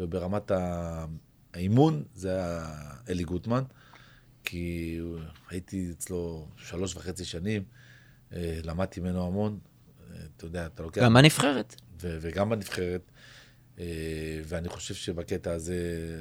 וברמת 0.00 0.50
האימון 1.54 2.02
זה 2.14 2.30
היה 2.30 2.66
אלי 3.08 3.24
גוטמן, 3.24 3.62
כי 4.44 5.00
הייתי 5.50 5.90
אצלו 5.98 6.48
שלוש 6.56 6.96
וחצי 6.96 7.24
שנים, 7.24 7.62
אה, 8.32 8.58
למדתי 8.64 9.00
ממנו 9.00 9.26
המון. 9.26 9.58
אה, 10.10 10.16
אתה 10.36 10.44
יודע, 10.46 10.66
אתה 10.66 10.82
לוקח... 10.82 11.02
גם 11.02 11.14
בנבחרת. 11.14 11.74
ו- 12.02 12.18
וגם 12.20 12.50
בנבחרת. 12.50 13.00
אה, 13.78 13.84
ואני 14.44 14.68
חושב 14.68 14.94
שבקטע 14.94 15.52
הזה, 15.52 15.76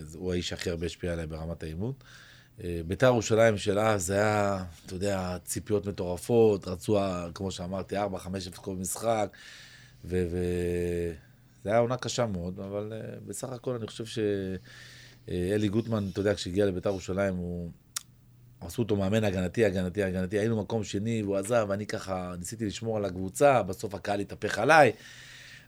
זה- 0.06 0.18
הוא 0.18 0.32
האיש 0.34 0.54
הכי 0.54 0.70
הרבה 0.70 0.86
השפיע 0.86 1.14
עליי 1.14 1.28
ברמת 1.28 1.64
האימון. 1.64 1.94
בית"ר 2.88 3.06
ירושלים 3.06 3.58
של 3.58 3.80
אז, 3.80 4.06
זה 4.06 4.14
היה, 4.14 4.64
אתה 4.86 4.94
יודע, 4.94 5.38
ציפיות 5.46 5.86
מטורפות, 5.86 6.68
רצו, 6.68 7.00
כמו 7.36 7.52
שאמרתי, 7.52 7.98
4, 7.98 8.20
5 8.20 8.48
0 8.48 8.58
כל 8.58 8.76
משחק, 8.76 9.30
ו... 10.06 10.28
ו- 10.32 11.14
היה 11.66 11.78
עונה 11.78 11.98
קשה 11.98 12.26
מאוד, 12.26 12.60
אבל 12.60 12.94
אה, 12.96 13.16
בסך 13.28 13.50
הכל 13.50 13.76
אני 13.76 13.88
חושב 13.88 14.06
שאלי 14.06 15.68
גוטמן, 15.68 16.08
אתה 16.12 16.20
יודע, 16.20 16.36
כשהגיע 16.36 16.66
לבית"ר 16.66 16.90
ירושלים, 16.90 17.36
הוא... 17.36 17.72
עשו 18.68 18.82
אותו 18.82 18.96
מאמן 18.96 19.24
הגנתי, 19.24 19.66
הגנתי, 19.66 20.04
הגנתי, 20.04 20.40
היינו 20.40 20.62
מקום 20.62 20.84
שני, 20.84 21.24
והוא 21.24 21.38
עזב, 21.38 21.66
ואני 21.70 21.86
ככה 21.86 22.34
ניסיתי 22.40 22.66
לשמור 22.66 22.98
על 22.98 23.06
הקבוצה, 23.06 23.64
בסוף 23.64 23.96
הקהל 23.96 24.20
התהפך 24.20 24.58
עליי. 24.60 24.92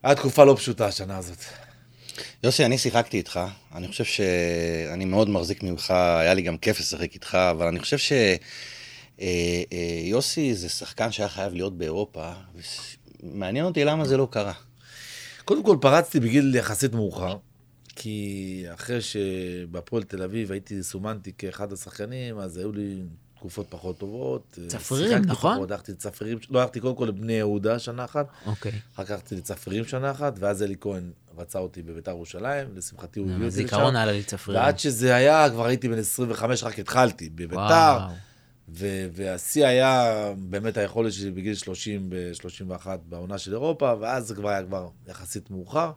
הייתה 0.04 0.22
תקופה 0.22 0.44
לא 0.44 0.56
פשוטה 0.58 0.86
השנה 0.86 1.18
הזאת. 1.18 1.38
יוסי, 2.44 2.66
אני 2.66 2.78
שיחקתי 2.78 3.18
איתך, 3.18 3.40
אני 3.76 3.88
חושב 3.88 4.04
שאני 4.04 5.06
מאוד 5.06 5.30
מחזיק 5.30 5.64
ממך, 5.64 5.92
היה 5.92 6.34
לי 6.34 6.42
גם 6.42 6.58
כיף 6.58 6.80
לשחק 6.80 7.14
איתך, 7.14 7.36
אבל 7.36 7.68
אני 7.68 7.80
חושב 7.80 7.98
שיוסי 9.18 10.54
זה 10.54 10.70
שחקן 10.70 11.12
שהיה 11.12 11.30
חייב 11.30 11.54
להיות 11.54 11.78
באירופה, 11.78 12.32
ומעניין 13.34 13.66
אותי 13.66 13.84
למה 13.84 14.06
זה 14.06 14.18
לא 14.18 14.28
קרה. 14.32 14.54
קודם 15.46 15.64
כל 15.64 15.78
פרצתי 15.82 16.20
בגיל 16.20 16.56
יחסית 16.56 16.94
מאוחר, 16.94 17.38
כי 17.96 18.66
אחרי 18.74 19.00
שבהפועל 19.02 20.04
תל 20.04 20.24
אביב 20.24 20.52
הייתי, 20.52 20.84
סומנתי 20.84 21.32
כאחד 21.38 21.74
השחקנים, 21.74 22.40
אז 22.40 22.58
היו 22.58 22.72
לי 22.72 23.02
תקופות 23.36 23.68
פחות 23.70 23.98
טובות. 23.98 24.60
צפרירים, 24.68 25.10
שיחקתי 25.10 25.28
נכון? 25.28 25.56
פחות, 25.56 25.72
הלכתי 25.72 25.92
לצפרירים, 25.92 26.38
לא 26.50 26.62
הלכתי 26.62 26.80
קודם 26.80 26.96
כל 26.96 27.06
לבני 27.06 27.34
יהודה 27.34 27.80
שנה 27.80 28.06
אחת, 28.06 28.28
אוקיי. 28.46 28.72
אחר 28.96 29.04
כך 29.04 29.12
הלכתי 29.12 29.36
לצפרירים 29.36 29.86
שנה 29.86 30.12
אחת, 30.12 30.34
ואז 30.40 30.64
אלי 30.64 30.76
כהן 30.82 31.12
רצה 31.38 31.60
אותי 31.60 31.82
בביתר 31.82 32.12
ירושלים, 32.12 32.68
לשמחתי 32.76 33.20
הוא 33.20 33.28
הביא 33.28 33.36
אותי 33.36 33.48
לשם. 33.48 33.56
זיכרון 33.56 33.96
היה 33.96 34.06
לי 34.06 34.24
צפרירים. 34.24 34.64
ועד 34.64 34.80
שזה 34.80 35.16
היה, 35.16 35.50
כבר 35.50 35.66
הייתי 35.66 35.90
בן 35.90 36.00
25, 36.00 36.64
רק 36.64 36.80
התחלתי 36.80 37.30
בביתר. 37.30 37.56
וואו. 37.56 38.12
ו- 38.70 39.08
והשיא 39.12 39.66
היה 39.66 40.14
באמת 40.38 40.78
היכולת 40.78 41.14
שלי 41.14 41.32
בגיל 41.32 41.56
30, 41.56 42.10
ב-31 42.10 42.88
בעונה 43.06 43.38
של 43.38 43.54
אירופה, 43.54 43.94
ואז 44.00 44.28
זה 44.28 44.36
כבר 44.36 44.50
היה 44.50 44.64
כבר 44.64 44.88
יחסית 45.08 45.52
מאוחר. 45.52 45.92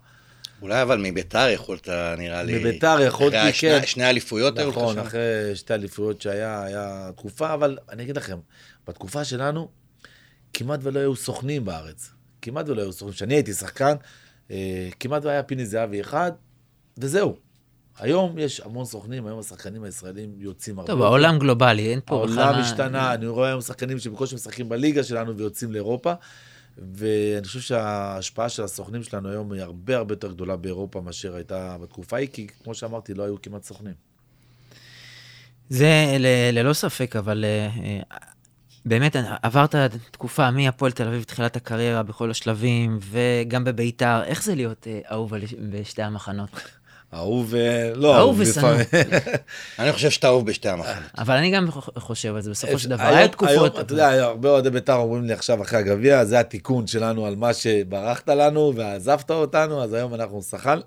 אולי 0.62 0.83
אבל 0.83 1.00
מביתר 1.02 1.48
יכולת, 1.48 1.88
נראה 2.18 2.42
לי. 2.42 2.59
מביתר 2.59 2.96
יכולתי, 3.00 3.37
כן. 3.37 3.52
שני, 3.52 3.87
שני 3.87 4.11
אליפויות 4.11 4.59
היו 4.59 4.70
לך 4.70 4.76
נכון. 4.76 4.98
אחרי 4.98 5.20
שתי 5.54 5.74
אליפויות 5.74 6.22
שהיה, 6.22 6.62
היה 6.62 7.11
תקופה, 7.16 7.54
אבל 7.54 7.78
אני 7.90 8.02
אגיד 8.02 8.16
לכם, 8.16 8.38
בתקופה 8.88 9.24
שלנו, 9.24 9.68
כמעט 10.54 10.81
ולא 10.83 11.00
היו 11.00 11.16
סוכנים 11.16 11.64
בארץ. 11.64 12.11
כמעט 12.42 12.68
ולא 12.68 12.83
היו 12.83 12.92
סוכנים. 12.92 13.14
כשאני 13.14 13.35
הייתי 13.35 13.52
שחקן, 13.52 13.94
אה, 14.50 14.88
כמעט 15.00 15.24
לא 15.24 15.31
היה 15.31 15.42
פיני 15.42 15.66
זהבי 15.66 16.00
אחד, 16.00 16.33
וזהו. 16.98 17.37
היום 18.01 18.39
יש 18.39 18.61
המון 18.61 18.85
סוכנים, 18.85 19.27
היום 19.27 19.39
השחקנים 19.39 19.85
הישראלים 19.85 20.35
יוצאים 20.39 20.79
הרבה. 20.79 20.93
טוב, 20.93 21.03
העולם 21.03 21.39
גלובלי, 21.39 21.91
אין 21.91 22.01
פה 22.05 22.25
בכלל... 22.27 22.39
העולם 22.39 22.61
השתנה, 22.61 23.15
אני 23.15 23.27
רואה 23.27 23.49
היום 23.49 23.61
שחקנים 23.61 23.99
שבקושי 23.99 24.35
משחקים 24.35 24.69
בליגה 24.69 25.05
שלנו 25.05 25.37
ויוצאים 25.37 25.73
לאירופה, 25.73 26.13
ואני 26.93 27.47
חושב 27.47 27.61
שההשפעה 27.61 28.49
של 28.49 28.63
הסוכנים 28.63 29.03
שלנו 29.03 29.29
היום 29.29 29.53
היא 29.53 29.63
הרבה 29.63 29.97
הרבה 29.97 30.13
יותר 30.13 30.33
גדולה 30.33 30.57
באירופה 30.57 31.01
מאשר 31.01 31.35
הייתה 31.35 31.77
בתקופה 31.83 32.17
ההיא, 32.17 32.29
כי 32.33 32.47
כמו 32.65 32.75
שאמרתי, 32.75 33.15
לא 33.15 33.23
היו 33.23 33.43
כמעט 33.43 33.65
סוכנים. 33.65 33.95
זה 35.69 36.17
ל- 36.19 36.51
ללא 36.59 36.73
ספק, 36.73 37.17
אבל 37.17 37.45
אה, 37.45 37.69
אה, 37.85 38.01
באמת 38.85 39.17
עברת 39.43 39.75
תקופה 40.11 40.51
מהפועל 40.51 40.93
תל 40.93 41.07
אביב, 41.09 41.23
תחילת 41.23 41.57
הקריירה 41.57 42.03
בכל 42.03 42.31
השלבים, 42.31 42.99
וגם 43.03 43.65
בביתר. 43.65 44.23
איך 44.25 44.43
זה 44.43 44.55
להיות 44.55 44.87
אה, 44.87 45.01
אהוב 45.13 45.33
בשתי 45.71 46.03
המחנות? 46.03 46.51
אהוב, 47.14 47.55
אה, 47.55 47.92
לא 47.94 48.16
אהוב 48.16 48.37
ושנוא. 48.40 48.71
אני 49.79 49.92
חושב 49.92 50.11
שאתה 50.11 50.27
אהוב 50.27 50.47
בשתי 50.47 50.68
המחנות. 50.68 51.11
אבל 51.18 51.35
אני 51.35 51.51
גם 51.51 51.71
חושב 51.99 52.35
על 52.35 52.42
זה, 52.42 52.51
בסופו 52.51 52.79
של 52.79 52.88
דבר. 52.88 53.03
היה 53.03 53.29
תקופות... 53.29 53.79
אתה 53.81 53.92
יודע, 53.92 54.25
הרבה 54.25 54.49
אוהדי 54.49 54.71
בית"ר 54.71 54.97
אומרים 54.97 55.25
לי 55.25 55.33
עכשיו 55.33 55.62
אחרי 55.62 55.79
הגביע, 55.79 56.25
זה 56.25 56.40
התיקון 56.40 56.87
שלנו 56.87 57.27
על 57.27 57.37
מה 57.37 57.55
שברחת 57.55 58.29
לנו 58.29 58.73
ועזבת 58.77 59.31
אותנו, 59.31 59.83
אז 59.83 59.92
היום 59.92 60.14
אנחנו 60.14 60.40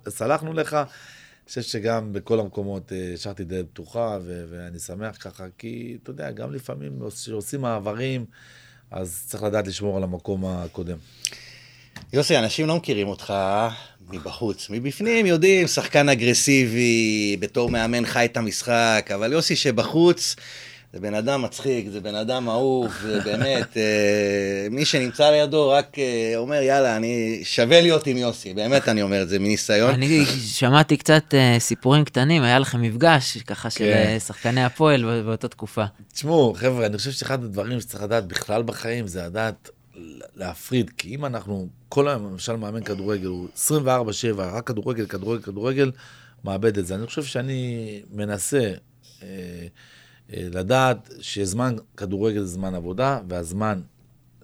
סלחנו 0.10 0.54
לך. 0.54 0.74
אני 0.74 0.86
חושב 1.48 1.62
שגם 1.62 2.14
בכל 2.14 2.40
המקומות 2.40 2.92
אה, 2.92 3.12
השארתי 3.14 3.44
דלת 3.44 3.66
פתוחה, 3.74 4.18
ו- 4.24 4.46
ואני 4.50 4.80
שמח 4.80 5.18
ככה, 5.20 5.44
כי 5.58 5.98
אתה 6.04 6.12
יודע, 6.12 6.32
גם 6.32 6.54
לפעמים 6.54 7.00
כשעושים 7.10 7.62
מעברים, 7.62 8.26
אז 8.92 9.24
צריך 9.28 9.44
לדעת 9.44 9.68
לשמור 9.68 9.98
על 9.98 10.04
המקום 10.04 10.46
הקודם. 10.46 10.98
יוסי, 12.14 12.38
אנשים 12.38 12.68
לא 12.68 12.76
מכירים 12.76 13.08
אותך 13.08 13.34
מבחוץ. 14.10 14.68
מבפנים 14.70 15.26
יודעים, 15.26 15.68
שחקן 15.68 16.10
אגרסיבי, 16.10 17.38
בתור 17.40 17.70
מאמן 17.70 18.06
חי 18.06 18.26
את 18.26 18.38
המשחק, 18.38 19.10
אבל 19.16 19.34
יוסי 19.34 19.56
שבחוץ, 19.56 20.36
זה 20.94 21.00
בן 21.00 21.14
אדם 21.14 21.42
מצחיק, 21.42 21.88
זה 21.92 22.00
בן 22.00 22.16
אדם 22.16 22.50
אהוב, 22.50 22.92
זה 23.02 23.20
באמת, 23.22 23.78
אה, 23.78 23.82
מי 24.72 24.86
שנמצא 24.86 25.32
לידו 25.32 25.70
רק 25.70 26.00
אה, 26.00 26.34
אומר, 26.36 26.62
יאללה, 26.62 26.96
אני 26.98 27.40
שווה 27.44 27.82
להיות 27.82 28.08
עם 28.08 28.18
יוסי, 28.18 28.54
באמת 28.54 28.88
אני 28.88 29.02
אומר 29.02 29.22
את 29.22 29.30
זה 29.30 29.40
מניסיון. 29.40 29.94
אני 29.94 30.26
שמעתי 30.46 30.98
קצת 30.98 31.24
אה, 31.34 31.56
סיפורים 31.60 32.06
קטנים, 32.06 32.44
היה 32.44 32.60
לכם 32.60 32.82
מפגש, 32.82 33.38
ככה, 33.38 33.70
של 33.70 33.78
כן. 33.80 34.08
אה, 34.14 34.20
שחקני 34.20 34.64
הפועל 34.64 35.04
בא- 35.06 35.22
באותה 35.22 35.48
תקופה. 35.48 35.84
תשמעו, 36.14 36.54
חבר'ה, 36.58 36.86
אני 36.86 36.98
חושב 36.98 37.12
שאחד 37.12 37.44
הדברים 37.44 37.80
שצריך 37.82 38.04
לדעת 38.04 38.26
בכלל 38.28 38.64
בחיים 38.64 39.08
זה 39.08 39.24
לדעת 39.24 39.70
להפריד, 40.36 40.90
כי 40.90 41.16
אם 41.16 41.26
אנחנו, 41.26 41.68
כל 41.90 42.08
היום, 42.08 42.26
למשל 42.26 42.56
מאמן 42.56 42.84
כדורגל, 42.84 43.28
הוא 43.28 43.48
24-7, 43.56 43.82
רק 44.38 44.68
כדורגל, 44.68 45.06
כדורגל, 45.06 45.42
כדורגל, 45.44 45.92
מאבד 46.44 46.78
את 46.78 46.86
זה. 46.86 46.96
אני 46.96 47.08
חושב 47.08 47.24
שאני 47.24 48.02
מנסה 48.12 48.74
אה, 49.24 49.28
אה, 50.34 50.48
לדעת 50.52 51.10
שזמן 51.20 51.76
כדורגל 51.98 52.40
זה 52.40 52.46
זמן 52.46 52.76
עבודה, 52.76 53.20
והזמן, 53.30 53.82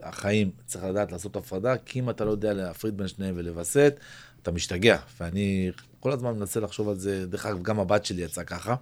החיים, 0.04 0.52
צריך 0.66 0.84
לדעת 0.84 1.12
לעשות 1.12 1.36
הפרדה, 1.36 1.78
כי 1.78 2.00
אם 2.00 2.10
אתה 2.10 2.26
לא 2.26 2.32
יודע 2.32 2.54
להפריד 2.54 2.98
בין 2.98 3.08
שניהם 3.08 3.36
ולווסת, 3.38 4.00
אתה 4.42 4.52
משתגע. 4.52 4.98
ואני 5.20 5.72
כל 6.08 6.14
הזמן 6.14 6.40
מנסה 6.40 6.60
לחשוב 6.60 6.90
על 6.90 6.96
זה, 6.96 7.26
דרך 7.26 7.46
אגב, 7.46 7.62
גם 7.62 7.80
הבת 7.80 8.06
שלי 8.06 8.22
יצאה 8.22 8.44
ככה. 8.44 8.76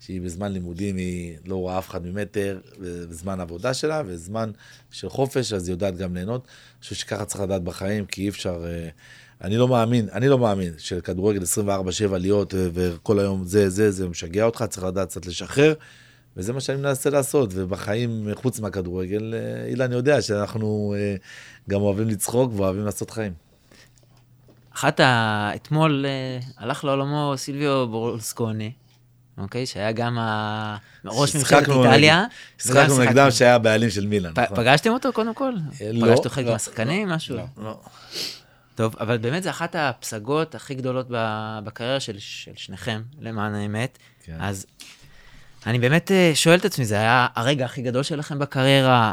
שהיא 0.00 0.20
בזמן 0.20 0.52
לימודים 0.52 0.96
היא 0.96 1.36
לא 1.46 1.56
רואה 1.56 1.78
אף 1.78 1.88
אחד 1.88 2.06
ממטר, 2.06 2.58
בזמן 2.80 3.40
עבודה 3.40 3.74
שלה, 3.74 4.02
וזמן 4.06 4.50
של 4.90 5.08
חופש, 5.08 5.52
אז 5.52 5.68
היא 5.68 5.74
יודעת 5.74 5.96
גם 5.96 6.14
ליהנות. 6.14 6.42
אני 6.44 6.80
חושב 6.80 6.94
שככה 6.94 7.24
צריך 7.24 7.40
לדעת 7.40 7.62
בחיים, 7.62 8.06
כי 8.06 8.22
אי 8.22 8.28
אפשר... 8.28 8.64
אה, 8.66 8.88
אני 9.40 9.56
לא 9.56 9.68
מאמין, 9.68 10.08
אני 10.12 10.28
לא 10.28 10.38
מאמין 10.38 10.72
שלכדורגל 10.78 11.42
24-7 12.12 12.16
להיות, 12.18 12.54
אה, 12.54 12.68
וכל 12.72 13.18
היום 13.18 13.44
זה, 13.46 13.70
זה, 13.70 13.90
זה 13.90 14.08
משגע 14.08 14.44
אותך, 14.44 14.64
צריך 14.68 14.84
לדעת 14.84 15.08
קצת 15.08 15.26
לשחרר, 15.26 15.74
וזה 16.36 16.52
מה 16.52 16.60
שאני 16.60 16.78
מנסה 16.78 17.10
לעשות, 17.10 17.50
ובחיים, 17.52 18.28
חוץ 18.34 18.60
מהכדורגל, 18.60 19.34
אה, 19.34 19.66
אילן 19.66 19.92
יודע 19.92 20.22
שאנחנו 20.22 20.94
גם 21.70 21.80
אוהבים 21.80 22.08
לצחוק 22.08 22.52
ואוהבים 22.54 22.84
לעשות 22.84 23.10
חיים. 23.10 23.43
אחת 24.76 25.00
ה... 25.00 25.50
אתמול 25.54 26.06
אה, 26.08 26.38
הלך 26.58 26.84
לעולמו 26.84 27.34
סילביו 27.36 27.88
ברולסקוני, 27.88 28.72
אוקיי? 29.38 29.66
שהיה 29.66 29.92
גם 29.92 30.18
ה... 30.18 30.76
ראש 31.04 31.36
ממשלת 31.36 31.68
איטליה. 31.68 32.24
שיחקנו 32.58 32.98
נגדם 32.98 33.30
שהיה 33.30 33.54
הבעלים 33.54 33.90
של 33.90 34.06
מילאן. 34.06 34.32
נכון. 34.36 34.56
פגשתם 34.56 34.90
אותו 34.90 35.12
קודם 35.12 35.34
כל? 35.34 35.52
אה, 35.80 35.90
לא, 35.92 36.06
פגשת 36.06 36.26
חלק 36.26 36.46
לא, 36.46 36.52
מהשחקנים, 36.52 37.08
משהו? 37.08 37.36
לא. 37.36 37.44
לא. 37.56 37.80
טוב, 38.74 38.94
אבל 39.00 39.18
באמת 39.18 39.42
זה 39.42 39.50
אחת 39.50 39.76
הפסגות 39.78 40.54
הכי 40.54 40.74
גדולות 40.74 41.06
בקריירה 41.64 42.00
של, 42.00 42.18
של 42.18 42.52
שניכם, 42.56 43.02
למען 43.20 43.54
האמת. 43.54 43.98
כן. 44.24 44.36
אז 44.40 44.66
אני 45.66 45.78
באמת 45.78 46.10
אה, 46.10 46.30
שואל 46.34 46.58
את 46.58 46.64
עצמי, 46.64 46.84
זה 46.84 46.94
היה 46.94 47.26
הרגע 47.34 47.64
הכי 47.64 47.82
גדול 47.82 48.02
שלכם 48.02 48.38
בקריירה. 48.38 49.12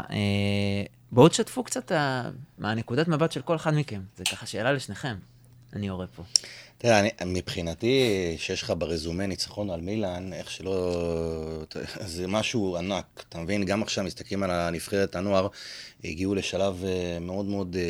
בואו 1.12 1.28
תשתפו 1.28 1.64
קצת 1.64 1.92
מהנקודת 2.58 3.08
מבט 3.08 3.32
של 3.32 3.42
כל 3.42 3.56
אחד 3.56 3.74
מכם. 3.74 4.00
זה 4.16 4.24
ככה 4.24 4.46
שאלה 4.46 4.72
לשניכם, 4.72 5.14
אני 5.72 5.86
יורה 5.86 6.06
פה. 6.06 6.22
תראה, 6.78 6.98
אני, 6.98 7.10
מבחינתי, 7.26 8.34
שיש 8.38 8.62
לך 8.62 8.72
ברזומה 8.78 9.26
ניצחון 9.26 9.70
על 9.70 9.80
מילאן, 9.80 10.32
איך 10.32 10.50
שלא... 10.50 10.96
זה 12.00 12.26
משהו 12.26 12.76
ענק, 12.76 13.24
אתה 13.28 13.38
מבין? 13.38 13.64
גם 13.64 13.82
עכשיו 13.82 14.04
מסתכלים 14.04 14.42
על 14.42 14.50
הנבחרת 14.50 15.16
הנוער, 15.16 15.48
הגיעו 16.04 16.34
לשלב 16.34 16.84
אה, 16.84 17.18
מאוד 17.20 17.44
מאוד 17.46 17.76
אה, 17.76 17.82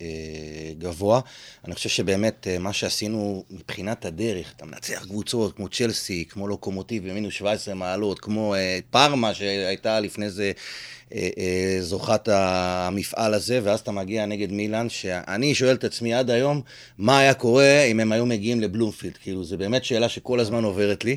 אה, 0.00 0.72
גבוה. 0.78 1.20
אני 1.64 1.74
חושב 1.74 1.88
שבאמת 1.88 2.46
מה 2.60 2.72
שעשינו 2.72 3.44
מבחינת 3.50 4.04
הדרך, 4.04 4.52
אתה 4.56 4.66
מנצח 4.66 5.04
קבוצות 5.04 5.56
כמו 5.56 5.68
צ'לסי, 5.68 6.24
כמו 6.28 6.48
לוקומוטיב 6.48 7.10
במינוס 7.10 7.34
17 7.34 7.74
מעלות, 7.74 8.20
כמו 8.20 8.54
פארמה 8.90 9.34
שהייתה 9.34 10.00
לפני 10.00 10.30
זה 10.30 10.52
זוכת 11.80 12.28
המפעל 12.28 13.34
הזה, 13.34 13.60
ואז 13.62 13.80
אתה 13.80 13.92
מגיע 13.92 14.26
נגד 14.26 14.52
מילאן, 14.52 14.88
שאני 14.88 15.54
שואל 15.54 15.74
את 15.74 15.84
עצמי 15.84 16.14
עד 16.14 16.30
היום, 16.30 16.60
מה 16.98 17.18
היה 17.18 17.34
קורה 17.34 17.82
אם 17.84 18.00
הם 18.00 18.12
היו 18.12 18.26
מגיעים 18.26 18.60
לבלומפילד? 18.60 19.16
כאילו, 19.22 19.44
זו 19.44 19.58
באמת 19.58 19.84
שאלה 19.84 20.08
שכל 20.08 20.40
הזמן 20.40 20.64
עוברת 20.64 21.04
לי, 21.04 21.16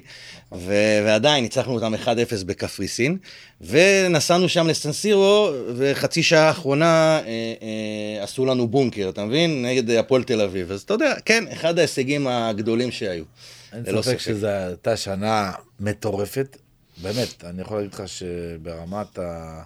ו- 0.52 1.02
ועדיין 1.06 1.44
ניצחנו 1.44 1.74
אותם 1.74 1.94
1-0 1.94 2.08
בקפריסין, 2.46 3.18
ונסענו 3.62 4.50
שם 4.50 4.68
לסנסירו, 4.68 5.50
וחצי 5.76 6.24
שעה 6.28 6.48
האחרונה 6.48 6.86
אה, 7.20 7.24
אה, 7.62 8.24
עשו 8.24 8.46
לנו 8.46 8.68
בונקר, 8.68 9.10
אתה 9.10 9.26
מבין? 9.26 9.66
נגד 9.66 9.90
הפועל 9.90 10.24
תל 10.24 10.42
אביב. 10.42 10.72
אז 10.72 10.82
אתה 10.82 10.94
יודע, 10.94 11.14
כן, 11.26 11.44
אחד 11.54 11.78
ההישגים 11.78 12.28
הגדולים 12.28 12.92
שהיו. 12.92 13.24
אין 13.74 14.02
ספק. 14.02 14.18
שזו 14.18 14.48
הייתה 14.48 14.98
שנה 14.98 15.52
מטורפת. 15.80 16.58
באמת, 17.02 17.44
אני 17.44 17.62
יכול 17.62 17.78
להגיד 17.78 17.94
לך 17.94 18.04
שברמת 18.08 19.20
ה- 19.20 19.64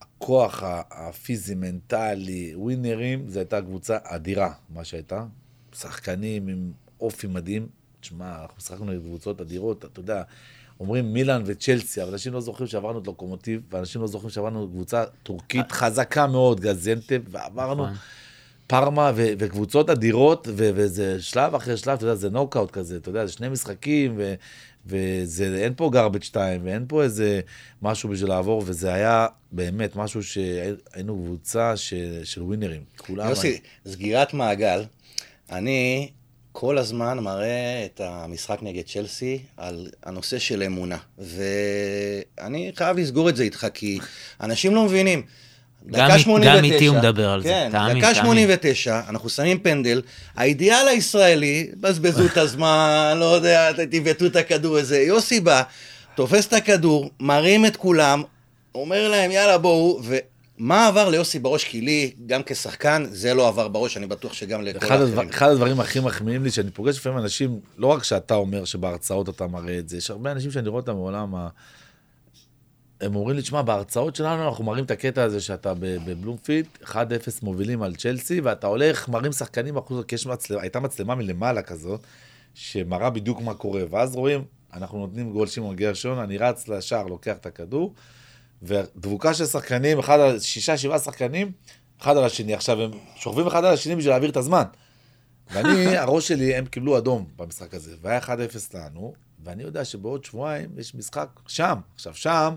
הכוח 0.00 0.62
ה- 0.62 0.82
הפיזי-מנטלי, 0.90 2.52
ווינרים, 2.56 3.28
זו 3.28 3.38
הייתה 3.38 3.60
קבוצה 3.62 3.98
אדירה, 4.04 4.52
מה 4.70 4.84
שהייתה. 4.84 5.24
שחקנים 5.78 6.48
עם 6.48 6.72
אופי 7.00 7.26
מדהים. 7.26 7.66
תשמע, 8.00 8.32
אנחנו 8.42 8.54
משחקנו 8.58 8.84
נגד 8.84 9.00
קבוצות 9.02 9.40
אדירות, 9.40 9.84
אתה 9.84 10.00
יודע, 10.00 10.22
אומרים 10.80 11.12
מילאן 11.12 11.42
וצ'לסי, 11.46 12.02
אבל 12.02 12.12
אנשים 12.12 12.32
לא 12.32 12.40
זוכרים 12.40 12.66
שעברנו 12.68 12.98
את 12.98 13.06
לוקומוטיב, 13.06 13.60
ואנשים 13.70 14.00
לא 14.00 14.06
זוכרים 14.06 14.30
שעברנו 14.30 14.68
קבוצה 14.68 15.04
טורקית 15.22 15.72
חזקה 15.72 16.26
מאוד, 16.26 16.60
גזנטב, 16.60 17.20
ועברנו 17.30 17.84
נכון. 17.84 17.96
פארמה 18.66 19.12
ו- 19.14 19.32
וקבוצות 19.38 19.90
אדירות, 19.90 20.48
ו- 20.50 20.70
וזה 20.74 21.22
שלב 21.22 21.54
אחרי 21.54 21.76
שלב, 21.76 21.94
אתה 21.96 22.04
יודע, 22.04 22.14
זה 22.14 22.30
נוקאוט 22.30 22.70
כזה, 22.70 22.96
אתה 22.96 23.08
יודע, 23.08 23.26
זה 23.26 23.32
שני 23.32 23.48
משחקים, 23.48 24.14
ו- 24.16 24.34
וזה, 24.86 25.58
אין 25.62 25.72
פה 25.76 25.90
garbage 25.94 26.30
time, 26.34 26.60
ואין 26.64 26.84
פה 26.88 27.02
איזה 27.02 27.40
משהו 27.82 28.08
בשביל 28.08 28.28
לעבור, 28.28 28.62
וזה 28.66 28.94
היה 28.94 29.26
באמת 29.52 29.96
משהו 29.96 30.22
שהיינו 30.22 31.22
קבוצה 31.24 31.76
ש- 31.76 31.94
של 32.24 32.42
ווינרים. 32.42 32.82
כולם... 32.96 33.28
יוסי, 33.28 33.60
סגירת 33.88 34.34
מעגל, 34.34 34.84
אני 35.50 36.10
כל 36.56 36.78
הזמן 36.78 37.18
מראה 37.18 37.82
את 37.84 38.00
המשחק 38.04 38.58
נגד 38.62 38.82
צ'לסי 38.86 39.38
על 39.56 39.88
הנושא 40.06 40.38
של 40.38 40.62
אמונה. 40.62 40.96
ואני 41.18 42.72
חייב 42.76 42.98
לסגור 42.98 43.28
את 43.28 43.36
זה 43.36 43.42
איתך, 43.42 43.66
כי 43.74 43.98
אנשים 44.40 44.74
לא 44.74 44.84
מבינים. 44.84 45.22
דקה 45.86 46.14
אי- 46.14 46.18
89, 46.18 46.56
גם 46.58 46.64
איתי 46.64 46.86
הוא 46.86 46.96
מדבר 46.98 47.30
על 47.30 47.42
זה, 47.42 47.48
כן, 47.48 47.68
תאמין, 47.72 47.98
דקה 47.98 48.06
תאמין. 48.14 48.24
89, 48.24 49.00
אנחנו 49.08 49.28
שמים 49.28 49.58
פנדל, 49.58 50.02
האידיאל 50.36 50.88
הישראלי, 50.88 51.70
בזבזו 51.80 52.26
את 52.26 52.36
הזמן, 52.36 53.16
לא 53.20 53.24
יודע, 53.24 53.72
תבעטו 53.72 54.26
את 54.26 54.36
הכדור 54.36 54.76
הזה. 54.76 55.00
יוסי 55.00 55.40
בא, 55.40 55.62
תופס 56.14 56.46
את 56.46 56.52
הכדור, 56.52 57.10
מרים 57.20 57.66
את 57.66 57.76
כולם, 57.76 58.22
אומר 58.74 59.08
להם, 59.08 59.30
יאללה, 59.30 59.58
בואו, 59.58 60.00
ומה 60.58 60.86
עבר 60.86 61.08
ליוסי 61.08 61.38
בראש? 61.38 61.64
כי 61.64 61.80
לי, 61.80 62.12
גם 62.26 62.42
כשחקן, 62.46 63.04
זה 63.10 63.34
לא 63.34 63.48
עבר 63.48 63.68
בראש, 63.68 63.96
אני 63.96 64.06
בטוח 64.06 64.32
שגם 64.32 64.62
לכל 64.62 64.86
אחד, 64.86 65.00
האחרים. 65.00 65.28
אחד 65.28 65.48
הדברים 65.48 65.80
הכי 65.80 66.00
מחמיאים 66.00 66.44
לי, 66.44 66.50
שאני 66.50 66.70
פוגש 66.70 66.96
לפעמים 66.96 67.18
אנשים, 67.18 67.60
לא 67.76 67.86
רק 67.86 68.04
שאתה 68.04 68.34
אומר 68.34 68.64
שבהרצאות 68.64 69.28
אתה 69.28 69.46
מראה 69.46 69.78
את 69.78 69.88
זה, 69.88 69.96
יש 69.96 70.10
הרבה 70.10 70.32
אנשים 70.32 70.50
שאני 70.50 70.68
רואה 70.68 70.80
אותם 70.80 70.92
בעולם 70.92 71.34
ה... 71.34 71.48
הם 73.00 73.16
אומרים 73.16 73.36
לי, 73.36 73.42
תשמע, 73.42 73.62
בהרצאות 73.62 74.16
שלנו 74.16 74.48
אנחנו 74.48 74.64
מראים 74.64 74.84
את 74.84 74.90
הקטע 74.90 75.22
הזה 75.22 75.40
שאתה 75.40 75.74
בבלומפילד, 75.80 76.66
1-0 76.84 76.96
מובילים 77.42 77.82
על 77.82 77.94
צ'לסי, 77.94 78.40
ואתה 78.40 78.66
הולך, 78.66 79.08
מראים 79.08 79.32
שחקנים 79.32 79.78
החוצה, 79.78 80.02
כי 80.02 80.16
מצלמה, 80.26 80.62
הייתה 80.62 80.80
מצלמה 80.80 81.14
מלמעלה 81.14 81.62
כזאת, 81.62 82.00
שמראה 82.54 83.10
בדיוק 83.10 83.40
מה 83.40 83.54
קורה, 83.54 83.82
ואז 83.90 84.16
רואים, 84.16 84.44
אנחנו 84.72 84.98
נותנים 84.98 85.32
גול 85.32 85.46
שמעון 85.46 85.76
גרשון, 85.76 86.18
אני 86.18 86.38
רץ 86.38 86.68
לשער, 86.68 87.06
לוקח 87.06 87.36
את 87.36 87.46
הכדור, 87.46 87.94
ודבוקה 88.64 89.34
של 89.34 89.46
שחקנים, 89.46 89.98
אחד 89.98 90.20
על, 90.20 90.40
שישה, 90.40 90.76
שבעה 90.76 90.98
שחקנים, 90.98 91.52
אחד 92.00 92.16
על 92.16 92.24
השני. 92.24 92.54
עכשיו, 92.54 92.82
הם 92.82 92.90
שוכבים 93.16 93.46
אחד 93.46 93.64
על 93.64 93.74
השני 93.74 93.96
בשביל 93.96 94.12
להעביר 94.12 94.30
את 94.30 94.36
הזמן. 94.36 94.64
ואני, 95.52 95.86
הראש 95.98 96.28
שלי, 96.28 96.54
הם 96.54 96.66
קיבלו 96.66 96.98
אדום 96.98 97.26
במשחק 97.36 97.74
הזה, 97.74 97.94
והיה 98.02 98.20
1-0 98.20 98.28
לנו, 98.74 99.14
ואני 99.44 99.62
יודע 99.62 99.84
שבעוד 99.84 100.24
שבועיים 100.24 100.70
יש 100.78 100.94
משחק 100.94 101.28
שם. 101.46 101.74
עכשיו, 101.94 102.14
שם 102.14 102.54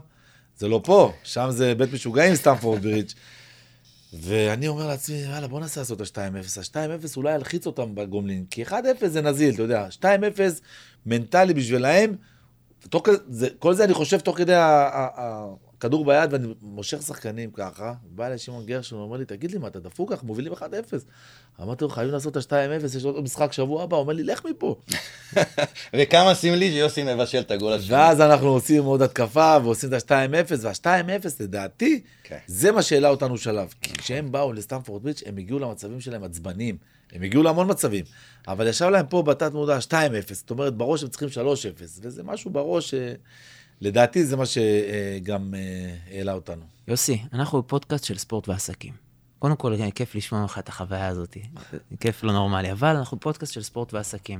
זה 0.58 0.68
לא 0.68 0.82
פה, 0.84 1.14
שם 1.24 1.48
זה 1.50 1.76
בית 1.76 1.94
משוגעים, 1.94 2.36
סטמפורד 2.36 2.82
ברידג'. 2.82 3.12
ואני 4.14 4.68
אומר 4.68 4.88
לעצמי, 4.88 5.16
יאללה, 5.16 5.48
בוא 5.48 5.60
ננסה 5.60 5.82
לעשות 5.82 6.02
את 6.02 6.18
ה-2-0. 6.18 6.78
ה-2-0 6.78 7.18
אולי 7.18 7.36
ילחיץ 7.36 7.66
אותם 7.66 7.96
בגומלין, 7.96 8.46
כי 8.52 8.66
1-0 8.66 8.74
זה 9.08 9.22
נזיל, 9.22 9.54
אתה 9.54 9.62
יודע, 9.62 9.88
2-0 10.02 10.06
מנטלי 11.06 11.54
בשבילהם. 11.54 12.16
תוך 12.90 13.08
זה, 13.30 13.48
כל 13.60 13.74
זה 13.74 13.84
אני 13.84 13.94
חושב 13.94 14.20
תוך 14.20 14.38
כדי 14.38 14.54
הכדור 15.78 16.06
ביד, 16.06 16.34
ואני 16.34 16.48
מושך 16.62 17.02
שחקנים 17.02 17.52
ככה, 17.52 17.94
בא 18.04 18.28
אליי 18.28 18.38
שמעון 18.38 18.66
גרשון, 18.66 19.00
אומר 19.00 19.18
לי, 19.18 19.26
תגיד 19.26 19.52
לי, 19.52 19.58
מה, 19.58 19.68
אתה 19.68 19.80
דפוק? 19.80 20.12
אנחנו 20.12 20.28
מובילים 20.28 20.54
1-0. 20.54 20.64
אמרתי 21.62 21.84
לו, 21.84 21.90
חייבים 21.90 22.14
לעשות 22.14 22.38
את 22.38 22.54
ה-2-0, 22.54 22.98
יש 22.98 23.04
עוד 23.04 23.24
משחק 23.24 23.52
שבוע 23.54 23.84
הבא, 23.84 23.96
הוא 23.96 24.04
אומר 24.04 24.14
לי, 24.14 24.24
לך 24.24 24.46
מפה. 24.46 24.76
וכמה 25.98 26.34
סמלי 26.34 26.72
שיוסי 26.72 27.04
מבשל 27.04 27.40
את 27.40 27.52
הגול 27.52 27.74
השני. 27.74 27.96
ואז 27.96 28.22
אנחנו 28.22 28.48
עושים 28.48 28.84
עוד 28.84 29.02
התקפה 29.02 29.58
ועושים 29.64 29.94
את 29.94 30.12
ה-2-0, 30.12 30.54
וה-2-0 30.62 31.28
לדעתי, 31.40 32.02
כן. 32.24 32.38
זה 32.48 32.72
מה 32.72 32.82
שהעלה 32.82 33.10
אותנו 33.10 33.38
שלב. 33.38 33.74
כי 33.82 33.94
כשהם 33.94 34.32
באו 34.32 34.54
לסטמפורד 34.54 35.04
ביץ', 35.04 35.24
הם 35.26 35.38
הגיעו 35.38 35.60
למצבים 35.60 36.02
שלהם 36.02 36.24
עצבניים. 36.24 36.78
הם 37.14 37.24
הגיעו 37.24 37.44
להמון 37.44 37.72
מצבים. 37.72 38.06
אבל 38.48 38.68
ישב 38.68 38.86
להם 38.86 39.06
פה 39.06 39.22
בתת 39.22 39.54
מודע 39.54 39.78
2-0, 39.78 39.94
זאת 40.32 40.50
אומרת, 40.50 40.74
בראש 40.74 41.04
הם 41.04 41.10
צריכים 41.10 41.30
3-0, 41.30 41.32
וזה 42.02 42.24
משהו 42.24 42.52
בראש, 42.52 42.94
אה, 42.94 43.14
לדעתי 43.82 44.26
זה 44.26 44.38
מה 44.38 44.44
שגם 44.46 45.54
אה, 45.54 45.96
העלה 46.12 46.34
אותנו. 46.34 46.64
יוסי, 46.88 47.22
אנחנו 47.34 47.62
בפודקאסט 47.62 48.04
של 48.04 48.18
ספורט 48.18 48.50
ועסקים. 48.50 48.94
קודם 49.40 49.56
כל, 49.56 49.74
כיף 49.96 50.16
לשמוע 50.16 50.42
ממך 50.42 50.60
את 50.60 50.70
החוויה 50.70 51.08
הזאת. 51.08 51.38
כיף 52.00 52.24
לא 52.24 52.34
נורמלי, 52.34 52.72
אבל 52.72 52.96
אנחנו 52.96 53.18
בפודקאסט 53.18 53.54
של 53.54 53.62
ספורט 53.62 53.94
ועסקים. 53.94 54.40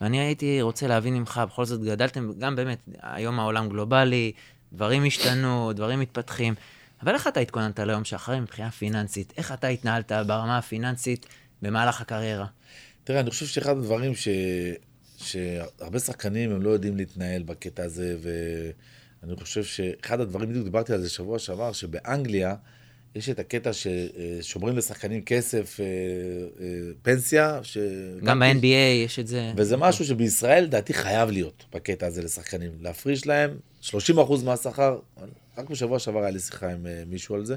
ואני 0.00 0.20
הייתי 0.20 0.62
רוצה 0.62 0.86
להבין 0.86 1.14
ממך, 1.14 1.40
בכל 1.48 1.64
זאת 1.64 1.82
גדלתם, 1.82 2.32
גם 2.38 2.56
באמת, 2.56 2.78
היום 3.02 3.40
העולם 3.40 3.68
גלובלי, 3.68 4.32
דברים 4.72 5.04
השתנו, 5.04 5.72
דברים 5.72 6.00
מתפתחים. 6.00 6.54
אבל 7.02 7.14
איך 7.14 7.28
אתה 7.28 7.40
התכוננת 7.40 7.78
ליום 7.78 8.04
שאחרי 8.04 8.40
מבחינה 8.40 8.70
פיננסית? 8.70 9.32
איך 9.36 9.52
אתה 9.52 9.66
התנהלת 9.66 10.12
ברמה 10.12 10.58
הפיננסית 10.58 11.26
במהלך 11.62 12.00
הקריירה? 12.00 12.46
תראה, 13.04 13.20
אני 13.20 13.30
חושב 13.30 13.46
שאחד 13.46 13.76
הדברים 13.76 14.14
ש... 14.14 14.28
שהרבה 15.24 15.98
שחקנים 15.98 16.50
הם 16.52 16.62
לא 16.62 16.70
יודעים 16.70 16.96
להתנהל 16.96 17.42
בקטע 17.42 17.82
הזה, 17.82 18.16
ואני 19.22 19.36
חושב 19.36 19.64
שאחד 19.64 20.20
הדברים, 20.20 20.48
בדיוק 20.48 20.64
דיברתי 20.64 20.92
על 20.92 21.00
זה 21.00 21.10
שבוע 21.10 21.38
שעבר, 21.38 21.72
שבאנגליה 21.72 22.54
יש 23.14 23.28
את 23.28 23.38
הקטע 23.38 23.70
ששומרים 23.72 24.76
לשחקנים 24.76 25.22
כסף, 25.22 25.80
אה, 25.80 25.84
אה, 26.60 26.66
פנסיה, 27.02 27.60
ש... 27.62 27.78
גם 28.24 28.40
ב-NBA 28.40 29.04
יש 29.04 29.18
את 29.18 29.26
זה. 29.26 29.52
וזה 29.56 29.76
משהו 29.76 30.04
שבישראל, 30.04 30.64
לדעתי, 30.64 30.94
חייב 30.94 31.30
להיות 31.30 31.64
בקטע 31.74 32.06
הזה 32.06 32.22
לשחקנים. 32.22 32.70
להפריש 32.80 33.26
להם 33.26 33.58
30% 33.82 33.92
מהשכר, 34.44 34.98
רק 35.58 35.70
בשבוע 35.70 35.98
שעבר 35.98 36.20
היה 36.20 36.30
לי 36.30 36.40
שיחה 36.40 36.72
עם 36.72 36.86
אה, 36.86 37.02
מישהו 37.06 37.34
על 37.34 37.44
זה, 37.44 37.56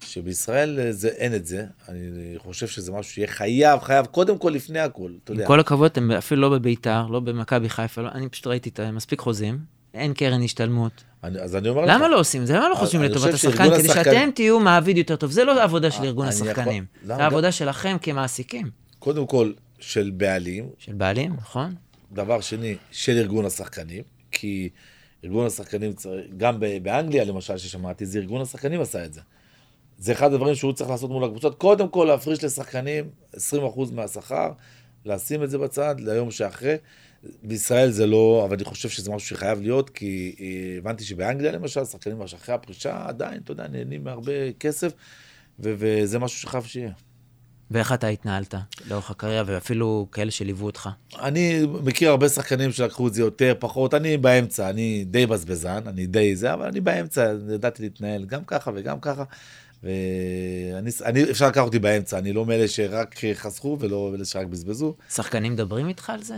שבישראל 0.00 0.80
אה, 0.80 0.92
זה, 0.92 1.08
אין 1.08 1.34
את 1.34 1.46
זה. 1.46 1.64
אני 1.88 1.98
חושב 2.38 2.66
שזה 2.66 2.92
משהו 2.92 3.12
שיהיה 3.12 3.28
חייב, 3.28 3.80
חייב, 3.80 4.06
קודם 4.06 4.38
כל, 4.38 4.50
לפני 4.50 4.78
הכל, 4.80 5.10
אתה 5.24 5.32
יודע. 5.32 5.42
עם 5.42 5.48
כל 5.48 5.60
הכבוד, 5.60 5.90
הם 5.96 6.10
אפילו 6.10 6.40
לא 6.42 6.48
בביתר, 6.48 7.06
לא 7.06 7.20
במכבי 7.20 7.68
חיפה, 7.68 8.02
לא, 8.02 8.08
אני 8.08 8.28
פשוט 8.28 8.46
ראיתי 8.46 8.68
את 8.70 8.80
מספיק 8.80 9.20
חוזים. 9.20 9.58
אין 9.94 10.14
קרן 10.14 10.42
השתלמות. 10.42 11.04
אני, 11.24 11.38
אז 11.40 11.56
אני 11.56 11.68
אומר 11.68 11.82
לך... 11.84 11.90
למה 11.94 12.08
לא 12.08 12.20
עושים 12.20 12.42
את 12.42 12.46
זה? 12.46 12.54
למה 12.56 12.68
לא 12.68 12.74
חושבים 12.74 13.00
אני 13.02 13.10
לטובת 13.10 13.34
השחקן? 13.34 13.64
כדי 13.70 13.84
השחקן- 13.90 14.04
שאתם 14.04 14.30
תהיו 14.34 14.60
מעביד 14.60 14.98
יותר 14.98 15.16
טוב. 15.16 15.30
זה 15.30 15.44
לא 15.44 15.60
העבודה 15.60 15.90
של 15.90 16.00
אה, 16.02 16.06
ארגון 16.06 16.28
יכול- 16.28 16.48
השחקנים. 16.48 16.84
למה 17.04 17.16
זה 17.16 17.22
העבודה 17.22 17.52
שלכם 17.52 17.96
כמעסיקים. 18.02 18.70
קודם 18.98 19.26
כל, 19.26 19.52
של 19.78 20.10
בעלים, 20.16 20.68
של 20.78 20.92
בעלים, 20.92 21.34
נכון? 21.36 21.74
דבר 22.12 22.40
שני, 22.40 22.76
של 22.90 23.12
ארגון 23.18 23.44
השחקנים, 23.44 24.02
כי 24.30 24.68
ארגון 25.24 25.46
השחקנים, 25.46 25.92
גם 26.36 26.60
באנגליה 26.82 27.24
למשל, 27.24 27.56
ששמעתי, 27.58 28.06
זה 28.06 28.18
ארגון 28.18 28.40
השחקנים 28.42 28.80
עשה 28.80 29.04
את 29.04 29.12
זה. 29.14 29.20
זה 29.98 30.12
אחד 30.12 30.32
הדברים 30.32 30.54
שהוא 30.54 30.72
צריך 30.72 30.90
לעשות 30.90 31.10
מול 31.10 31.24
הקבוצות. 31.24 31.54
קודם 31.54 31.88
כל, 31.88 32.04
להפריש 32.04 32.44
לשחקנים 32.44 33.10
20% 33.34 33.38
מהשכר, 33.92 34.52
לשים 35.04 35.42
את 35.42 35.50
זה 35.50 35.58
בצד 35.58 35.94
ליום 35.98 36.30
שאחרי. 36.30 36.76
בישראל 37.42 37.90
זה 37.90 38.06
לא, 38.06 38.42
אבל 38.44 38.54
אני 38.54 38.64
חושב 38.64 38.88
שזה 38.88 39.10
משהו 39.10 39.28
שחייב 39.36 39.60
להיות, 39.60 39.90
כי 39.90 40.34
אה, 40.40 40.78
הבנתי 40.78 41.04
שבאנגליה 41.04 41.52
למשל, 41.52 41.84
שחקנים 41.84 42.22
אחרי 42.22 42.54
הפרישה 42.54 43.04
עדיין, 43.06 43.40
אתה 43.44 43.52
יודע, 43.52 43.68
נהנים 43.68 44.04
מהרבה 44.04 44.52
כסף, 44.60 44.92
ו- 45.60 45.74
וזה 45.78 46.18
משהו 46.18 46.40
שחייב 46.40 46.64
שיהיה. 46.64 46.92
ואיך 47.70 47.92
אתה 47.92 48.06
התנהלת 48.06 48.54
לאורך 48.88 49.10
הקריירה, 49.10 49.44
ואפילו 49.46 50.06
כאלה 50.12 50.30
שליוו 50.30 50.66
אותך. 50.66 50.88
אני 51.22 51.62
מכיר 51.84 52.10
הרבה 52.10 52.28
שחקנים 52.28 52.72
שלקחו 52.72 53.08
את 53.08 53.14
זה 53.14 53.22
יותר, 53.22 53.54
פחות, 53.58 53.94
אני 53.94 54.16
באמצע, 54.16 54.70
אני 54.70 55.04
די 55.04 55.26
בזבזן, 55.26 55.80
אני 55.86 56.06
די 56.06 56.36
זה, 56.36 56.54
אבל 56.54 56.66
אני 56.66 56.80
באמצע, 56.80 57.32
ידעתי 57.54 57.82
להתנהל 57.82 58.24
גם 58.24 58.44
ככה 58.44 58.70
וגם 58.74 59.00
ככה. 59.00 59.24
ואני, 59.86 60.90
אני, 61.04 61.30
אפשר 61.30 61.48
לקחת 61.48 61.64
אותי 61.64 61.78
באמצע, 61.78 62.18
אני 62.18 62.32
לא 62.32 62.46
מאלה 62.46 62.68
שרק 62.68 63.16
חסכו 63.34 63.76
ולא 63.80 64.08
מאלה 64.12 64.24
שרק 64.24 64.46
בזבזו. 64.46 64.94
שחקנים 65.10 65.52
מדברים 65.52 65.88
איתך 65.88 66.10
על 66.10 66.22
זה? 66.22 66.34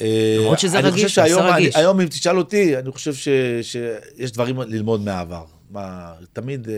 אה, 0.00 0.36
למרות 0.40 0.58
שזה 0.58 0.78
אני 0.78 0.88
רגיש, 0.88 1.04
חושב 1.04 1.14
שהיום, 1.14 1.42
אני, 1.42 1.50
רגיש. 1.50 1.76
היום 1.76 2.00
אם 2.00 2.06
תשאל 2.06 2.38
אותי, 2.38 2.78
אני 2.78 2.92
חושב 2.92 3.14
ש, 3.14 3.28
שיש 3.62 4.32
דברים 4.32 4.60
ללמוד 4.60 5.00
מהעבר. 5.00 5.44
מה, 5.70 6.14
תמיד, 6.32 6.68
אה, 6.68 6.74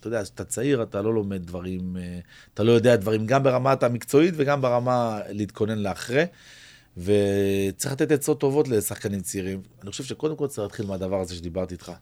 אתה 0.00 0.06
יודע, 0.06 0.22
כשאתה 0.22 0.44
צעיר, 0.44 0.82
אתה 0.82 1.02
לא 1.02 1.14
לומד 1.14 1.46
דברים, 1.46 1.96
אה, 1.96 2.18
אתה 2.54 2.62
לא 2.62 2.72
יודע 2.72 2.96
דברים, 2.96 3.26
גם 3.26 3.42
ברמת 3.42 3.82
המקצועית 3.82 4.34
וגם 4.36 4.62
ברמה 4.62 5.20
להתכונן 5.28 5.78
לאחרי. 5.78 6.24
וצריך 6.96 7.92
לתת 7.92 8.12
עצות 8.12 8.40
טובות 8.40 8.68
לשחקנים 8.68 9.20
צעירים. 9.20 9.60
אני 9.82 9.90
חושב 9.90 10.04
שקודם 10.04 10.36
כל 10.36 10.46
צריך 10.46 10.62
להתחיל 10.62 10.86
מהדבר 10.86 11.20
הזה 11.20 11.34
שדיברתי 11.34 11.74
איתך. 11.74 11.92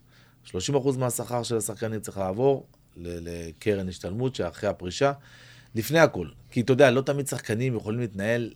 30% 0.46 0.52
מהשכר 0.98 1.42
של 1.42 1.56
השחקנים 1.56 2.00
צריך 2.00 2.18
לעבור 2.18 2.66
לקרן 2.96 3.88
השתלמות 3.88 4.34
שאחרי 4.34 4.70
הפרישה, 4.70 5.12
לפני 5.74 5.98
הכל. 5.98 6.26
כי 6.50 6.60
אתה 6.60 6.72
יודע, 6.72 6.90
לא 6.90 7.00
תמיד 7.00 7.26
שחקנים 7.26 7.76
יכולים 7.76 8.00
להתנהל, 8.00 8.50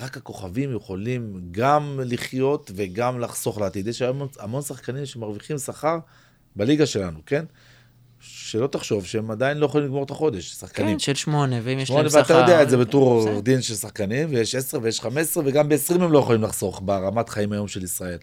רק 0.00 0.16
הכוכבים 0.16 0.76
יכולים 0.76 1.40
גם 1.50 2.00
לחיות 2.04 2.70
וגם 2.74 3.20
לחסוך 3.20 3.60
לעתיד. 3.60 3.86
יש 3.86 4.02
היום 4.02 4.28
המון 4.38 4.62
שחקנים 4.62 5.06
שמרוויחים 5.06 5.58
שכר 5.58 5.98
בליגה 6.56 6.86
שלנו, 6.86 7.18
כן? 7.26 7.44
שלא 8.20 8.66
תחשוב 8.66 9.06
שהם 9.06 9.30
עדיין 9.30 9.58
לא 9.58 9.66
יכולים 9.66 9.86
לגמור 9.86 10.04
את 10.04 10.10
החודש, 10.10 10.52
שחקנים. 10.52 10.92
כן, 10.92 10.98
של 10.98 11.14
שמונה, 11.14 11.56
ואם 11.62 11.78
יש 11.78 11.90
להם 11.90 12.08
שכר... 12.08 12.18
ואתה 12.18 12.32
יודע 12.34 12.62
את 12.62 12.70
זה 12.70 12.76
בתור. 12.76 13.04
עורך 13.04 13.42
דין 13.42 13.62
של 13.62 13.74
שחקנים, 13.74 14.28
ויש 14.30 14.54
10 14.54 14.78
ויש 14.82 15.00
15, 15.00 15.42
וגם 15.46 15.68
ב-20 15.68 15.94
הם 15.94 16.12
לא 16.12 16.18
יכולים 16.18 16.42
לחסוך 16.42 16.82
ברמת 16.84 17.28
חיים 17.28 17.52
היום 17.52 17.68
של 17.68 17.84
ישראל. 17.84 18.18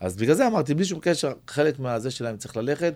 אז 0.00 0.16
בגלל 0.16 0.34
זה 0.34 0.46
אמרתי, 0.46 0.74
בלי 0.74 0.84
שום 0.84 0.98
קשר, 1.02 1.32
חלק 1.48 1.78
מהזה 1.78 2.10
שלהם 2.10 2.36
צריך 2.36 2.56
ללכת. 2.56 2.94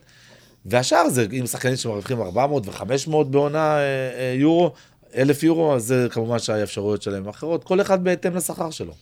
והשאר 0.67 1.09
זה, 1.09 1.27
אם 1.41 1.47
שחקנים 1.47 1.77
שמרוויחים 1.77 2.21
400 2.21 2.67
ו-500 2.67 3.25
בעונה 3.25 3.77
אה, 3.77 3.81
אה, 3.81 4.35
יורו, 4.39 4.73
1,000 5.17 5.43
יורו, 5.43 5.75
אז 5.75 5.85
זה 5.85 6.07
כמובן 6.11 6.39
שהאפשרויות 6.39 7.03
שלהם 7.03 7.29
אחרות, 7.29 7.65
כל 7.65 7.81
אחד 7.81 8.05
בהתאם 8.05 8.37
לשכר 8.37 8.71
שלו. 8.71 8.95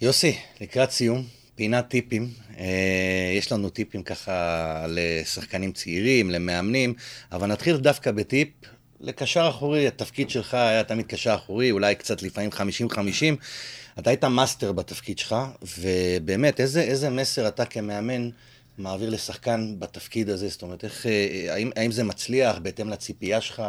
יוסי, 0.00 0.36
לקראת 0.60 0.90
סיום, 0.90 1.24
פינת 1.54 1.88
טיפים. 1.88 2.28
אה, 2.58 3.34
יש 3.38 3.52
לנו 3.52 3.70
טיפים 3.70 4.02
ככה 4.02 4.86
לשחקנים 4.88 5.72
צעירים, 5.72 6.30
למאמנים, 6.30 6.94
אבל 7.32 7.46
נתחיל 7.46 7.76
דווקא 7.76 8.12
בטיפ 8.12 8.48
לקשר 9.00 9.46
אחורי. 9.50 9.86
התפקיד 9.86 10.30
שלך 10.30 10.54
היה 10.54 10.84
תמיד 10.84 11.06
קשר 11.06 11.34
אחורי, 11.34 11.70
אולי 11.70 11.94
קצת 11.94 12.22
לפעמים 12.22 12.50
50-50. 12.50 12.94
אתה 13.98 14.10
היית 14.10 14.24
מאסטר 14.24 14.72
בתפקיד 14.72 15.18
שלך, 15.18 15.36
ובאמת, 15.78 16.60
איזה, 16.60 16.82
איזה 16.82 17.10
מסר 17.10 17.48
אתה 17.48 17.64
כמאמן 17.64 18.28
מעביר 18.78 19.10
לשחקן 19.10 19.74
בתפקיד 19.78 20.30
הזה? 20.30 20.48
זאת 20.48 20.62
אומרת, 20.62 20.84
איך, 20.84 21.06
אה, 21.06 21.46
האם, 21.54 21.70
האם 21.76 21.92
זה 21.92 22.04
מצליח 22.04 22.58
בהתאם 22.58 22.88
לציפייה 22.88 23.40
שלך? 23.40 23.62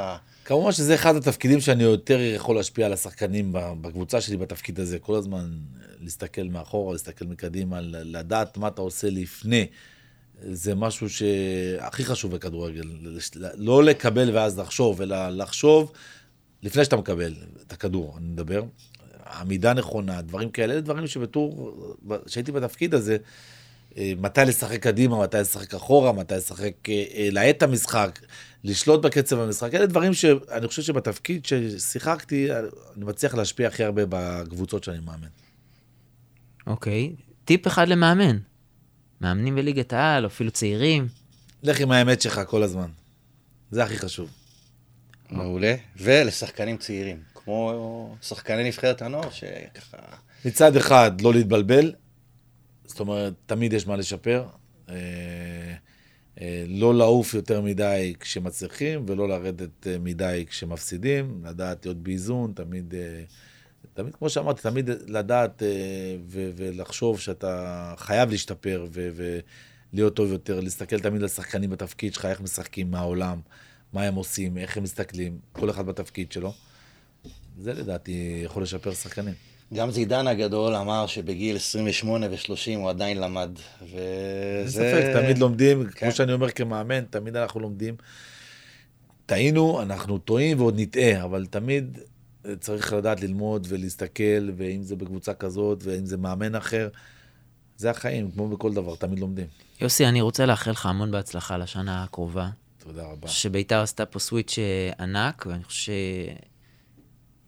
כמובן 0.45 0.71
שזה 0.71 0.95
אחד 0.95 1.15
התפקידים 1.15 1.61
שאני 1.61 1.83
יותר 1.83 2.19
יכול 2.19 2.55
להשפיע 2.55 2.85
על 2.85 2.93
השחקנים 2.93 3.49
בקבוצה 3.53 4.21
שלי 4.21 4.37
בתפקיד 4.37 4.79
הזה. 4.79 4.99
כל 4.99 5.15
הזמן 5.15 5.49
להסתכל 6.01 6.43
מאחורה, 6.43 6.93
להסתכל 6.93 7.25
מקדימה, 7.25 7.81
לדעת 7.81 8.57
מה 8.57 8.67
אתה 8.67 8.81
עושה 8.81 9.09
לפני. 9.09 9.67
זה 10.41 10.75
משהו 10.75 11.09
שהכי 11.09 12.05
חשוב 12.05 12.35
בכדורגל. 12.35 12.83
לא 13.55 13.83
לקבל 13.83 14.35
ואז 14.35 14.59
לחשוב, 14.59 15.01
אלא 15.01 15.29
לחשוב 15.29 15.91
לפני 16.63 16.83
שאתה 16.83 16.95
מקבל 16.95 17.33
את 17.67 17.73
הכדור, 17.73 18.15
אני 18.17 18.27
מדבר. 18.27 18.63
עמידה 19.39 19.73
נכונה, 19.73 20.21
דברים 20.21 20.49
כאלה, 20.49 20.73
אלה 20.73 20.81
דברים 20.81 21.07
שבתור, 21.07 21.73
כשהייתי 22.25 22.51
בתפקיד 22.51 22.93
הזה, 22.93 23.13
אה, 23.13 23.17
מתי 23.97 24.41
לשחק 24.47 24.83
קדימה, 24.83 25.21
מתי 25.23 25.37
לשחק 25.37 25.73
אחורה, 25.73 26.11
מתי 26.11 26.33
לשחק, 26.35 26.89
אה, 26.89 27.03
אה, 27.15 27.27
להאט 27.31 27.63
המשחק, 27.63 28.19
לשלוט 28.63 29.01
בקצב 29.01 29.39
המשחק. 29.39 29.75
אלה 29.75 29.85
דברים 29.85 30.13
שאני 30.13 30.67
חושב 30.67 30.81
שבתפקיד 30.81 31.45
ששיחקתי, 31.45 32.47
אני 32.97 33.05
מצליח 33.05 33.35
להשפיע 33.35 33.67
הכי 33.67 33.83
הרבה 33.83 34.01
בקבוצות 34.09 34.83
שאני 34.83 34.99
מאמן. 34.99 35.27
אוקיי. 36.67 37.15
טיפ 37.45 37.67
אחד 37.67 37.87
למאמן. 37.87 38.37
מאמנים 39.21 39.55
בליגת 39.55 39.93
העל, 39.93 40.23
או 40.23 40.27
אפילו 40.27 40.51
צעירים. 40.51 41.07
לך 41.63 41.79
עם 41.79 41.91
האמת 41.91 42.21
שלך 42.21 42.41
כל 42.47 42.63
הזמן. 42.63 42.87
זה 43.71 43.83
הכי 43.83 43.97
חשוב. 43.97 44.29
מעולה. 45.29 45.75
ולשחקנים 45.97 46.77
צעירים, 46.77 47.17
כמו 47.33 48.15
שחקני 48.21 48.67
נבחרת 48.67 49.01
הנוער, 49.01 49.29
שככה... 49.29 49.97
מצד 50.45 50.75
אחד, 50.75 51.21
לא 51.21 51.33
להתבלבל, 51.33 51.93
זאת 52.85 52.99
אומרת, 52.99 53.33
תמיד 53.45 53.73
יש 53.73 53.87
מה 53.87 53.95
לשפר. 53.95 54.45
אה, 54.89 54.95
אה, 56.41 56.65
לא 56.67 56.95
לעוף 56.95 57.33
יותר 57.33 57.61
מדי 57.61 58.13
כשמצליחים, 58.19 59.05
ולא 59.07 59.29
לרדת 59.29 59.87
אה, 59.87 59.97
מדי 59.99 60.45
כשמפסידים, 60.49 61.41
לדעת 61.45 61.85
להיות 61.85 61.97
באיזון, 61.97 62.53
תמיד, 62.55 62.93
תמיד, 63.93 64.15
כמו 64.15 64.29
שאמרתי, 64.29 64.61
תמיד 64.61 64.89
לדעת 65.07 65.63
ולחשוב 66.27 67.19
שאתה 67.19 67.93
חייב 67.97 68.29
להשתפר 68.29 68.85
ולהיות 68.91 70.15
טוב 70.15 70.31
יותר, 70.31 70.59
להסתכל 70.59 70.99
תמיד 70.99 71.21
על 71.21 71.27
שחקנים 71.27 71.69
בתפקיד 71.69 72.13
שלך, 72.13 72.25
איך 72.25 72.41
משחקים, 72.41 72.91
מה 72.91 72.99
העולם, 72.99 73.39
מה 73.93 74.03
הם 74.03 74.15
עושים, 74.15 74.57
איך 74.57 74.77
הם 74.77 74.83
מסתכלים, 74.83 75.39
כל 75.51 75.69
אחד 75.69 75.85
בתפקיד 75.85 76.31
שלו. 76.31 76.53
זה 77.59 77.73
לדעתי 77.73 78.41
יכול 78.45 78.63
לשפר 78.63 78.93
שחקנים. 78.93 79.54
גם 79.73 79.91
זידן 79.91 80.27
הגדול 80.27 80.75
אמר 80.75 81.07
שבגיל 81.07 81.55
28 81.55 82.27
ו-30 82.29 82.75
הוא 82.75 82.89
עדיין 82.89 83.21
למד. 83.21 83.49
וזה... 83.81 83.95
אין 84.57 84.67
ספק, 84.67 85.21
תמיד 85.21 85.37
לומדים, 85.37 85.83
כן. 85.85 85.89
כמו 85.89 86.11
שאני 86.11 86.33
אומר 86.33 86.51
כמאמן, 86.51 87.05
תמיד 87.05 87.35
אנחנו 87.35 87.59
לומדים. 87.59 87.95
טעינו, 89.25 89.81
אנחנו 89.81 90.17
טועים 90.17 90.59
ועוד 90.59 90.73
נטעה, 90.77 91.23
אבל 91.23 91.45
תמיד 91.45 91.97
צריך 92.59 92.93
לדעת 92.93 93.21
ללמוד 93.21 93.67
ולהסתכל, 93.69 94.49
ואם 94.57 94.83
זה 94.83 94.95
בקבוצה 94.95 95.33
כזאת, 95.33 95.83
ואם 95.83 96.05
זה 96.05 96.17
מאמן 96.17 96.55
אחר, 96.55 96.89
זה 97.77 97.89
החיים, 97.89 98.31
כמו 98.31 98.47
בכל 98.47 98.73
דבר, 98.73 98.95
תמיד 98.95 99.19
לומדים. 99.19 99.47
יוסי, 99.81 100.05
אני 100.05 100.21
רוצה 100.21 100.45
לאחל 100.45 100.71
לך 100.71 100.85
המון 100.85 101.11
בהצלחה 101.11 101.57
לשנה 101.57 102.03
הקרובה. 102.03 102.49
תודה 102.77 103.03
רבה. 103.03 103.27
שביתר 103.27 103.81
עשתה 103.81 104.05
פה 104.05 104.19
סוויץ' 104.19 104.59
אה, 104.59 105.03
ענק, 105.03 105.45
ואני 105.49 105.63
חושב 105.63 105.91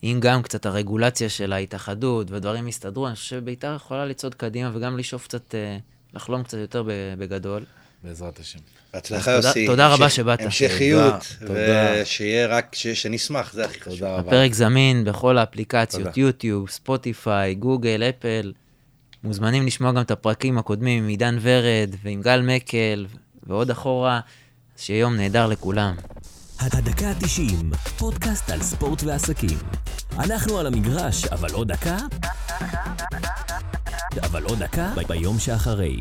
שאם 0.02 0.18
גם 0.22 0.42
קצת 0.42 0.66
הרגולציה 0.66 1.30
של 1.30 1.54
ההתאחדות 1.54 2.32
והדברים 2.32 2.68
יסתדרו, 2.68 3.08
אני 3.08 3.16
חושב 3.16 3.30
שביתר 3.36 3.74
יכולה 3.76 4.06
לצעוד 4.06 4.36
קדימה 4.36 4.72
וגם 4.74 4.98
לשאוף 4.98 5.24
קצת, 5.28 5.56
אה, 5.56 5.78
לחלום 6.14 6.44
קצת 6.44 6.58
יותר 6.58 6.84
בגדול. 7.18 7.64
בעזרת 8.04 8.40
השם. 8.40 8.60
בהצלחה 8.94 9.32
יוסי. 9.32 9.68
תודה 9.68 9.88
רבה 9.94 10.10
שבאת. 10.10 10.42
המשכיות. 10.42 11.38
ושיהיה 11.42 12.48
רק, 12.48 12.76
ש- 12.76 12.88
שנשמח, 12.88 13.54
זה 13.54 13.66
הכי 13.66 13.80
חשוב. 13.82 13.94
תודה 14.00 14.16
רבה. 14.16 14.28
הפרק 14.32 14.54
זמין 14.54 15.04
בכל 15.06 15.38
האפליקציות. 15.38 16.18
יוטיוב, 16.18 16.70
ספוטיפיי, 16.70 17.56
גוגל, 17.56 18.04
אפל. 18.10 18.54
מוזמנים 19.24 19.66
לשמוע 19.66 19.92
גם 19.92 20.02
את 20.02 20.12
הפרקים 20.12 20.58
הקודמים 20.58 21.04
עם 21.04 21.10
עידן 21.10 21.38
ורד 21.42 21.90
ועם 22.04 22.22
גל 22.22 22.42
מקל 22.42 23.06
ועוד 23.48 23.70
אחורה. 23.72 24.20
שיהיה 24.78 25.00
יום 25.00 25.16
נהדר 25.16 25.48
לכולם. 25.48 25.96
הדקה 26.60 27.08
ה-90, 27.08 27.76
פודקאסט 27.98 28.50
על 28.50 28.62
ספורט 28.62 29.04
ועסקים. 29.04 29.58
אנחנו 30.20 30.60
על 30.60 30.68
המגרש, 30.68 31.26
אבל 31.26 31.54
עוד 31.54 31.68
דקה? 31.68 31.98
אבל 34.24 34.44
עוד 34.44 34.60
דקה 34.64 34.94
ביום 35.08 35.40
שאחרי. 35.40 36.00